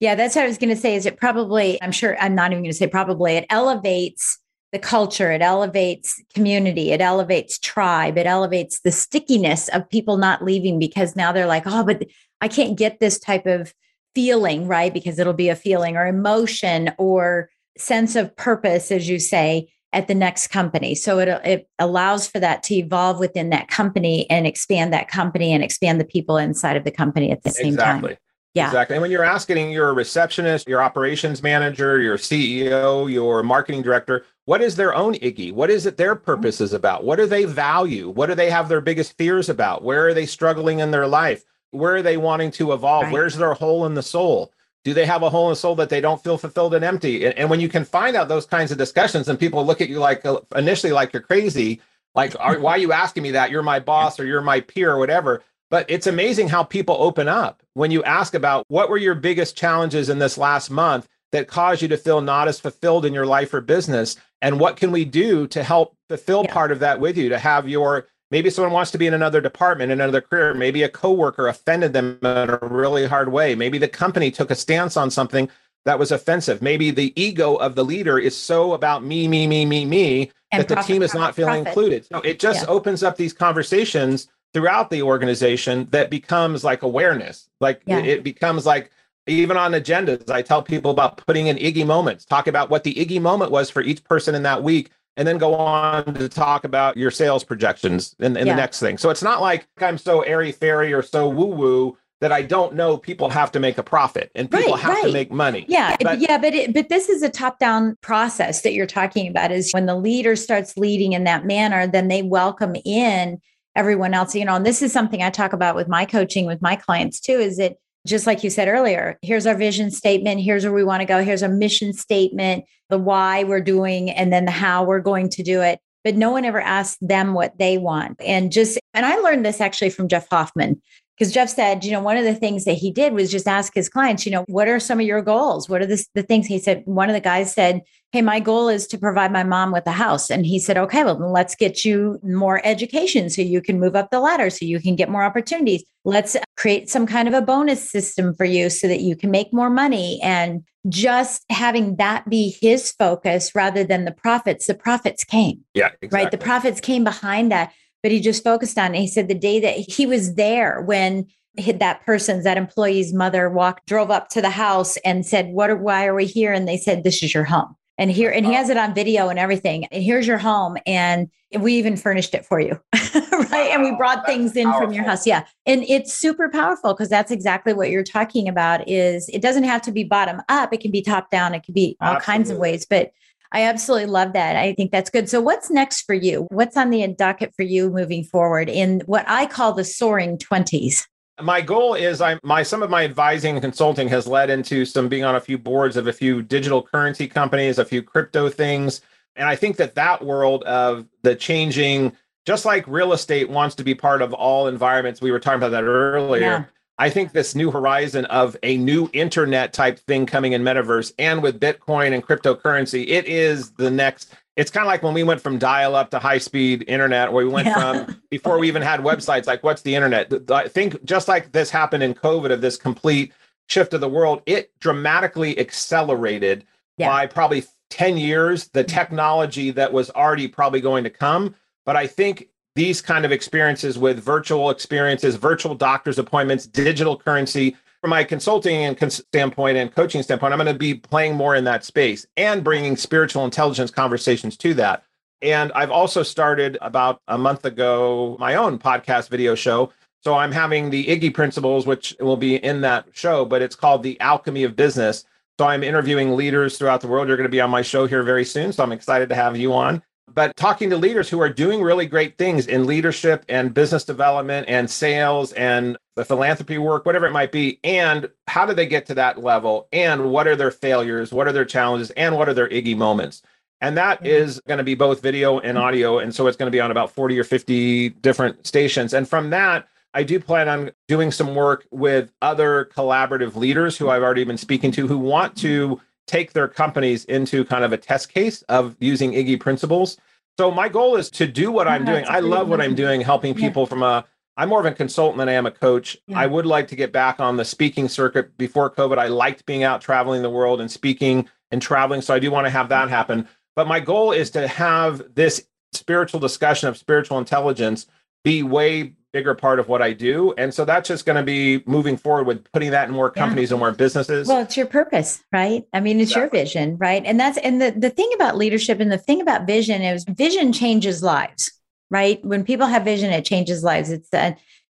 Yeah, 0.02 0.16
that's 0.16 0.36
what 0.36 0.44
I 0.44 0.48
was 0.50 0.58
going 0.58 0.76
to 0.76 0.76
say. 0.76 0.94
Is 0.94 1.06
it 1.06 1.16
probably, 1.16 1.82
I'm 1.82 1.94
sure 1.94 2.18
I'm 2.20 2.36
not 2.36 2.52
even 2.52 2.64
going 2.64 2.72
to 2.74 2.78
say 2.78 2.86
probably, 2.86 3.38
it 3.38 3.46
elevates 3.50 4.40
the 4.74 4.78
culture, 4.78 5.32
it 5.32 5.42
elevates 5.42 6.22
community, 6.36 6.92
it 6.92 7.00
elevates 7.00 7.58
tribe, 7.58 8.18
it 8.18 8.28
elevates 8.28 8.82
the 8.82 8.92
stickiness 8.92 9.70
of 9.70 9.90
people 9.90 10.18
not 10.18 10.44
leaving 10.44 10.78
because 10.78 11.16
now 11.16 11.32
they're 11.32 11.48
like, 11.48 11.64
oh, 11.66 11.86
but 11.86 12.04
I 12.42 12.50
can't 12.50 12.78
get 12.78 13.00
this 13.00 13.20
type 13.20 13.46
of 13.46 13.74
feeling, 14.16 14.68
right? 14.68 14.94
Because 14.94 15.18
it'll 15.18 15.32
be 15.32 15.48
a 15.48 15.56
feeling 15.56 15.96
or 15.96 16.08
emotion 16.08 16.92
or 16.98 17.50
sense 17.78 18.18
of 18.18 18.36
purpose, 18.36 18.92
as 18.92 19.08
you 19.08 19.18
say, 19.18 19.70
at 19.94 20.08
the 20.08 20.16
next 20.16 20.48
company. 20.48 20.96
So 20.96 21.20
it, 21.20 21.28
it 21.46 21.70
allows 21.80 22.28
for 22.28 22.40
that 22.40 22.64
to 22.64 22.76
evolve 22.76 23.20
within 23.20 23.50
that 23.52 23.68
company 23.68 24.30
and 24.30 24.46
expand 24.46 24.94
that 24.94 25.08
company 25.08 25.54
and 25.54 25.64
expand 25.64 26.00
the 26.00 26.06
people 26.06 26.38
inside 26.38 26.76
of 26.76 26.84
the 26.84 26.92
company 26.92 27.32
at 27.32 27.44
the 27.44 27.52
same 27.52 27.74
exactly. 27.74 28.10
time. 28.10 28.18
Yeah. 28.54 28.68
Exactly. 28.68 28.96
And 28.96 29.02
when 29.02 29.12
you're 29.12 29.24
asking 29.24 29.72
your 29.72 29.94
receptionist, 29.94 30.68
your 30.68 30.82
operations 30.82 31.44
manager, 31.44 32.02
your 32.02 32.18
CEO, 32.18 33.12
your 33.12 33.44
marketing 33.44 33.84
director, 33.84 34.26
what 34.46 34.62
is 34.62 34.76
their 34.76 34.96
own 34.96 35.14
Iggy? 35.16 35.54
What 35.54 35.70
is 35.70 35.86
it 35.86 35.98
their 35.98 36.16
mm-hmm. 36.16 36.26
purpose 36.26 36.60
is 36.60 36.74
about? 36.74 37.04
What 37.04 37.18
do 37.18 37.26
they 37.26 37.46
value? 37.46 38.10
What 38.10 38.28
do 38.28 38.36
they 38.36 38.50
have 38.50 38.68
their 38.68 38.82
biggest 38.82 39.16
fears 39.18 39.48
about? 39.48 39.84
Where 39.84 40.08
are 40.08 40.14
they 40.14 40.26
struggling 40.26 40.80
in 40.80 40.92
their 40.92 41.08
life? 41.08 41.44
Where 41.72 41.96
are 41.96 42.02
they 42.02 42.18
wanting 42.18 42.52
to 42.52 42.74
evolve? 42.74 43.04
Right. 43.04 43.14
Where's 43.14 43.36
their 43.36 43.54
hole 43.54 43.86
in 43.86 43.94
the 43.94 44.04
soul? 44.04 44.52
Do 44.88 44.94
they 44.94 45.06
have 45.06 45.22
a 45.22 45.30
hole 45.30 45.48
in 45.48 45.52
the 45.52 45.58
soul 45.58 45.76
that 45.76 45.90
they 45.90 46.00
don't 46.00 46.24
feel 46.24 46.38
fulfilled 46.38 46.74
and 46.74 46.86
empty? 46.86 47.26
And, 47.26 47.38
and 47.38 47.50
when 47.50 47.60
you 47.60 47.68
can 47.68 47.84
find 47.84 48.16
out 48.16 48.30
those 48.30 48.46
kinds 48.46 48.72
of 48.72 48.78
discussions 48.78 49.28
and 49.28 49.38
people 49.38 49.66
look 49.66 49.82
at 49.82 49.90
you 49.90 50.00
like 50.00 50.26
uh, 50.26 50.40
initially 50.56 50.94
like 50.94 51.12
you're 51.12 51.22
crazy 51.22 51.82
like 52.16 52.34
are, 52.40 52.58
why 52.58 52.72
are 52.72 52.78
you 52.78 52.94
asking 52.94 53.24
me 53.24 53.32
that? 53.32 53.52
You're 53.52 53.64
my 53.64 53.82
boss 53.82 54.18
or 54.18 54.26
you're 54.26 54.40
my 54.40 54.62
peer 54.62 54.90
or 54.90 54.98
whatever. 54.98 55.44
But 55.70 55.88
it's 55.90 56.08
amazing 56.08 56.48
how 56.48 56.64
people 56.64 56.96
open 56.98 57.28
up 57.28 57.62
when 57.74 57.92
you 57.92 58.02
ask 58.06 58.34
about 58.34 58.64
what 58.70 58.90
were 58.90 58.98
your 58.98 59.14
biggest 59.14 59.58
challenges 59.58 60.08
in 60.08 60.20
this 60.20 60.38
last 60.38 60.72
month 60.72 61.06
that 61.34 61.50
caused 61.50 61.82
you 61.82 61.90
to 61.90 61.98
feel 61.98 62.22
not 62.22 62.48
as 62.48 62.58
fulfilled 62.58 63.04
in 63.04 63.14
your 63.14 63.26
life 63.26 63.54
or 63.54 63.60
business? 63.60 64.16
And 64.42 64.58
what 64.58 64.78
can 64.78 64.94
we 64.94 65.04
do 65.04 65.48
to 65.48 65.64
help 65.64 65.98
fulfill 66.08 66.44
yeah. 66.46 66.54
part 66.54 66.72
of 66.72 66.80
that 66.80 67.02
with 67.02 67.18
you 67.18 67.28
to 67.28 67.38
have 67.38 67.68
your 67.68 68.08
Maybe 68.30 68.50
someone 68.50 68.74
wants 68.74 68.92
to 68.92 68.98
be 68.98 69.08
in 69.08 69.14
another 69.14 69.40
department, 69.40 69.92
in 69.92 70.02
another 70.02 70.22
career. 70.22 70.54
Maybe 70.54 70.84
a 70.84 70.90
coworker 70.90 71.48
offended 71.48 71.94
them 71.94 72.20
in 72.22 72.50
a 72.50 72.60
really 72.62 73.06
hard 73.06 73.32
way. 73.32 73.56
Maybe 73.56 73.78
the 73.78 73.88
company 73.88 74.32
took 74.32 74.52
a 74.52 74.56
stance 74.56 74.98
on 74.98 75.10
something 75.10 75.50
that 75.86 75.98
was 75.98 76.12
offensive. 76.12 76.62
Maybe 76.62 76.92
the 76.92 77.14
ego 77.22 77.56
of 77.56 77.76
the 77.76 77.86
leader 77.86 78.20
is 78.20 78.36
so 78.36 78.74
about 78.74 79.04
me, 79.04 79.28
me, 79.28 79.48
me, 79.48 79.66
me, 79.66 79.86
me 79.86 80.32
and 80.52 80.62
that 80.62 80.68
profit, 80.68 80.88
the 80.88 80.94
team 80.94 81.02
is 81.02 81.14
not 81.14 81.36
feeling 81.36 81.64
profit. 81.64 81.68
included. 81.68 82.06
So 82.06 82.20
it 82.22 82.40
just 82.40 82.64
yeah. 82.64 82.70
opens 82.70 83.04
up 83.04 83.16
these 83.16 83.32
conversations 83.32 84.28
throughout 84.54 84.90
the 84.90 85.02
organization 85.02 85.86
that 85.92 86.10
becomes 86.10 86.64
like 86.66 86.82
awareness. 86.82 87.50
Like 87.62 87.82
yeah. 87.86 88.00
it 88.00 88.24
becomes 88.24 88.66
like 88.66 88.92
even 89.28 89.58
on 89.58 89.72
agendas, 89.74 90.30
I 90.30 90.42
tell 90.42 90.62
people 90.62 90.92
about 90.92 91.18
putting 91.26 91.48
in 91.48 91.58
Iggy 91.58 91.86
moments, 91.86 92.26
talk 92.26 92.48
about 92.48 92.70
what 92.70 92.84
the 92.84 92.94
Iggy 92.94 93.22
moment 93.22 93.52
was 93.52 93.70
for 93.70 93.82
each 93.82 94.04
person 94.04 94.36
in 94.36 94.44
that 94.44 94.64
week 94.64 94.92
and 95.18 95.28
then 95.28 95.38
go 95.38 95.56
on 95.56 96.14
to 96.14 96.30
talk 96.30 96.64
about 96.64 96.96
your 96.96 97.12
sales 97.12 97.44
projections 97.44 98.16
in 98.20 98.36
yeah. 98.36 98.44
the 98.44 98.56
next 98.56 98.80
thing. 98.80 98.98
So 98.98 99.10
it's 99.10 99.24
not 99.24 99.42
like 99.42 99.68
I'm 99.80 99.98
so 99.98 100.22
airy 100.22 100.52
fairy 100.52 100.94
or 100.94 101.02
so 101.02 101.28
woo 101.28 101.48
woo 101.48 101.98
that 102.22 102.32
I 102.32 102.42
don't 102.44 102.76
know 102.76 102.98
people 102.98 103.30
have 103.30 103.52
to 103.52 103.60
make 103.60 103.78
a 103.78 103.84
profit 103.84 104.32
and 104.34 104.50
people 104.50 104.74
right, 104.74 104.82
have 104.82 104.96
right. 104.96 105.06
to 105.06 105.12
make 105.12 105.32
money. 105.32 105.66
Yeah, 105.68 105.96
but, 106.02 106.20
yeah, 106.20 106.38
but 106.38 106.54
it, 106.54 106.74
but 106.74 106.90
this 106.90 107.10
is 107.10 107.22
a 107.22 107.30
top 107.30 107.60
down 107.60 107.98
process 108.02 108.62
that 108.62 108.74
you're 108.74 108.88
talking 108.88 109.28
about. 109.28 109.52
Is 109.52 109.72
when 109.72 109.86
the 109.88 109.96
leader 109.96 110.36
starts 110.36 110.78
leading 110.78 111.14
in 111.14 111.26
that 111.26 111.46
manner, 111.46 111.88
then 111.88 112.08
they 112.08 112.22
welcome 112.22 112.76
in 112.86 113.40
everyone 113.76 114.14
else. 114.14 114.34
You 114.34 114.46
know, 114.46 114.56
and 114.56 114.66
this 114.66 114.82
is 114.82 114.94
something 114.94 115.22
I 115.22 115.30
talk 115.30 115.54
about 115.54 115.76
with 115.76 115.88
my 115.88 116.06
coaching 116.06 116.46
with 116.46 116.62
my 116.62 116.76
clients 116.76 117.20
too. 117.20 117.40
Is 117.40 117.58
that 117.58 117.78
just 118.08 118.26
like 118.26 118.44
you 118.44 118.50
said 118.50 118.68
earlier, 118.68 119.20
here's 119.22 119.46
our 119.46 119.56
vision 119.56 119.92
statement, 119.92 120.42
here's 120.42 120.64
where 120.64 120.74
we 120.74 120.84
want 120.84 121.02
to 121.02 121.06
go, 121.06 121.24
here's 121.24 121.44
our 121.44 121.50
mission 121.50 121.94
statement, 121.94 122.66
the 122.90 122.98
why 122.98 123.44
we're 123.44 123.62
doing, 123.62 124.10
and 124.10 124.32
then 124.32 124.46
the 124.46 124.52
how 124.52 124.84
we're 124.84 125.02
going 125.02 125.30
to 125.30 125.44
do 125.44 125.62
it. 125.62 125.80
But 126.04 126.16
no 126.16 126.32
one 126.32 126.46
ever 126.46 126.62
asks 126.62 126.98
them 127.02 127.34
what 127.34 127.58
they 127.58 127.78
want. 127.78 128.22
And 128.22 128.52
just, 128.52 128.80
and 128.94 129.06
I 129.06 129.18
learned 129.18 129.46
this 129.46 129.60
actually 129.60 129.90
from 129.90 130.08
Jeff 130.08 130.30
Hoffman, 130.30 130.82
because 131.18 131.34
Jeff 131.34 131.50
said, 131.50 131.84
you 131.84 131.92
know, 131.92 132.00
one 132.00 132.18
of 132.18 132.26
the 132.26 132.36
things 132.36 132.66
that 132.66 132.74
he 132.74 132.92
did 132.92 133.14
was 133.14 133.32
just 133.32 133.48
ask 133.48 133.74
his 133.74 133.90
clients, 133.90 134.26
you 134.26 134.32
know, 134.32 134.44
what 134.48 134.68
are 134.68 134.80
some 134.80 135.00
of 135.00 135.06
your 135.06 135.22
goals? 135.22 135.68
What 135.68 135.82
are 135.82 135.88
the, 135.88 136.06
the 136.14 136.22
things 136.22 136.46
he 136.46 136.60
said? 136.60 136.84
One 136.86 137.10
of 137.10 137.14
the 137.14 137.22
guys 137.22 137.54
said, 137.54 137.82
Hey, 138.14 138.22
my 138.22 138.40
goal 138.40 138.70
is 138.70 138.88
to 138.88 138.98
provide 138.98 139.34
my 139.34 139.44
mom 139.44 139.72
with 139.72 139.86
a 139.86 139.92
house. 139.92 140.30
And 140.30 140.46
he 140.46 140.60
said, 140.60 140.78
Okay, 140.78 141.04
well, 141.04 141.32
let's 141.32 141.56
get 141.56 141.84
you 141.84 142.20
more 142.24 142.62
education 142.64 143.30
so 143.30 143.42
you 143.42 143.62
can 143.62 143.80
move 143.80 143.96
up 143.96 144.12
the 144.12 144.20
ladder, 144.20 144.50
so 144.50 144.64
you 144.64 144.80
can 144.80 144.96
get 144.96 145.10
more 145.10 145.24
opportunities. 145.24 145.84
Let's 146.06 146.38
create 146.56 146.90
some 146.90 147.08
kind 147.08 147.28
of 147.28 147.34
a 147.34 147.42
bonus 147.42 147.90
system 147.90 148.34
for 148.36 148.46
you 148.46 148.70
so 148.70 148.88
that 148.88 149.02
you 149.02 149.16
can 149.16 149.32
make 149.32 149.52
more 149.52 149.70
money. 149.70 150.20
And 150.22 150.64
just 150.88 151.44
having 151.50 151.98
that 151.98 152.30
be 152.30 152.56
his 152.62 152.92
focus 152.92 153.54
rather 153.56 153.84
than 153.84 154.06
the 154.06 154.12
profits, 154.12 154.68
the 154.68 154.76
profits 154.76 155.24
came. 155.24 155.66
Yeah, 155.74 155.88
exactly. 156.02 156.10
right. 156.12 156.32
The 156.32 156.38
profits 156.38 156.80
came 156.80 157.04
behind 157.04 157.52
that 157.52 157.74
but 158.04 158.12
he 158.12 158.20
just 158.20 158.44
focused 158.44 158.78
on 158.78 158.96
it. 158.96 159.00
He 159.00 159.08
said 159.08 159.28
the 159.28 159.36
day 159.36 159.60
that 159.60 159.78
he 159.78 160.06
was 160.06 160.36
there 160.36 160.82
when 160.82 161.28
that 161.58 162.06
person's 162.06 162.44
that 162.44 162.58
employee's 162.58 163.14
mother 163.14 163.50
walked 163.50 163.88
drove 163.88 164.12
up 164.12 164.30
to 164.30 164.42
the 164.42 164.50
house 164.50 164.96
and 164.98 165.26
said 165.26 165.48
what 165.48 165.70
are, 165.70 165.76
why 165.76 166.06
are 166.06 166.14
we 166.14 166.26
here? 166.26 166.54
And 166.54 166.68
they 166.68 166.78
said 166.78 167.04
this 167.04 167.24
is 167.24 167.34
your 167.34 167.46
home. 167.46 167.76
And 167.98 168.12
here 168.12 168.30
and 168.30 168.46
he 168.46 168.54
has 168.54 168.70
it 168.70 168.78
on 168.78 168.94
video 168.94 169.28
and 169.28 169.40
everything. 169.40 169.86
And 169.86 170.04
here's 170.04 170.28
your 170.28 170.38
home 170.38 170.78
and 170.86 171.30
we 171.58 171.74
even 171.74 171.98
furnished 171.98 172.36
it 172.36 172.46
for 172.46 172.60
you 172.60 172.80
right? 173.52 173.72
And 173.72 173.84
we 173.84 173.96
brought 173.96 174.26
things 174.26 174.56
in 174.56 174.66
powerful. 174.66 174.88
from 174.88 174.94
your 174.94 175.04
house. 175.04 175.26
yeah. 175.26 175.46
And 175.66 175.84
it's 175.84 176.14
super 176.14 176.50
powerful 176.50 176.94
because 176.94 177.10
that's 177.10 177.32
exactly 177.32 177.74
what 177.74 177.90
you're 177.90 178.04
talking 178.04 178.48
about 178.48 178.88
is 178.88 179.30
it 179.30 179.42
doesn't 179.42 179.64
have 179.64 179.82
to 179.84 179.92
be 179.92 180.04
bottom 180.04 180.42
up. 180.50 180.74
It 180.74 180.80
can 180.80 180.92
be 180.92 181.02
top 181.02 181.32
down. 181.32 181.54
It 181.54 181.64
can 181.64 181.74
be 181.74 181.98
all 182.02 182.16
Absolutely. 182.16 182.26
kinds 182.26 182.50
of 182.50 182.58
ways. 182.58 182.86
But 182.86 183.12
I 183.52 183.64
absolutely 183.64 184.08
love 184.08 184.34
that. 184.34 184.56
I 184.56 184.74
think 184.74 184.92
that's 184.92 185.10
good. 185.10 185.30
So, 185.30 185.42
what's 185.42 185.70
next 185.70 186.04
for 186.04 186.14
you? 186.14 186.48
What's 186.50 186.78
on 186.78 186.90
the 186.90 187.08
docket 187.08 187.54
for 187.56 187.64
you 187.64 187.90
moving 187.90 188.24
forward 188.24 188.70
in 188.70 189.02
what 189.06 189.26
I 189.28 189.46
call 189.46 189.74
the 189.74 189.84
soaring 189.84 190.38
20s? 190.38 191.06
My 191.42 191.62
goal 191.62 191.94
is 191.94 192.20
I 192.20 192.40
my 192.44 192.64
some 192.64 192.82
of 192.82 192.90
my 192.90 193.04
advising 193.04 193.56
and 193.56 193.62
consulting 193.62 194.08
has 194.10 194.28
led 194.28 194.50
into 194.50 194.86
some 194.86 195.08
being 195.08 195.24
on 195.24 195.36
a 195.36 195.42
few 195.42 195.58
boards 195.58 195.96
of 195.96 196.08
a 196.08 196.14
few 196.14 196.42
digital 196.42 196.82
currency 196.82 197.28
companies, 197.28 197.78
a 197.78 197.86
few 197.86 198.02
crypto 198.02 198.50
things, 198.50 199.02
and 199.36 199.48
I 199.48 199.56
think 199.56 199.78
that 199.78 199.96
that 199.96 200.26
world 200.26 200.64
of 200.64 201.06
the 201.22 201.36
changing 201.36 202.16
just 202.48 202.64
like 202.64 202.88
real 202.88 203.12
estate 203.12 203.50
wants 203.50 203.76
to 203.76 203.84
be 203.84 203.94
part 203.94 204.22
of 204.22 204.34
all 204.34 204.68
environments. 204.68 205.20
We 205.20 205.32
were 205.32 205.40
talking 205.40 205.58
about 205.58 205.72
that 205.72 205.84
earlier. 205.84 206.42
Yeah. 206.42 206.64
I 207.00 207.10
think 207.10 207.32
this 207.32 207.54
new 207.54 207.70
horizon 207.70 208.26
of 208.26 208.58
a 208.64 208.78
new 208.78 209.10
internet 209.14 209.72
type 209.72 210.00
thing 210.00 210.26
coming 210.26 210.54
in 210.54 210.64
metaverse 210.64 211.14
and 211.20 211.44
with 211.44 211.60
Bitcoin 211.60 212.14
and 212.14 212.26
cryptocurrency, 212.26 213.08
it 213.08 213.26
is 213.26 213.72
the 213.72 213.92
next. 213.92 214.34
It's 214.56 214.72
kind 214.72 214.84
of 214.84 214.88
like 214.88 215.04
when 215.04 215.14
we 215.14 215.22
went 215.22 215.40
from 215.40 215.60
dial 215.60 215.96
up 215.96 216.10
to 216.10 216.20
high 216.20 216.40
speed 216.40 216.84
internet, 216.88 217.32
where 217.32 217.46
we 217.46 217.52
went 217.52 217.68
yeah. 217.68 218.06
from 218.06 218.22
before 218.32 218.58
we 218.58 218.68
even 218.68 218.82
had 218.82 219.02
websites, 219.02 219.46
like 219.46 219.64
what's 219.64 219.84
the 219.84 219.94
internet? 219.94 220.34
I 220.50 220.68
think 220.68 221.04
just 221.06 221.28
like 221.28 221.52
this 221.52 221.70
happened 221.70 222.02
in 222.02 222.16
COVID 222.16 222.52
of 222.52 222.62
this 222.62 222.76
complete 222.78 223.32
shift 223.68 223.94
of 223.94 224.02
the 224.02 224.10
world, 224.10 224.42
it 224.48 224.72
dramatically 224.80 225.60
accelerated 225.60 226.66
yeah. 226.98 227.10
by 227.10 227.28
probably 227.28 227.64
10 227.92 228.18
years 228.18 228.70
the 228.70 228.84
mm-hmm. 228.84 228.96
technology 228.96 229.72
that 229.72 229.94
was 229.94 230.10
already 230.12 230.48
probably 230.48 230.82
going 230.82 231.04
to 231.04 231.10
come. 231.12 231.54
But 231.86 231.96
I 231.96 232.08
think 232.08 232.50
these 232.78 233.02
kind 233.02 233.26
of 233.26 233.32
experiences 233.32 233.98
with 233.98 234.24
virtual 234.24 234.70
experiences, 234.70 235.36
virtual 235.36 235.74
doctor's 235.74 236.20
appointments, 236.20 236.68
digital 236.68 237.18
currency. 237.18 237.76
From 238.02 238.12
my 238.12 238.24
consulting 238.24 238.86
and 238.86 238.96
con- 238.96 239.10
standpoint 239.10 239.78
and 239.78 239.94
coaching 239.94 240.22
standpoint, 240.22 240.54
I'm 240.54 240.60
going 240.60 240.72
to 240.72 240.78
be 240.78 240.94
playing 240.94 241.34
more 241.34 241.56
in 241.56 241.64
that 241.64 241.84
space 241.84 242.28
and 242.38 242.64
bringing 242.64 242.96
spiritual 242.96 243.46
intelligence 243.46 243.90
conversations 243.90 244.56
to 244.58 244.76
that. 244.76 245.04
And 245.42 245.72
I've 245.74 245.90
also 245.90 246.22
started 246.22 246.78
about 246.80 247.20
a 247.28 247.36
month 247.36 247.66
ago 247.66 248.38
my 248.40 248.54
own 248.54 248.78
podcast 248.78 249.30
video 249.30 249.56
show. 249.56 249.92
So 250.22 250.36
I'm 250.36 250.52
having 250.52 250.92
the 250.92 251.08
Iggy 251.08 251.34
principles, 251.34 251.88
which 251.88 252.16
will 252.20 252.38
be 252.38 252.58
in 252.58 252.82
that 252.82 253.08
show, 253.12 253.44
but 253.44 253.64
it's 253.64 253.76
called 253.76 254.04
The 254.04 254.20
Alchemy 254.22 254.64
of 254.66 254.76
Business. 254.76 255.26
So 255.58 255.66
I'm 255.66 255.84
interviewing 255.84 256.36
leaders 256.36 256.78
throughout 256.78 257.02
the 257.02 257.08
world. 257.08 257.28
You're 257.28 257.38
going 257.38 257.50
to 257.50 257.50
be 257.50 257.62
on 257.62 257.72
my 257.72 257.82
show 257.82 258.06
here 258.06 258.22
very 258.22 258.46
soon. 258.46 258.72
So 258.72 258.84
I'm 258.84 258.92
excited 258.92 259.30
to 259.30 259.36
have 259.36 259.58
you 259.58 259.74
on 259.74 260.04
but 260.34 260.56
talking 260.56 260.90
to 260.90 260.98
leaders 260.98 261.30
who 261.30 261.42
are 261.42 261.50
doing 261.50 261.82
really 261.82 262.06
great 262.06 262.38
things 262.38 262.68
in 262.68 262.86
leadership 262.86 263.46
and 263.48 263.74
business 263.74 264.04
development 264.04 264.68
and 264.70 264.90
sales 264.90 265.54
and 265.54 265.98
the 266.16 266.26
philanthropy 266.26 266.78
work, 266.78 267.06
whatever 267.06 267.26
it 267.26 267.32
might 267.32 267.52
be. 267.52 267.80
And 267.84 268.30
how 268.48 268.66
do 268.66 268.74
they 268.74 268.86
get 268.86 269.06
to 269.08 269.16
that 269.16 269.42
level? 269.42 269.88
And 269.94 270.32
what 270.32 270.48
are 270.48 270.56
their 270.56 270.72
failures? 270.72 271.32
What 271.32 271.48
are 271.48 271.54
their 271.54 271.66
challenges? 271.66 272.12
And 272.12 272.36
what 272.36 272.50
are 272.50 272.54
their 272.54 272.68
Iggy 272.68 272.98
moments? 272.98 273.42
And 273.80 273.96
that 273.98 274.18
mm-hmm. 274.18 274.28
is 274.28 274.60
going 274.68 274.80
to 274.80 274.84
be 274.84 274.96
both 274.96 275.22
video 275.22 275.60
and 275.60 275.78
audio. 275.78 276.20
And 276.20 276.34
so 276.34 276.48
it's 276.48 276.58
going 276.58 276.68
to 276.68 276.76
be 276.76 276.82
on 276.82 276.92
about 276.92 277.12
40 277.12 277.40
or 277.40 277.44
50 277.44 278.10
different 278.10 278.66
stations. 278.66 279.14
And 279.14 279.30
from 279.30 279.52
that, 279.52 279.88
I 280.14 280.24
do 280.24 280.40
plan 280.40 280.68
on 280.68 280.92
doing 281.08 281.32
some 281.32 281.54
work 281.54 281.86
with 281.92 282.32
other 282.42 282.90
collaborative 282.96 283.56
leaders 283.56 283.98
who 283.98 284.10
I've 284.10 284.24
already 284.24 284.44
been 284.44 284.58
speaking 284.58 284.92
to 284.94 285.08
who 285.08 285.18
want 285.18 285.56
to 285.58 286.02
take 286.28 286.54
their 286.54 286.68
companies 286.68 287.26
into 287.26 287.66
kind 287.66 287.84
of 287.84 287.94
a 287.94 287.98
test 287.98 288.34
case 288.34 288.62
of 288.64 288.96
using 289.00 289.32
Iggy 289.32 289.60
principles. 289.60 290.18
So 290.60 290.70
my 290.72 290.90
goal 290.90 291.16
is 291.16 291.30
to 291.32 291.48
do 291.48 291.72
what 291.72 291.88
I'm 291.88 292.06
doing. 292.06 292.26
I 292.28 292.40
love 292.40 292.68
what 292.68 292.82
I'm 292.82 292.96
doing, 292.96 293.22
helping 293.22 293.54
people 293.54 293.84
yeah. 293.84 293.90
from 293.90 294.04
a 294.04 294.26
I'm 294.58 294.70
more 294.70 294.80
of 294.80 294.88
a 294.88 294.92
consultant 294.92 295.38
than 295.38 295.50
I 295.50 295.54
am 295.54 295.68
a 295.68 295.72
coach. 295.72 296.18
Yeah. 296.28 296.40
I 296.40 296.48
would 296.48 296.66
like 296.66 296.88
to 296.88 296.96
get 296.96 297.12
back 297.12 297.40
on 297.40 297.58
the 297.58 297.64
speaking 297.64 298.10
circuit. 298.10 298.58
Before 298.58 298.90
COVID, 298.90 299.20
I 299.20 299.28
liked 299.28 299.68
being 299.68 299.84
out 299.84 300.02
traveling 300.02 300.42
the 300.42 300.50
world 300.50 300.82
and 300.82 300.90
speaking 300.90 301.48
and 301.70 301.80
traveling. 301.80 302.22
So 302.22 302.34
I 302.34 302.40
do 302.40 302.50
want 302.50 302.66
to 302.66 302.72
have 302.72 302.90
that 302.90 303.08
happen. 303.10 303.48
But 303.76 303.88
my 303.88 304.00
goal 304.00 304.32
is 304.32 304.50
to 304.52 304.68
have 304.68 305.36
this 305.36 305.68
spiritual 305.94 306.40
discussion 306.40 306.90
of 306.90 306.98
spiritual 306.98 307.38
intelligence 307.38 308.08
be 308.44 308.64
way 308.64 309.14
bigger 309.34 309.54
part 309.54 309.80
of 309.80 309.88
what 309.88 310.02
I 310.02 310.14
do. 310.14 310.54
And 310.58 310.74
so 310.74 310.86
that's 310.86 311.08
just 311.08 311.26
going 311.26 311.36
to 311.36 311.44
be 311.44 311.84
moving 311.86 312.18
forward 312.18 312.48
with 312.48 312.72
putting 312.72 312.92
that 312.92 313.08
in 313.08 313.14
more 313.14 313.30
companies 313.30 313.70
yeah. 313.70 313.76
and 313.76 313.80
more 313.80 313.92
businesses. 313.92 314.48
Well, 314.48 314.62
it's 314.62 314.78
your 314.78 314.86
purpose, 314.86 315.44
right? 315.52 315.84
I 315.94 316.00
mean, 316.00 316.20
it's 316.20 316.32
exactly. 316.32 316.60
your 316.60 316.66
vision, 316.66 316.98
right? 316.98 317.24
And 317.26 317.40
that's 317.40 317.58
and 317.60 317.82
the, 317.82 317.92
the 317.92 318.10
thing 318.10 318.32
about 318.36 318.58
leadership 318.58 319.00
and 319.00 319.12
the 319.12 319.18
thing 319.18 319.42
about 319.42 319.68
vision 319.68 320.02
is 320.02 320.26
vision 320.30 320.72
changes 320.74 321.22
lives, 321.22 321.72
right? 322.10 322.44
When 322.44 322.64
people 322.64 322.88
have 322.88 323.04
vision, 323.04 323.32
it 323.32 323.46
changes 323.46 323.84
lives. 323.84 324.10
It's 324.10 324.30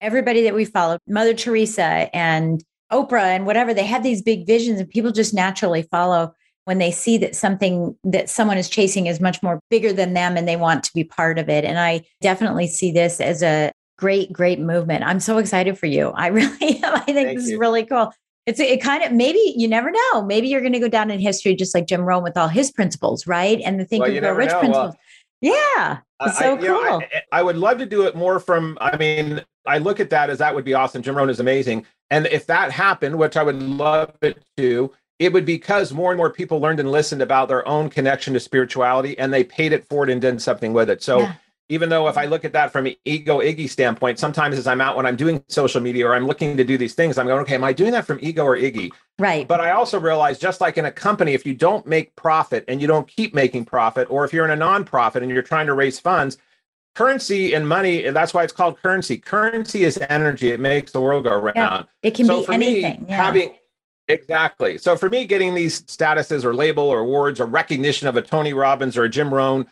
everybody 0.00 0.42
that 0.42 0.54
we 0.54 0.64
follow, 0.64 0.98
Mother 1.06 1.34
Teresa 1.34 2.08
and 2.14 2.64
Oprah 2.92 3.22
and 3.22 3.46
whatever, 3.46 3.72
they 3.72 3.86
have 3.86 4.02
these 4.02 4.22
big 4.22 4.46
visions 4.46 4.80
and 4.80 4.88
people 4.88 5.12
just 5.12 5.34
naturally 5.34 5.82
follow 5.82 6.34
when 6.64 6.78
they 6.78 6.90
see 6.90 7.18
that 7.18 7.34
something 7.34 7.96
that 8.04 8.28
someone 8.28 8.58
is 8.58 8.68
chasing 8.68 9.06
is 9.06 9.20
much 9.20 9.42
more 9.42 9.60
bigger 9.70 9.92
than 9.92 10.14
them 10.14 10.36
and 10.36 10.46
they 10.46 10.56
want 10.56 10.84
to 10.84 10.92
be 10.92 11.04
part 11.04 11.38
of 11.38 11.48
it. 11.48 11.64
And 11.64 11.78
I 11.78 12.02
definitely 12.20 12.66
see 12.66 12.92
this 12.92 13.20
as 13.20 13.42
a 13.42 13.72
great, 14.00 14.32
great 14.32 14.58
movement. 14.58 15.04
I'm 15.04 15.20
so 15.20 15.38
excited 15.38 15.78
for 15.78 15.86
you. 15.86 16.08
I 16.08 16.26
really 16.38 16.82
am. 16.82 16.94
I 16.94 17.00
think 17.00 17.16
Thank 17.28 17.38
this 17.38 17.48
you. 17.48 17.54
is 17.54 17.60
really 17.60 17.84
cool. 17.84 18.12
It's 18.46 18.58
it 18.58 18.80
kind 18.82 19.04
of 19.04 19.12
maybe 19.12 19.38
you 19.56 19.68
never 19.68 19.90
know. 19.90 20.22
Maybe 20.22 20.48
you're 20.48 20.62
going 20.62 20.72
to 20.72 20.80
go 20.80 20.88
down 20.88 21.10
in 21.10 21.20
history 21.20 21.54
just 21.54 21.74
like 21.74 21.86
Jim 21.86 22.00
Rohn 22.00 22.22
with 22.22 22.36
all 22.36 22.48
his 22.48 22.72
principles, 22.72 23.26
right? 23.26 23.60
And 23.64 23.78
the 23.78 23.84
think 23.84 24.02
well, 24.02 24.16
of 24.16 24.36
rich 24.36 24.50
know. 24.50 24.58
principles. 24.58 24.94
Well, 24.94 24.96
yeah, 25.42 25.98
it's 26.22 26.38
so 26.38 26.54
I, 26.54 26.58
cool. 26.58 26.66
Know, 26.66 27.00
I, 27.00 27.22
I, 27.40 27.42
would 27.42 27.56
love 27.56 27.78
to 27.78 27.86
do 27.86 28.06
it 28.06 28.16
more 28.16 28.40
from. 28.40 28.76
I 28.80 28.96
mean, 28.96 29.44
I 29.66 29.78
look 29.78 30.00
at 30.00 30.10
that 30.10 30.30
as 30.30 30.38
that 30.38 30.54
would 30.54 30.64
be 30.64 30.74
awesome. 30.74 31.02
Jim 31.02 31.16
Rohn 31.16 31.30
is 31.30 31.40
amazing, 31.40 31.86
and 32.10 32.26
if 32.26 32.46
that 32.46 32.72
happened, 32.72 33.16
which 33.18 33.36
I 33.36 33.42
would 33.42 33.62
love 33.62 34.16
it 34.22 34.42
to, 34.56 34.92
it 35.18 35.32
would 35.32 35.44
be 35.44 35.56
because 35.56 35.92
more 35.92 36.10
and 36.10 36.18
more 36.18 36.30
people 36.30 36.60
learned 36.60 36.80
and 36.80 36.90
listened 36.90 37.22
about 37.22 37.48
their 37.48 37.66
own 37.68 37.88
connection 37.88 38.34
to 38.34 38.40
spirituality, 38.40 39.18
and 39.18 39.32
they 39.32 39.44
paid 39.44 39.72
it 39.72 39.86
forward 39.86 40.10
and 40.10 40.20
did 40.20 40.40
something 40.40 40.72
with 40.72 40.88
it. 40.88 41.02
So. 41.02 41.20
Yeah 41.20 41.34
even 41.70 41.88
though 41.88 42.08
if 42.08 42.18
I 42.18 42.26
look 42.26 42.44
at 42.44 42.52
that 42.52 42.72
from 42.72 42.86
an 42.86 42.96
ego 43.04 43.38
Iggy 43.38 43.70
standpoint, 43.70 44.18
sometimes 44.18 44.58
as 44.58 44.66
I'm 44.66 44.80
out 44.80 44.96
when 44.96 45.06
I'm 45.06 45.14
doing 45.14 45.42
social 45.46 45.80
media 45.80 46.08
or 46.08 46.16
I'm 46.16 46.26
looking 46.26 46.56
to 46.56 46.64
do 46.64 46.76
these 46.76 46.94
things, 46.94 47.16
I'm 47.16 47.28
going, 47.28 47.40
okay, 47.42 47.54
am 47.54 47.62
I 47.62 47.72
doing 47.72 47.92
that 47.92 48.04
from 48.04 48.18
ego 48.20 48.44
or 48.44 48.56
Iggy? 48.56 48.90
Right. 49.20 49.46
But 49.46 49.60
I 49.60 49.70
also 49.70 50.00
realize, 50.00 50.40
just 50.40 50.60
like 50.60 50.78
in 50.78 50.84
a 50.84 50.90
company, 50.90 51.32
if 51.32 51.46
you 51.46 51.54
don't 51.54 51.86
make 51.86 52.14
profit 52.16 52.64
and 52.66 52.80
you 52.80 52.88
don't 52.88 53.06
keep 53.06 53.34
making 53.34 53.66
profit, 53.66 54.10
or 54.10 54.24
if 54.24 54.32
you're 54.32 54.44
in 54.44 54.50
a 54.50 54.62
nonprofit 54.62 55.22
and 55.22 55.30
you're 55.30 55.42
trying 55.42 55.68
to 55.68 55.74
raise 55.74 56.00
funds, 56.00 56.38
currency 56.96 57.54
and 57.54 57.68
money, 57.68 58.04
and 58.04 58.16
that's 58.16 58.34
why 58.34 58.42
it's 58.42 58.52
called 58.52 58.76
currency. 58.82 59.16
Currency 59.16 59.84
is 59.84 59.96
energy; 60.08 60.50
it 60.50 60.58
makes 60.58 60.90
the 60.90 61.00
world 61.00 61.22
go 61.22 61.34
around. 61.34 61.54
Yeah, 61.54 61.82
it 62.02 62.16
can 62.16 62.26
so 62.26 62.44
be 62.44 62.52
anything. 62.52 63.02
Me, 63.02 63.06
yeah. 63.10 63.24
Having 63.24 63.54
exactly. 64.08 64.76
So 64.76 64.96
for 64.96 65.08
me, 65.08 65.24
getting 65.24 65.54
these 65.54 65.82
statuses 65.82 66.44
or 66.44 66.52
label 66.52 66.82
or 66.82 66.98
awards 66.98 67.38
or 67.38 67.46
recognition 67.46 68.08
of 68.08 68.16
a 68.16 68.22
Tony 68.22 68.54
Robbins 68.54 68.96
or 68.96 69.04
a 69.04 69.08
Jim 69.08 69.32
Rohn 69.32 69.68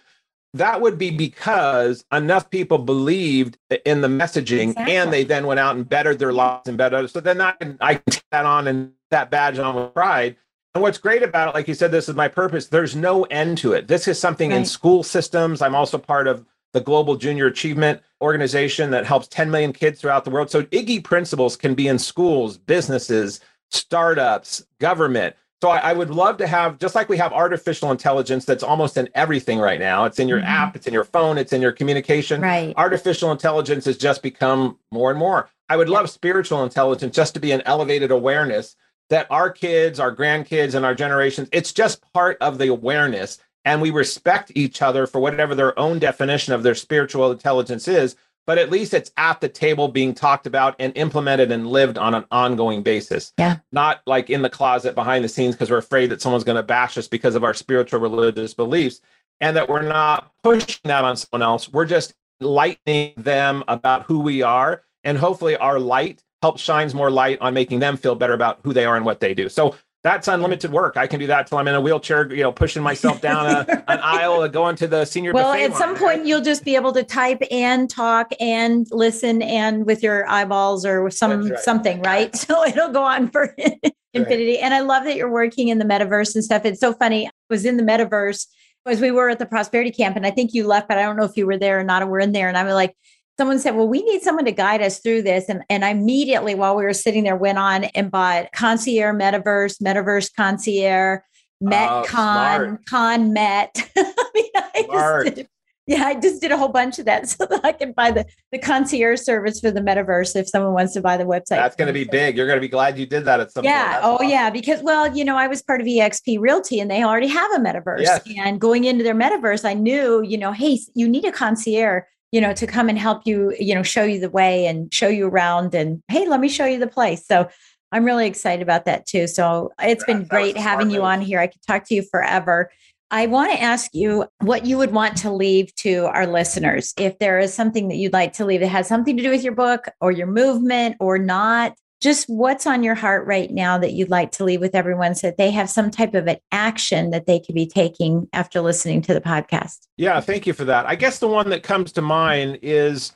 that 0.54 0.80
would 0.80 0.98
be 0.98 1.10
because 1.10 2.04
enough 2.12 2.50
people 2.50 2.78
believed 2.78 3.58
in 3.84 4.00
the 4.00 4.08
messaging 4.08 4.70
exactly. 4.70 4.96
and 4.96 5.12
they 5.12 5.24
then 5.24 5.46
went 5.46 5.60
out 5.60 5.76
and 5.76 5.88
bettered 5.88 6.18
their 6.18 6.32
lives 6.32 6.68
and 6.68 6.78
better. 6.78 7.06
So 7.08 7.20
then 7.20 7.40
I 7.40 7.52
can, 7.52 7.76
I 7.80 7.94
can 7.94 8.04
take 8.10 8.24
that 8.32 8.46
on 8.46 8.66
and 8.66 8.92
that 9.10 9.30
badge 9.30 9.58
on 9.58 9.74
with 9.74 9.94
pride. 9.94 10.36
And 10.74 10.82
what's 10.82 10.98
great 10.98 11.22
about 11.22 11.48
it, 11.48 11.54
like 11.54 11.68
you 11.68 11.74
said, 11.74 11.90
this 11.90 12.08
is 12.08 12.14
my 12.14 12.28
purpose. 12.28 12.66
There's 12.66 12.94
no 12.94 13.24
end 13.24 13.58
to 13.58 13.72
it. 13.72 13.88
This 13.88 14.08
is 14.08 14.18
something 14.18 14.50
right. 14.50 14.58
in 14.58 14.64
school 14.64 15.02
systems. 15.02 15.60
I'm 15.60 15.74
also 15.74 15.98
part 15.98 16.26
of 16.26 16.44
the 16.72 16.80
Global 16.80 17.16
Junior 17.16 17.46
Achievement 17.46 18.00
Organization 18.20 18.90
that 18.90 19.06
helps 19.06 19.28
10 19.28 19.50
million 19.50 19.72
kids 19.72 20.00
throughout 20.00 20.24
the 20.24 20.30
world. 20.30 20.50
So 20.50 20.64
Iggy 20.64 21.02
principles 21.02 21.56
can 21.56 21.74
be 21.74 21.88
in 21.88 21.98
schools, 21.98 22.58
businesses, 22.58 23.40
startups, 23.70 24.64
government. 24.78 25.36
So 25.60 25.70
I, 25.70 25.78
I, 25.78 25.92
would 25.92 26.10
love 26.10 26.36
to 26.36 26.46
have, 26.46 26.78
just 26.78 26.94
like 26.94 27.08
we 27.08 27.16
have 27.16 27.32
artificial 27.32 27.90
intelligence 27.90 28.44
that's 28.44 28.62
almost 28.62 28.96
in 28.96 29.08
everything 29.14 29.58
right 29.58 29.80
now. 29.80 30.04
It's 30.04 30.20
in 30.20 30.28
your 30.28 30.38
mm-hmm. 30.38 30.46
app, 30.46 30.76
it's 30.76 30.86
in 30.86 30.92
your 30.92 31.02
phone, 31.04 31.36
it's 31.36 31.52
in 31.52 31.60
your 31.60 31.72
communication. 31.72 32.40
Right. 32.40 32.72
Artificial 32.76 33.32
intelligence 33.32 33.84
has 33.86 33.98
just 33.98 34.22
become 34.22 34.78
more 34.92 35.10
and 35.10 35.18
more. 35.18 35.50
I 35.68 35.76
would 35.76 35.88
love 35.88 36.10
spiritual 36.10 36.62
intelligence 36.62 37.14
just 37.14 37.34
to 37.34 37.40
be 37.40 37.50
an 37.50 37.62
elevated 37.66 38.12
awareness 38.12 38.76
that 39.10 39.26
our 39.30 39.50
kids, 39.50 39.98
our 39.98 40.14
grandkids, 40.14 40.74
and 40.74 40.84
our 40.84 40.94
generations, 40.94 41.48
it's 41.50 41.72
just 41.72 42.02
part 42.12 42.36
of 42.40 42.58
the 42.58 42.68
awareness. 42.68 43.38
And 43.64 43.82
we 43.82 43.90
respect 43.90 44.52
each 44.54 44.80
other 44.80 45.06
for 45.06 45.20
whatever 45.20 45.54
their 45.54 45.78
own 45.78 45.98
definition 45.98 46.54
of 46.54 46.62
their 46.62 46.76
spiritual 46.76 47.32
intelligence 47.32 47.88
is 47.88 48.16
but 48.48 48.56
at 48.56 48.70
least 48.70 48.94
it's 48.94 49.10
at 49.18 49.42
the 49.42 49.48
table 49.48 49.88
being 49.88 50.14
talked 50.14 50.46
about 50.46 50.74
and 50.78 50.96
implemented 50.96 51.52
and 51.52 51.66
lived 51.66 51.98
on 51.98 52.14
an 52.14 52.24
ongoing 52.30 52.82
basis. 52.82 53.34
Yeah. 53.36 53.58
Not 53.72 54.00
like 54.06 54.30
in 54.30 54.40
the 54.40 54.48
closet 54.48 54.94
behind 54.94 55.22
the 55.22 55.28
scenes 55.28 55.54
because 55.54 55.70
we're 55.70 55.76
afraid 55.76 56.08
that 56.08 56.22
someone's 56.22 56.44
going 56.44 56.56
to 56.56 56.62
bash 56.62 56.96
us 56.96 57.08
because 57.08 57.34
of 57.34 57.44
our 57.44 57.52
spiritual 57.52 58.00
religious 58.00 58.54
beliefs 58.54 59.02
and 59.38 59.54
that 59.54 59.68
we're 59.68 59.82
not 59.82 60.32
pushing 60.42 60.80
that 60.84 61.04
on 61.04 61.18
someone 61.18 61.46
else. 61.46 61.70
We're 61.70 61.84
just 61.84 62.14
lightening 62.40 63.12
them 63.18 63.64
about 63.68 64.04
who 64.04 64.20
we 64.20 64.40
are. 64.40 64.82
And 65.04 65.18
hopefully 65.18 65.58
our 65.58 65.78
light 65.78 66.24
helps 66.40 66.62
shines 66.62 66.94
more 66.94 67.10
light 67.10 67.42
on 67.42 67.52
making 67.52 67.80
them 67.80 67.98
feel 67.98 68.14
better 68.14 68.32
about 68.32 68.60
who 68.64 68.72
they 68.72 68.86
are 68.86 68.96
and 68.96 69.04
what 69.04 69.20
they 69.20 69.34
do. 69.34 69.50
So 69.50 69.76
that's 70.04 70.28
unlimited 70.28 70.70
work. 70.70 70.96
I 70.96 71.06
can 71.08 71.18
do 71.18 71.26
that 71.26 71.48
till 71.48 71.58
I'm 71.58 71.66
in 71.66 71.74
a 71.74 71.80
wheelchair, 71.80 72.32
you 72.32 72.42
know, 72.42 72.52
pushing 72.52 72.82
myself 72.82 73.20
down 73.20 73.46
a, 73.46 73.84
an 73.88 73.98
aisle, 73.98 74.42
and 74.42 74.52
going 74.52 74.76
to 74.76 74.86
the 74.86 75.04
senior. 75.04 75.32
Well, 75.32 75.52
at 75.52 75.74
some 75.74 75.96
point, 75.96 76.24
you'll 76.24 76.40
just 76.40 76.64
be 76.64 76.76
able 76.76 76.92
to 76.92 77.02
type 77.02 77.42
and 77.50 77.90
talk 77.90 78.30
and 78.38 78.86
listen 78.92 79.42
and 79.42 79.84
with 79.84 80.02
your 80.02 80.28
eyeballs 80.28 80.86
or 80.86 81.10
some 81.10 81.48
right. 81.48 81.58
something, 81.58 82.00
right? 82.02 82.34
So 82.48 82.64
it'll 82.64 82.90
go 82.90 83.02
on 83.02 83.30
for 83.30 83.54
infinity. 84.14 84.52
Right. 84.52 84.62
And 84.62 84.72
I 84.72 84.80
love 84.80 85.04
that 85.04 85.16
you're 85.16 85.30
working 85.30 85.68
in 85.68 85.78
the 85.78 85.84
metaverse 85.84 86.34
and 86.34 86.44
stuff. 86.44 86.64
It's 86.64 86.80
so 86.80 86.94
funny. 86.94 87.26
I 87.26 87.30
was 87.50 87.64
in 87.64 87.76
the 87.76 87.82
metaverse 87.82 88.46
as 88.86 89.00
we 89.00 89.10
were 89.10 89.28
at 89.28 89.38
the 89.38 89.44
prosperity 89.44 89.90
camp, 89.90 90.16
and 90.16 90.26
I 90.26 90.30
think 90.30 90.54
you 90.54 90.66
left, 90.66 90.88
but 90.88 90.96
I 90.96 91.02
don't 91.02 91.16
know 91.16 91.24
if 91.24 91.36
you 91.36 91.46
were 91.46 91.58
there 91.58 91.80
or 91.80 91.84
not. 91.84 92.02
Or 92.02 92.06
we're 92.06 92.20
in 92.20 92.32
there, 92.32 92.48
and 92.48 92.56
I'm 92.56 92.68
like, 92.68 92.96
someone 93.38 93.58
said, 93.58 93.76
Well, 93.76 93.88
we 93.88 94.02
need 94.02 94.22
someone 94.22 94.44
to 94.44 94.52
guide 94.52 94.82
us 94.82 94.98
through 94.98 95.22
this. 95.22 95.48
And, 95.48 95.62
and 95.70 95.84
I 95.84 95.90
immediately, 95.90 96.54
while 96.54 96.76
we 96.76 96.84
were 96.84 96.92
sitting 96.92 97.24
there, 97.24 97.36
went 97.36 97.58
on 97.58 97.84
and 97.84 98.10
bought 98.10 98.52
Concierge 98.52 99.14
Metaverse, 99.14 99.80
Metaverse 99.80 100.34
Concierge, 100.34 101.20
MetCon, 101.62 102.74
oh, 102.74 102.78
Con 102.88 103.32
Met. 103.32 103.70
I 103.96 104.30
mean, 104.34 104.50
I 104.54 105.22
did, 105.24 105.48
yeah, 105.86 106.04
I 106.04 106.14
just 106.20 106.42
did 106.42 106.52
a 106.52 106.56
whole 106.56 106.68
bunch 106.68 106.98
of 106.98 107.06
that 107.06 107.28
so 107.30 107.46
that 107.46 107.64
I 107.64 107.72
can 107.72 107.92
buy 107.92 108.10
the, 108.10 108.26
the 108.52 108.58
concierge 108.58 109.20
service 109.20 109.58
for 109.58 109.70
the 109.70 109.80
metaverse 109.80 110.36
if 110.36 110.48
someone 110.48 110.74
wants 110.74 110.92
to 110.94 111.00
buy 111.00 111.16
the 111.16 111.24
website. 111.24 111.56
That's 111.56 111.76
going 111.76 111.86
to 111.86 111.94
be 111.94 112.04
big. 112.04 112.36
You're 112.36 112.46
going 112.46 112.58
to 112.58 112.60
be 112.60 112.68
glad 112.68 112.98
you 112.98 113.06
did 113.06 113.24
that 113.24 113.40
at 113.40 113.52
some 113.52 113.62
point. 113.62 113.74
yeah. 113.74 114.00
Oh, 114.02 114.16
awesome. 114.16 114.28
yeah. 114.28 114.50
Because, 114.50 114.82
well, 114.82 115.16
you 115.16 115.24
know, 115.24 115.36
I 115.36 115.46
was 115.46 115.62
part 115.62 115.80
of 115.80 115.86
EXP 115.86 116.40
Realty 116.40 116.78
and 116.80 116.90
they 116.90 117.02
already 117.02 117.28
have 117.28 117.52
a 117.52 117.58
metaverse. 117.58 118.02
Yes. 118.02 118.20
And 118.36 118.60
going 118.60 118.84
into 118.84 119.02
their 119.02 119.14
metaverse, 119.14 119.64
I 119.64 119.74
knew, 119.74 120.22
you 120.22 120.36
know, 120.36 120.52
hey, 120.52 120.78
you 120.94 121.08
need 121.08 121.24
a 121.24 121.32
concierge 121.32 122.02
you 122.32 122.40
know, 122.40 122.52
to 122.52 122.66
come 122.66 122.88
and 122.88 122.98
help 122.98 123.22
you, 123.24 123.54
you 123.58 123.74
know, 123.74 123.82
show 123.82 124.04
you 124.04 124.20
the 124.20 124.30
way 124.30 124.66
and 124.66 124.92
show 124.92 125.08
you 125.08 125.26
around 125.26 125.74
and 125.74 126.02
hey, 126.08 126.28
let 126.28 126.40
me 126.40 126.48
show 126.48 126.66
you 126.66 126.78
the 126.78 126.86
place. 126.86 127.26
So 127.26 127.48
I'm 127.90 128.04
really 128.04 128.26
excited 128.26 128.62
about 128.62 128.84
that 128.84 129.06
too. 129.06 129.26
So 129.26 129.72
it's 129.80 130.04
been 130.04 130.24
great 130.24 130.56
having 130.56 130.90
you 130.90 131.02
on 131.02 131.20
here. 131.20 131.40
I 131.40 131.46
could 131.46 131.62
talk 131.66 131.84
to 131.84 131.94
you 131.94 132.02
forever. 132.02 132.70
I 133.10 133.26
want 133.26 133.52
to 133.52 133.62
ask 133.62 133.94
you 133.94 134.26
what 134.40 134.66
you 134.66 134.76
would 134.76 134.92
want 134.92 135.16
to 135.18 135.32
leave 135.32 135.74
to 135.76 136.04
our 136.12 136.26
listeners. 136.26 136.92
If 136.98 137.18
there 137.18 137.38
is 137.38 137.54
something 137.54 137.88
that 137.88 137.96
you'd 137.96 138.12
like 138.12 138.34
to 138.34 138.44
leave 138.44 138.60
that 138.60 138.68
has 138.68 138.86
something 138.86 139.16
to 139.16 139.22
do 139.22 139.30
with 139.30 139.42
your 139.42 139.54
book 139.54 139.86
or 140.02 140.12
your 140.12 140.26
movement 140.26 140.96
or 141.00 141.16
not, 141.16 141.74
just 142.00 142.28
what's 142.28 142.66
on 142.66 142.82
your 142.82 142.94
heart 142.94 143.26
right 143.26 143.50
now 143.50 143.78
that 143.78 143.92
you'd 143.92 144.10
like 144.10 144.30
to 144.32 144.44
leave 144.44 144.60
with 144.60 144.74
everyone 144.74 145.14
so 145.14 145.28
that 145.28 145.36
they 145.36 145.50
have 145.50 145.68
some 145.68 145.90
type 145.90 146.14
of 146.14 146.26
an 146.26 146.36
action 146.52 147.10
that 147.10 147.26
they 147.26 147.40
could 147.40 147.54
be 147.54 147.66
taking 147.66 148.28
after 148.32 148.60
listening 148.60 149.02
to 149.02 149.14
the 149.14 149.20
podcast? 149.20 149.86
Yeah, 149.96 150.20
thank 150.20 150.46
you 150.46 150.52
for 150.52 150.64
that. 150.64 150.86
I 150.86 150.94
guess 150.94 151.18
the 151.18 151.28
one 151.28 151.50
that 151.50 151.62
comes 151.62 151.92
to 151.92 152.02
mind 152.02 152.60
is 152.62 153.12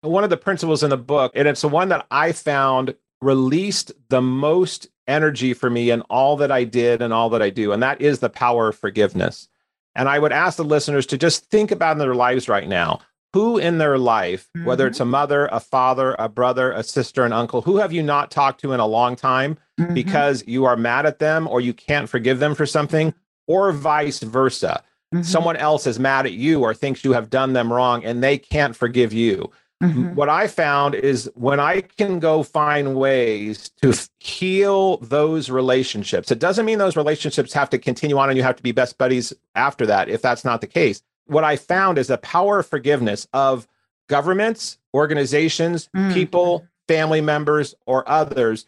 one 0.00 0.24
of 0.24 0.30
the 0.30 0.36
principles 0.36 0.82
in 0.82 0.90
the 0.90 0.96
book, 0.96 1.32
and 1.34 1.46
it's 1.46 1.60
the 1.60 1.68
one 1.68 1.88
that 1.90 2.06
I 2.10 2.32
found 2.32 2.94
released 3.20 3.92
the 4.08 4.20
most 4.20 4.88
energy 5.06 5.54
for 5.54 5.70
me 5.70 5.90
in 5.90 6.00
all 6.02 6.36
that 6.36 6.50
I 6.50 6.64
did 6.64 7.02
and 7.02 7.12
all 7.12 7.30
that 7.30 7.42
I 7.42 7.50
do, 7.50 7.72
and 7.72 7.82
that 7.82 8.00
is 8.00 8.18
the 8.18 8.28
power 8.28 8.68
of 8.68 8.76
forgiveness. 8.76 9.48
And 9.94 10.08
I 10.08 10.18
would 10.18 10.32
ask 10.32 10.56
the 10.56 10.64
listeners 10.64 11.06
to 11.06 11.18
just 11.18 11.50
think 11.50 11.70
about 11.70 11.92
in 11.92 11.98
their 11.98 12.16
lives 12.16 12.48
right 12.48 12.68
now 12.68 13.00
who 13.34 13.58
in 13.58 13.78
their 13.78 13.98
life, 13.98 14.48
mm-hmm. 14.56 14.64
whether 14.64 14.86
it's 14.86 15.00
a 15.00 15.04
mother, 15.04 15.48
a 15.50 15.58
father, 15.58 16.14
a 16.20 16.28
brother, 16.28 16.70
a 16.70 16.84
sister, 16.84 17.24
an 17.24 17.32
uncle, 17.32 17.62
who 17.62 17.78
have 17.78 17.92
you 17.92 18.00
not 18.00 18.30
talked 18.30 18.60
to 18.60 18.72
in 18.72 18.78
a 18.78 18.86
long 18.86 19.16
time 19.16 19.58
mm-hmm. 19.78 19.92
because 19.92 20.44
you 20.46 20.64
are 20.66 20.76
mad 20.76 21.04
at 21.04 21.18
them 21.18 21.48
or 21.48 21.60
you 21.60 21.74
can't 21.74 22.08
forgive 22.08 22.38
them 22.38 22.54
for 22.54 22.64
something, 22.64 23.12
or 23.48 23.72
vice 23.72 24.20
versa? 24.20 24.84
Mm-hmm. 25.12 25.24
Someone 25.24 25.56
else 25.56 25.84
is 25.84 25.98
mad 25.98 26.26
at 26.26 26.32
you 26.34 26.60
or 26.60 26.74
thinks 26.74 27.02
you 27.02 27.12
have 27.12 27.28
done 27.28 27.54
them 27.54 27.72
wrong 27.72 28.04
and 28.04 28.22
they 28.22 28.38
can't 28.38 28.76
forgive 28.76 29.12
you. 29.12 29.50
Mm-hmm. 29.82 30.14
What 30.14 30.28
I 30.28 30.46
found 30.46 30.94
is 30.94 31.28
when 31.34 31.58
I 31.58 31.80
can 31.80 32.20
go 32.20 32.44
find 32.44 32.94
ways 32.94 33.72
to 33.82 33.98
heal 34.20 34.98
those 34.98 35.50
relationships, 35.50 36.30
it 36.30 36.38
doesn't 36.38 36.66
mean 36.66 36.78
those 36.78 36.96
relationships 36.96 37.52
have 37.52 37.68
to 37.70 37.78
continue 37.78 38.16
on 38.16 38.28
and 38.28 38.36
you 38.36 38.44
have 38.44 38.56
to 38.56 38.62
be 38.62 38.70
best 38.70 38.96
buddies 38.96 39.32
after 39.56 39.86
that, 39.86 40.08
if 40.08 40.22
that's 40.22 40.44
not 40.44 40.60
the 40.60 40.68
case 40.68 41.02
what 41.26 41.44
I 41.44 41.56
found 41.56 41.98
is 41.98 42.08
the 42.08 42.18
power 42.18 42.60
of 42.60 42.66
forgiveness 42.66 43.26
of 43.32 43.66
governments, 44.08 44.78
organizations, 44.92 45.88
mm. 45.96 46.12
people, 46.12 46.66
family 46.88 47.20
members, 47.20 47.74
or 47.86 48.08
others 48.08 48.66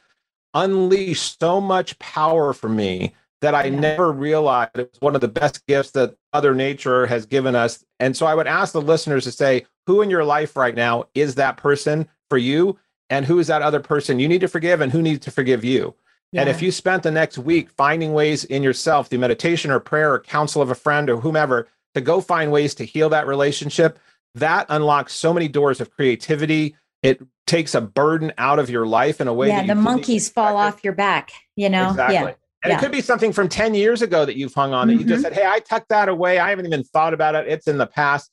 unleashed 0.54 1.38
so 1.38 1.60
much 1.60 1.98
power 1.98 2.52
for 2.52 2.68
me 2.68 3.14
that 3.42 3.54
I 3.54 3.64
Yeah. 3.64 3.78
never 3.78 4.10
realized 4.10 4.78
it 4.78 4.90
was 4.92 5.00
one 5.00 5.14
of 5.14 5.20
the 5.20 5.28
best 5.28 5.66
gifts 5.66 5.90
that 5.90 6.14
Mother 6.32 6.54
Nature 6.54 7.06
has 7.06 7.26
given 7.26 7.54
us. 7.54 7.84
And 8.00 8.16
so 8.16 8.24
I 8.24 8.34
would 8.34 8.46
ask 8.46 8.72
the 8.72 8.80
listeners 8.80 9.24
to 9.24 9.32
say, 9.32 9.66
who 9.86 10.00
in 10.00 10.08
your 10.08 10.24
life 10.24 10.56
right 10.56 10.74
now 10.74 11.04
is 11.14 11.34
that 11.34 11.58
person 11.58 12.08
for 12.30 12.38
you? 12.38 12.78
And 13.10 13.26
who 13.26 13.38
is 13.38 13.46
that 13.48 13.62
other 13.62 13.80
person 13.80 14.18
you 14.18 14.28
need 14.28 14.40
to 14.40 14.48
forgive 14.48 14.80
and 14.80 14.90
who 14.90 15.02
needs 15.02 15.24
to 15.26 15.30
forgive 15.30 15.62
you? 15.62 15.94
And 16.34 16.50
if 16.50 16.60
you 16.60 16.70
spent 16.70 17.02
the 17.02 17.10
next 17.10 17.38
week 17.38 17.70
finding 17.70 18.12
ways 18.12 18.44
in 18.44 18.62
yourself 18.62 19.08
through 19.08 19.20
meditation 19.20 19.70
or 19.70 19.80
prayer 19.80 20.12
or 20.12 20.20
counsel 20.20 20.60
of 20.60 20.70
a 20.70 20.74
friend 20.74 21.08
or 21.08 21.18
whomever 21.18 21.66
to 21.96 22.02
go 22.02 22.20
find 22.20 22.52
ways 22.52 22.74
to 22.74 22.84
heal 22.84 23.08
that 23.08 23.26
relationship, 23.26 23.98
that 24.34 24.66
unlocks 24.68 25.14
so 25.14 25.32
many 25.32 25.48
doors 25.48 25.80
of 25.80 25.90
creativity. 25.90 26.76
It 27.02 27.22
takes 27.46 27.74
a 27.74 27.80
burden 27.80 28.34
out 28.36 28.58
of 28.58 28.68
your 28.68 28.86
life 28.86 29.18
in 29.18 29.28
a 29.28 29.32
way. 29.32 29.48
yeah, 29.48 29.64
the 29.66 29.74
monkeys 29.74 30.28
fall 30.28 30.58
off 30.58 30.84
your 30.84 30.92
back, 30.92 31.32
you 31.56 31.70
know? 31.70 31.90
Exactly. 31.90 32.14
Yeah. 32.14 32.34
And 32.62 32.70
Yeah. 32.70 32.76
it 32.76 32.80
could 32.80 32.92
be 32.92 33.00
something 33.00 33.32
from 33.32 33.48
10 33.48 33.74
years 33.74 34.02
ago 34.02 34.26
that 34.26 34.36
you've 34.36 34.52
hung 34.52 34.74
on 34.74 34.88
that 34.88 34.94
you 34.94 35.04
just 35.04 35.22
mm-hmm. 35.22 35.22
said, 35.22 35.32
Hey, 35.32 35.46
I 35.46 35.60
tucked 35.60 35.88
that 35.88 36.10
away. 36.10 36.38
I 36.38 36.50
haven't 36.50 36.66
even 36.66 36.84
thought 36.84 37.14
about 37.14 37.34
it. 37.34 37.48
It's 37.48 37.66
in 37.66 37.78
the 37.78 37.86
past. 37.86 38.30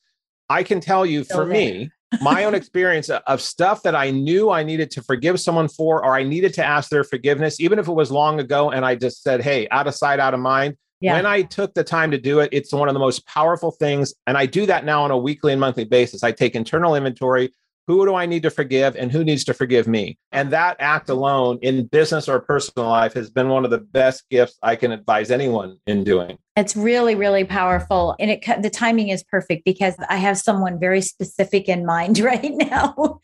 I 0.50 0.64
can 0.64 0.82
tell 0.82 1.06
you 1.06 1.24
for 1.24 1.46
me, 1.46 1.90
my 2.22 2.44
own 2.44 2.54
experience 2.54 3.10
of 3.10 3.42
stuff 3.42 3.84
that 3.84 3.96
I 3.96 4.12
knew 4.12 4.50
I 4.50 4.64
needed 4.64 4.92
to 4.92 5.02
forgive 5.02 5.40
someone 5.40 5.70
for, 5.70 6.04
or 6.04 6.16
I 6.16 6.24
needed 6.24 6.54
to 6.56 6.66
ask 6.66 6.90
their 6.90 7.06
forgiveness, 7.06 7.62
even 7.62 7.80
if 7.80 7.88
it 7.88 7.94
was 7.94 8.12
long 8.12 8.42
ago. 8.42 8.72
And 8.72 8.86
I 8.86 8.96
just 8.96 9.24
said, 9.24 9.42
Hey, 9.42 9.70
out 9.70 9.88
of 9.88 9.96
sight, 9.96 10.20
out 10.20 10.34
of 10.34 10.42
mind. 10.42 10.76
Yeah. 11.04 11.16
When 11.16 11.26
I 11.26 11.42
took 11.42 11.74
the 11.74 11.84
time 11.84 12.12
to 12.12 12.18
do 12.18 12.40
it, 12.40 12.48
it's 12.54 12.72
one 12.72 12.88
of 12.88 12.94
the 12.94 13.00
most 13.00 13.28
powerful 13.28 13.72
things. 13.72 14.14
And 14.26 14.38
I 14.38 14.46
do 14.46 14.66
that 14.68 14.86
now 14.86 15.04
on 15.04 15.12
a 15.12 15.18
weekly 15.18 15.52
and 15.52 15.60
monthly 15.60 15.84
basis. 15.84 16.24
I 16.24 16.32
take 16.32 16.56
internal 16.56 16.96
inventory. 16.96 17.52
Who 17.88 18.06
do 18.06 18.16
I 18.16 18.26
need 18.26 18.44
to 18.44 18.50
forgive 18.50 18.96
and 18.96 19.12
who 19.12 19.22
needs 19.26 19.44
to 19.44 19.54
forgive 19.54 19.86
me? 19.86 20.18
And 20.32 20.50
that 20.52 20.78
act 20.80 21.10
alone 21.10 21.60
in 21.62 21.88
business 21.88 22.30
or 22.30 22.40
personal 22.40 22.88
life 22.88 23.14
has 23.16 23.30
been 23.30 23.50
one 23.50 23.66
of 23.66 23.72
the 23.72 23.80
best 23.80 24.30
gifts 24.30 24.58
I 24.64 24.78
can 24.78 24.94
advise 24.94 25.30
anyone 25.30 25.78
in 25.88 26.06
doing. 26.06 26.38
It's 26.56 26.78
really, 26.78 27.16
really 27.16 27.44
powerful. 27.44 28.16
And 28.18 28.32
it 28.32 28.42
the 28.62 28.70
timing 28.70 29.10
is 29.10 29.26
perfect 29.26 29.66
because 29.66 29.96
I 30.08 30.16
have 30.16 30.38
someone 30.38 30.80
very 30.80 31.02
specific 31.02 31.68
in 31.68 31.86
mind 31.86 32.20
right 32.20 32.54
now 32.54 33.20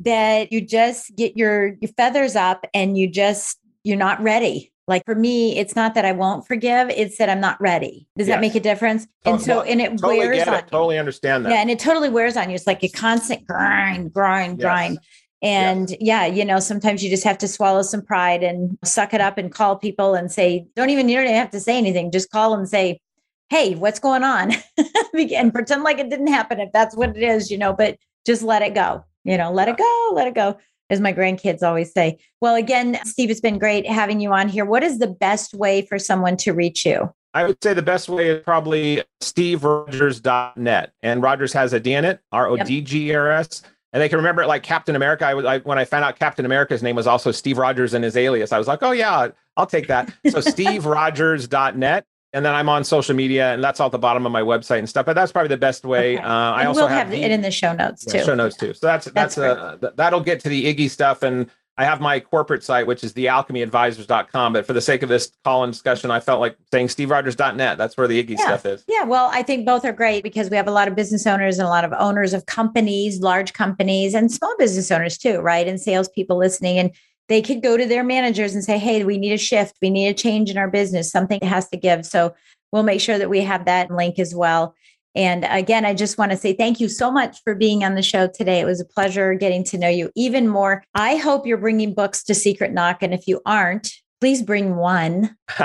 that 0.00 0.50
you 0.50 0.62
just 0.62 1.14
get 1.14 1.36
your, 1.36 1.76
your 1.80 1.92
feathers 1.96 2.34
up 2.34 2.66
and 2.74 2.98
you 2.98 3.08
just, 3.08 3.60
you're 3.84 3.96
not 3.96 4.20
ready. 4.20 4.72
Like 4.90 5.04
for 5.06 5.14
me, 5.14 5.56
it's 5.56 5.76
not 5.76 5.94
that 5.94 6.04
I 6.04 6.10
won't 6.10 6.46
forgive, 6.48 6.90
it's 6.90 7.16
that 7.18 7.30
I'm 7.30 7.40
not 7.40 7.58
ready. 7.60 8.08
Does 8.18 8.26
that 8.26 8.40
make 8.40 8.56
a 8.56 8.60
difference? 8.60 9.06
To- 9.06 9.10
and 9.30 9.40
so, 9.40 9.62
and 9.62 9.80
it 9.80 9.90
Totally 9.92 10.18
wears 10.18 10.46
on 10.48 10.54
it. 10.54 10.64
you. 10.64 10.70
Totally 10.70 10.98
understand 10.98 11.46
that. 11.46 11.50
Yeah, 11.50 11.60
and 11.60 11.70
it 11.70 11.78
totally 11.78 12.08
wears 12.10 12.36
on 12.36 12.50
you. 12.50 12.56
It's 12.56 12.66
like 12.66 12.82
a 12.82 12.88
constant 12.88 13.46
grind, 13.46 14.12
grind, 14.12 14.58
Yes. 14.58 14.64
grind. 14.64 14.98
And 15.42 15.96
yeah, 16.00 16.26
you 16.26 16.44
know, 16.44 16.58
sometimes 16.58 17.04
you 17.04 17.08
just 17.08 17.22
have 17.22 17.38
to 17.38 17.48
swallow 17.48 17.82
some 17.82 18.02
pride 18.02 18.42
and 18.42 18.76
suck 18.84 19.14
it 19.14 19.20
up 19.20 19.38
and 19.38 19.50
call 19.52 19.76
people 19.76 20.14
and 20.14 20.30
say, 20.30 20.66
don't 20.74 20.90
even, 20.90 21.08
you 21.08 21.16
don't 21.16 21.24
even 21.26 21.36
have 21.36 21.50
to 21.52 21.60
say 21.60 21.78
anything. 21.78 22.10
Just 22.10 22.30
call 22.32 22.52
and 22.52 22.68
say, 22.68 23.00
hey, 23.48 23.76
what's 23.76 24.00
going 24.00 24.24
on? 24.24 24.52
and 25.14 25.54
pretend 25.54 25.84
like 25.84 25.98
it 26.00 26.10
didn't 26.10 26.26
happen 26.26 26.58
if 26.58 26.70
that's 26.72 26.96
what 26.96 27.16
it 27.16 27.22
is, 27.22 27.48
you 27.50 27.56
know, 27.58 27.72
but 27.72 27.96
just 28.26 28.42
let 28.42 28.60
it 28.62 28.74
go, 28.74 29.04
you 29.24 29.38
know, 29.38 29.50
let 29.52 29.68
it 29.68 29.76
go, 29.78 30.10
let 30.14 30.26
it 30.26 30.34
go, 30.34 30.58
as 30.90 31.00
my 31.00 31.12
grandkids 31.12 31.62
always 31.62 31.92
say. 31.92 32.18
Well, 32.40 32.56
again, 32.56 32.98
Steve, 33.04 33.30
it's 33.30 33.40
been 33.40 33.58
great 33.58 33.86
having 33.86 34.20
you 34.20 34.32
on 34.32 34.48
here. 34.48 34.64
What 34.64 34.82
is 34.82 34.98
the 34.98 35.06
best 35.06 35.54
way 35.54 35.82
for 35.82 35.98
someone 35.98 36.36
to 36.38 36.52
reach 36.52 36.84
you? 36.84 37.12
I 37.32 37.44
would 37.44 37.62
say 37.62 37.74
the 37.74 37.82
best 37.82 38.08
way 38.08 38.28
is 38.28 38.42
probably 38.42 39.04
steverodgers.net. 39.22 40.92
And 41.02 41.22
Rodgers 41.22 41.52
has 41.52 41.72
a 41.72 41.80
D 41.80 41.94
in 41.94 42.04
it, 42.04 42.20
R 42.32 42.48
O 42.48 42.56
D 42.56 42.80
G 42.80 43.10
E 43.10 43.14
R 43.14 43.30
S. 43.30 43.62
And 43.92 44.00
they 44.00 44.08
can 44.08 44.18
remember 44.18 44.42
it 44.42 44.46
like 44.46 44.62
Captain 44.62 44.94
America. 44.94 45.26
I 45.26 45.34
was 45.34 45.44
like, 45.44 45.66
when 45.66 45.78
I 45.78 45.84
found 45.84 46.04
out 46.04 46.18
Captain 46.18 46.44
America's 46.44 46.82
name 46.82 46.94
was 46.94 47.06
also 47.06 47.32
Steve 47.32 47.58
Rogers 47.58 47.94
and 47.94 48.04
his 48.04 48.16
alias. 48.16 48.52
I 48.52 48.58
was 48.58 48.68
like, 48.68 48.82
oh 48.82 48.92
yeah, 48.92 49.28
I'll 49.56 49.66
take 49.66 49.88
that. 49.88 50.12
So 50.28 50.38
steverodgers.net. 50.38 52.06
And 52.32 52.44
then 52.44 52.54
I'm 52.54 52.68
on 52.68 52.84
social 52.84 53.16
media, 53.16 53.52
and 53.52 53.62
that's 53.64 53.80
all 53.80 53.86
at 53.86 53.92
the 53.92 53.98
bottom 53.98 54.24
of 54.24 54.30
my 54.30 54.42
website 54.42 54.78
and 54.78 54.88
stuff. 54.88 55.04
But 55.04 55.14
that's 55.14 55.32
probably 55.32 55.48
the 55.48 55.56
best 55.56 55.84
way. 55.84 56.14
Okay. 56.16 56.24
Uh, 56.24 56.28
I 56.28 56.60
And 56.60 56.68
also 56.68 56.82
we'll 56.82 56.88
have, 56.88 56.98
have 57.08 57.10
the- 57.10 57.22
it 57.24 57.30
in 57.32 57.40
the 57.42 57.50
show 57.50 57.72
notes 57.72 58.04
yeah, 58.06 58.20
too. 58.20 58.26
show 58.26 58.34
notes 58.36 58.56
too. 58.56 58.72
So 58.74 58.86
that's 58.86 59.06
That's 59.06 59.34
that's, 59.34 59.38
uh, 59.38 59.76
th- 59.80 59.94
that'll 59.96 60.20
get 60.20 60.38
to 60.40 60.48
the 60.48 60.72
Iggy 60.72 60.88
stuff, 60.88 61.22
and 61.24 61.50
I 61.76 61.84
have 61.84 62.00
my 62.00 62.20
corporate 62.20 62.62
site, 62.62 62.86
which 62.86 63.02
is 63.02 63.14
thealchemyadvisors.com. 63.14 64.52
But 64.52 64.66
for 64.66 64.72
the 64.72 64.80
sake 64.80 65.02
of 65.02 65.08
this 65.08 65.32
call 65.44 65.64
and 65.64 65.72
discussion, 65.72 66.10
I 66.10 66.20
felt 66.20 66.40
like 66.40 66.56
saying 66.72 66.88
steverodgers.net. 66.88 67.78
That's 67.78 67.96
where 67.96 68.06
the 68.06 68.22
Iggy 68.22 68.30
Yeah. 68.38 68.44
stuff 68.44 68.66
is. 68.66 68.84
Yeah, 68.88 69.04
well, 69.04 69.30
I 69.32 69.42
think 69.42 69.66
both 69.66 69.84
are 69.84 69.92
great 69.92 70.22
because 70.22 70.50
we 70.50 70.56
have 70.56 70.68
a 70.68 70.72
lot 70.72 70.88
of 70.88 70.94
business 70.94 71.26
owners 71.26 71.58
and 71.58 71.66
a 71.66 71.70
lot 71.70 71.84
of 71.84 71.92
owners 71.98 72.32
of 72.34 72.46
companies, 72.46 73.20
large 73.20 73.52
companies, 73.54 74.14
and 74.14 74.30
small 74.30 74.54
business 74.58 74.90
owners 74.90 75.16
too, 75.18 75.38
right? 75.40 75.66
And 75.66 75.80
salespeople 75.80 76.36
listening. 76.36 76.78
And 76.78 76.90
they 77.30 77.40
could 77.40 77.62
go 77.62 77.76
to 77.76 77.86
their 77.86 78.02
managers 78.02 78.54
and 78.56 78.64
say, 78.64 78.76
hey, 78.76 79.04
we 79.04 79.16
need 79.16 79.32
a 79.32 79.38
shift. 79.38 79.76
We 79.80 79.88
need 79.88 80.08
a 80.08 80.14
change 80.14 80.50
in 80.50 80.58
our 80.58 80.68
business. 80.68 81.12
Something 81.12 81.38
has 81.42 81.68
to 81.68 81.76
give. 81.76 82.04
So 82.04 82.34
we'll 82.72 82.82
make 82.82 83.00
sure 83.00 83.18
that 83.18 83.30
we 83.30 83.40
have 83.42 83.64
that 83.66 83.88
link 83.88 84.18
as 84.18 84.34
well. 84.34 84.74
And 85.14 85.46
again, 85.48 85.84
I 85.84 85.94
just 85.94 86.18
want 86.18 86.32
to 86.32 86.36
say 86.36 86.52
thank 86.52 86.80
you 86.80 86.88
so 86.88 87.08
much 87.10 87.38
for 87.44 87.54
being 87.54 87.84
on 87.84 87.94
the 87.94 88.02
show 88.02 88.26
today. 88.26 88.58
It 88.58 88.64
was 88.64 88.80
a 88.80 88.84
pleasure 88.84 89.34
getting 89.34 89.62
to 89.64 89.78
know 89.78 89.88
you 89.88 90.10
even 90.16 90.48
more. 90.48 90.82
I 90.94 91.16
hope 91.16 91.46
you're 91.46 91.56
bringing 91.56 91.94
books 91.94 92.24
to 92.24 92.34
Secret 92.34 92.72
Knock. 92.72 92.98
And 93.00 93.14
if 93.14 93.28
you 93.28 93.40
aren't, 93.46 93.92
please 94.20 94.42
bring 94.42 94.74
one. 94.74 95.36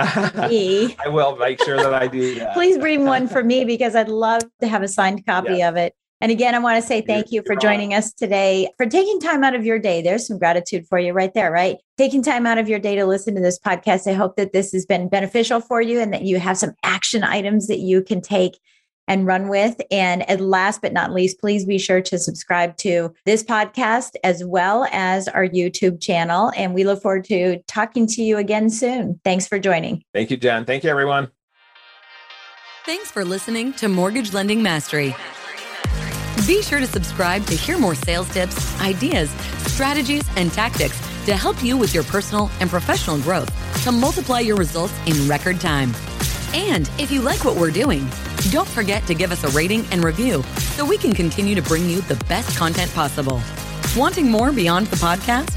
Me. 0.50 0.96
I 1.04 1.08
will 1.08 1.36
make 1.36 1.64
sure 1.64 1.78
that 1.78 1.96
I 1.96 2.06
do 2.08 2.36
that. 2.36 2.54
Please 2.54 2.78
bring 2.78 3.06
one 3.06 3.28
for 3.28 3.44
me 3.44 3.66
because 3.66 3.96
I'd 3.96 4.08
love 4.08 4.44
to 4.62 4.68
have 4.68 4.84
a 4.84 4.88
signed 4.88 5.26
copy 5.26 5.58
Yes. 5.58 5.70
of 5.70 5.78
it. 5.78 5.94
And 6.22 6.32
again, 6.32 6.56
I 6.56 6.60
want 6.60 6.82
to 6.82 6.88
say 6.88 7.02
thank 7.02 7.32
you 7.32 7.44
for 7.46 7.56
joining 7.56 7.94
us 7.94 8.14
today, 8.14 8.70
for 8.78 8.86
taking 8.86 9.20
time 9.20 9.44
out 9.44 9.54
of 9.54 9.66
your 9.66 9.78
day. 9.78 10.02
There's 10.02 10.26
some 10.26 10.40
gratitude 10.40 10.88
for 10.88 10.98
you 10.98 11.12
right 11.12 11.34
there, 11.34 11.52
right? 11.52 11.78
Taking 11.98 12.24
time 12.24 12.46
out 12.46 12.58
of 12.58 12.70
your 12.70 12.80
day 12.80 12.96
to 12.96 13.06
listen 13.06 13.36
to 13.36 13.42
this 13.42 13.60
podcast. 13.60 14.10
I 14.10 14.14
hope 14.14 14.38
that 14.38 14.54
this 14.54 14.72
has 14.72 14.86
been 14.86 15.10
beneficial 15.10 15.60
for 15.60 15.82
you 15.82 16.00
and 16.00 16.14
that 16.14 16.24
you 16.24 16.40
have 16.40 16.58
some 16.58 16.74
action 16.84 17.24
items 17.24 17.68
that 17.68 17.80
you 17.80 18.02
can 18.02 18.22
take 18.22 18.58
and 19.08 19.28
run 19.28 19.50
with. 19.50 19.80
And 19.92 20.28
at 20.30 20.40
last 20.40 20.82
but 20.82 20.94
not 20.94 21.12
least, 21.12 21.40
please 21.40 21.66
be 21.66 21.78
sure 21.78 22.02
to 22.02 22.18
subscribe 22.18 22.78
to 22.78 23.14
this 23.26 23.44
podcast 23.44 24.12
as 24.24 24.44
well 24.44 24.88
as 24.92 25.28
our 25.28 25.48
YouTube 25.48 26.02
channel. 26.02 26.52
And 26.56 26.74
we 26.74 26.86
look 26.86 27.02
forward 27.02 27.26
to 27.26 27.60
talking 27.68 28.08
to 28.08 28.24
you 28.24 28.38
again 28.38 28.70
soon. 28.70 29.20
Thanks 29.24 29.48
for 29.48 29.60
joining. 29.60 30.04
Thank 30.14 30.32
you, 30.32 30.38
Jen. 30.38 30.66
Thank 30.66 30.84
you, 30.84 30.90
everyone. 30.90 31.30
Thanks 32.86 33.12
for 33.12 33.26
listening 33.26 33.74
to 33.74 33.90
Mortgage 33.90 34.34
Lending 34.34 34.64
Mastery. 34.64 35.16
Be 36.46 36.62
sure 36.62 36.80
to 36.80 36.86
subscribe 36.86 37.44
to 37.48 37.56
hear 37.56 37.80
more 37.80 37.96
sales 37.96 38.30
tips, 38.30 38.80
ideas, 38.80 39.32
strategies, 39.66 40.24
and 40.36 40.52
tactics 40.52 41.00
to 41.26 41.36
help 41.36 41.64
you 41.64 41.76
with 41.76 41.92
your 41.92 42.04
personal 42.04 42.52
and 42.60 42.70
professional 42.70 43.18
growth 43.18 43.50
to 43.84 43.92
multiply 43.92 44.42
your 44.42 44.56
results 44.56 44.94
in 45.08 45.28
record 45.28 45.60
time. 45.60 45.96
And 46.54 46.88
if 47.00 47.12
you 47.12 47.22
like 47.22 47.44
what 47.44 47.56
we're 47.56 47.72
doing, 47.72 48.08
don't 48.52 48.68
forget 48.68 49.08
to 49.08 49.16
give 49.16 49.32
us 49.32 49.44
a 49.44 49.48
rating 49.58 49.88
and 49.92 50.04
review 50.04 50.44
so 50.76 50.86
we 50.86 51.00
can 51.00 51.14
continue 51.14 51.56
to 51.56 51.64
bring 51.64 51.90
you 51.90 52.02
the 52.02 52.24
best 52.26 52.56
content 52.56 52.94
possible. 52.94 53.42
Wanting 53.98 54.30
more 54.30 54.52
beyond 54.52 54.86
the 54.88 54.98
podcast? 54.98 55.50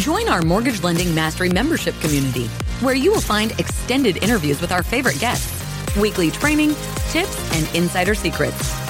Join 0.00 0.28
our 0.28 0.42
Mortgage 0.42 0.84
Lending 0.84 1.12
Mastery 1.12 1.48
membership 1.48 1.98
community, 1.98 2.46
where 2.82 2.94
you 2.94 3.10
will 3.10 3.20
find 3.20 3.58
extended 3.58 4.22
interviews 4.22 4.60
with 4.60 4.70
our 4.70 4.84
favorite 4.84 5.18
guests, 5.18 5.96
weekly 5.96 6.30
training, 6.30 6.76
tips, 7.08 7.52
and 7.56 7.74
insider 7.74 8.14
secrets, 8.14 8.89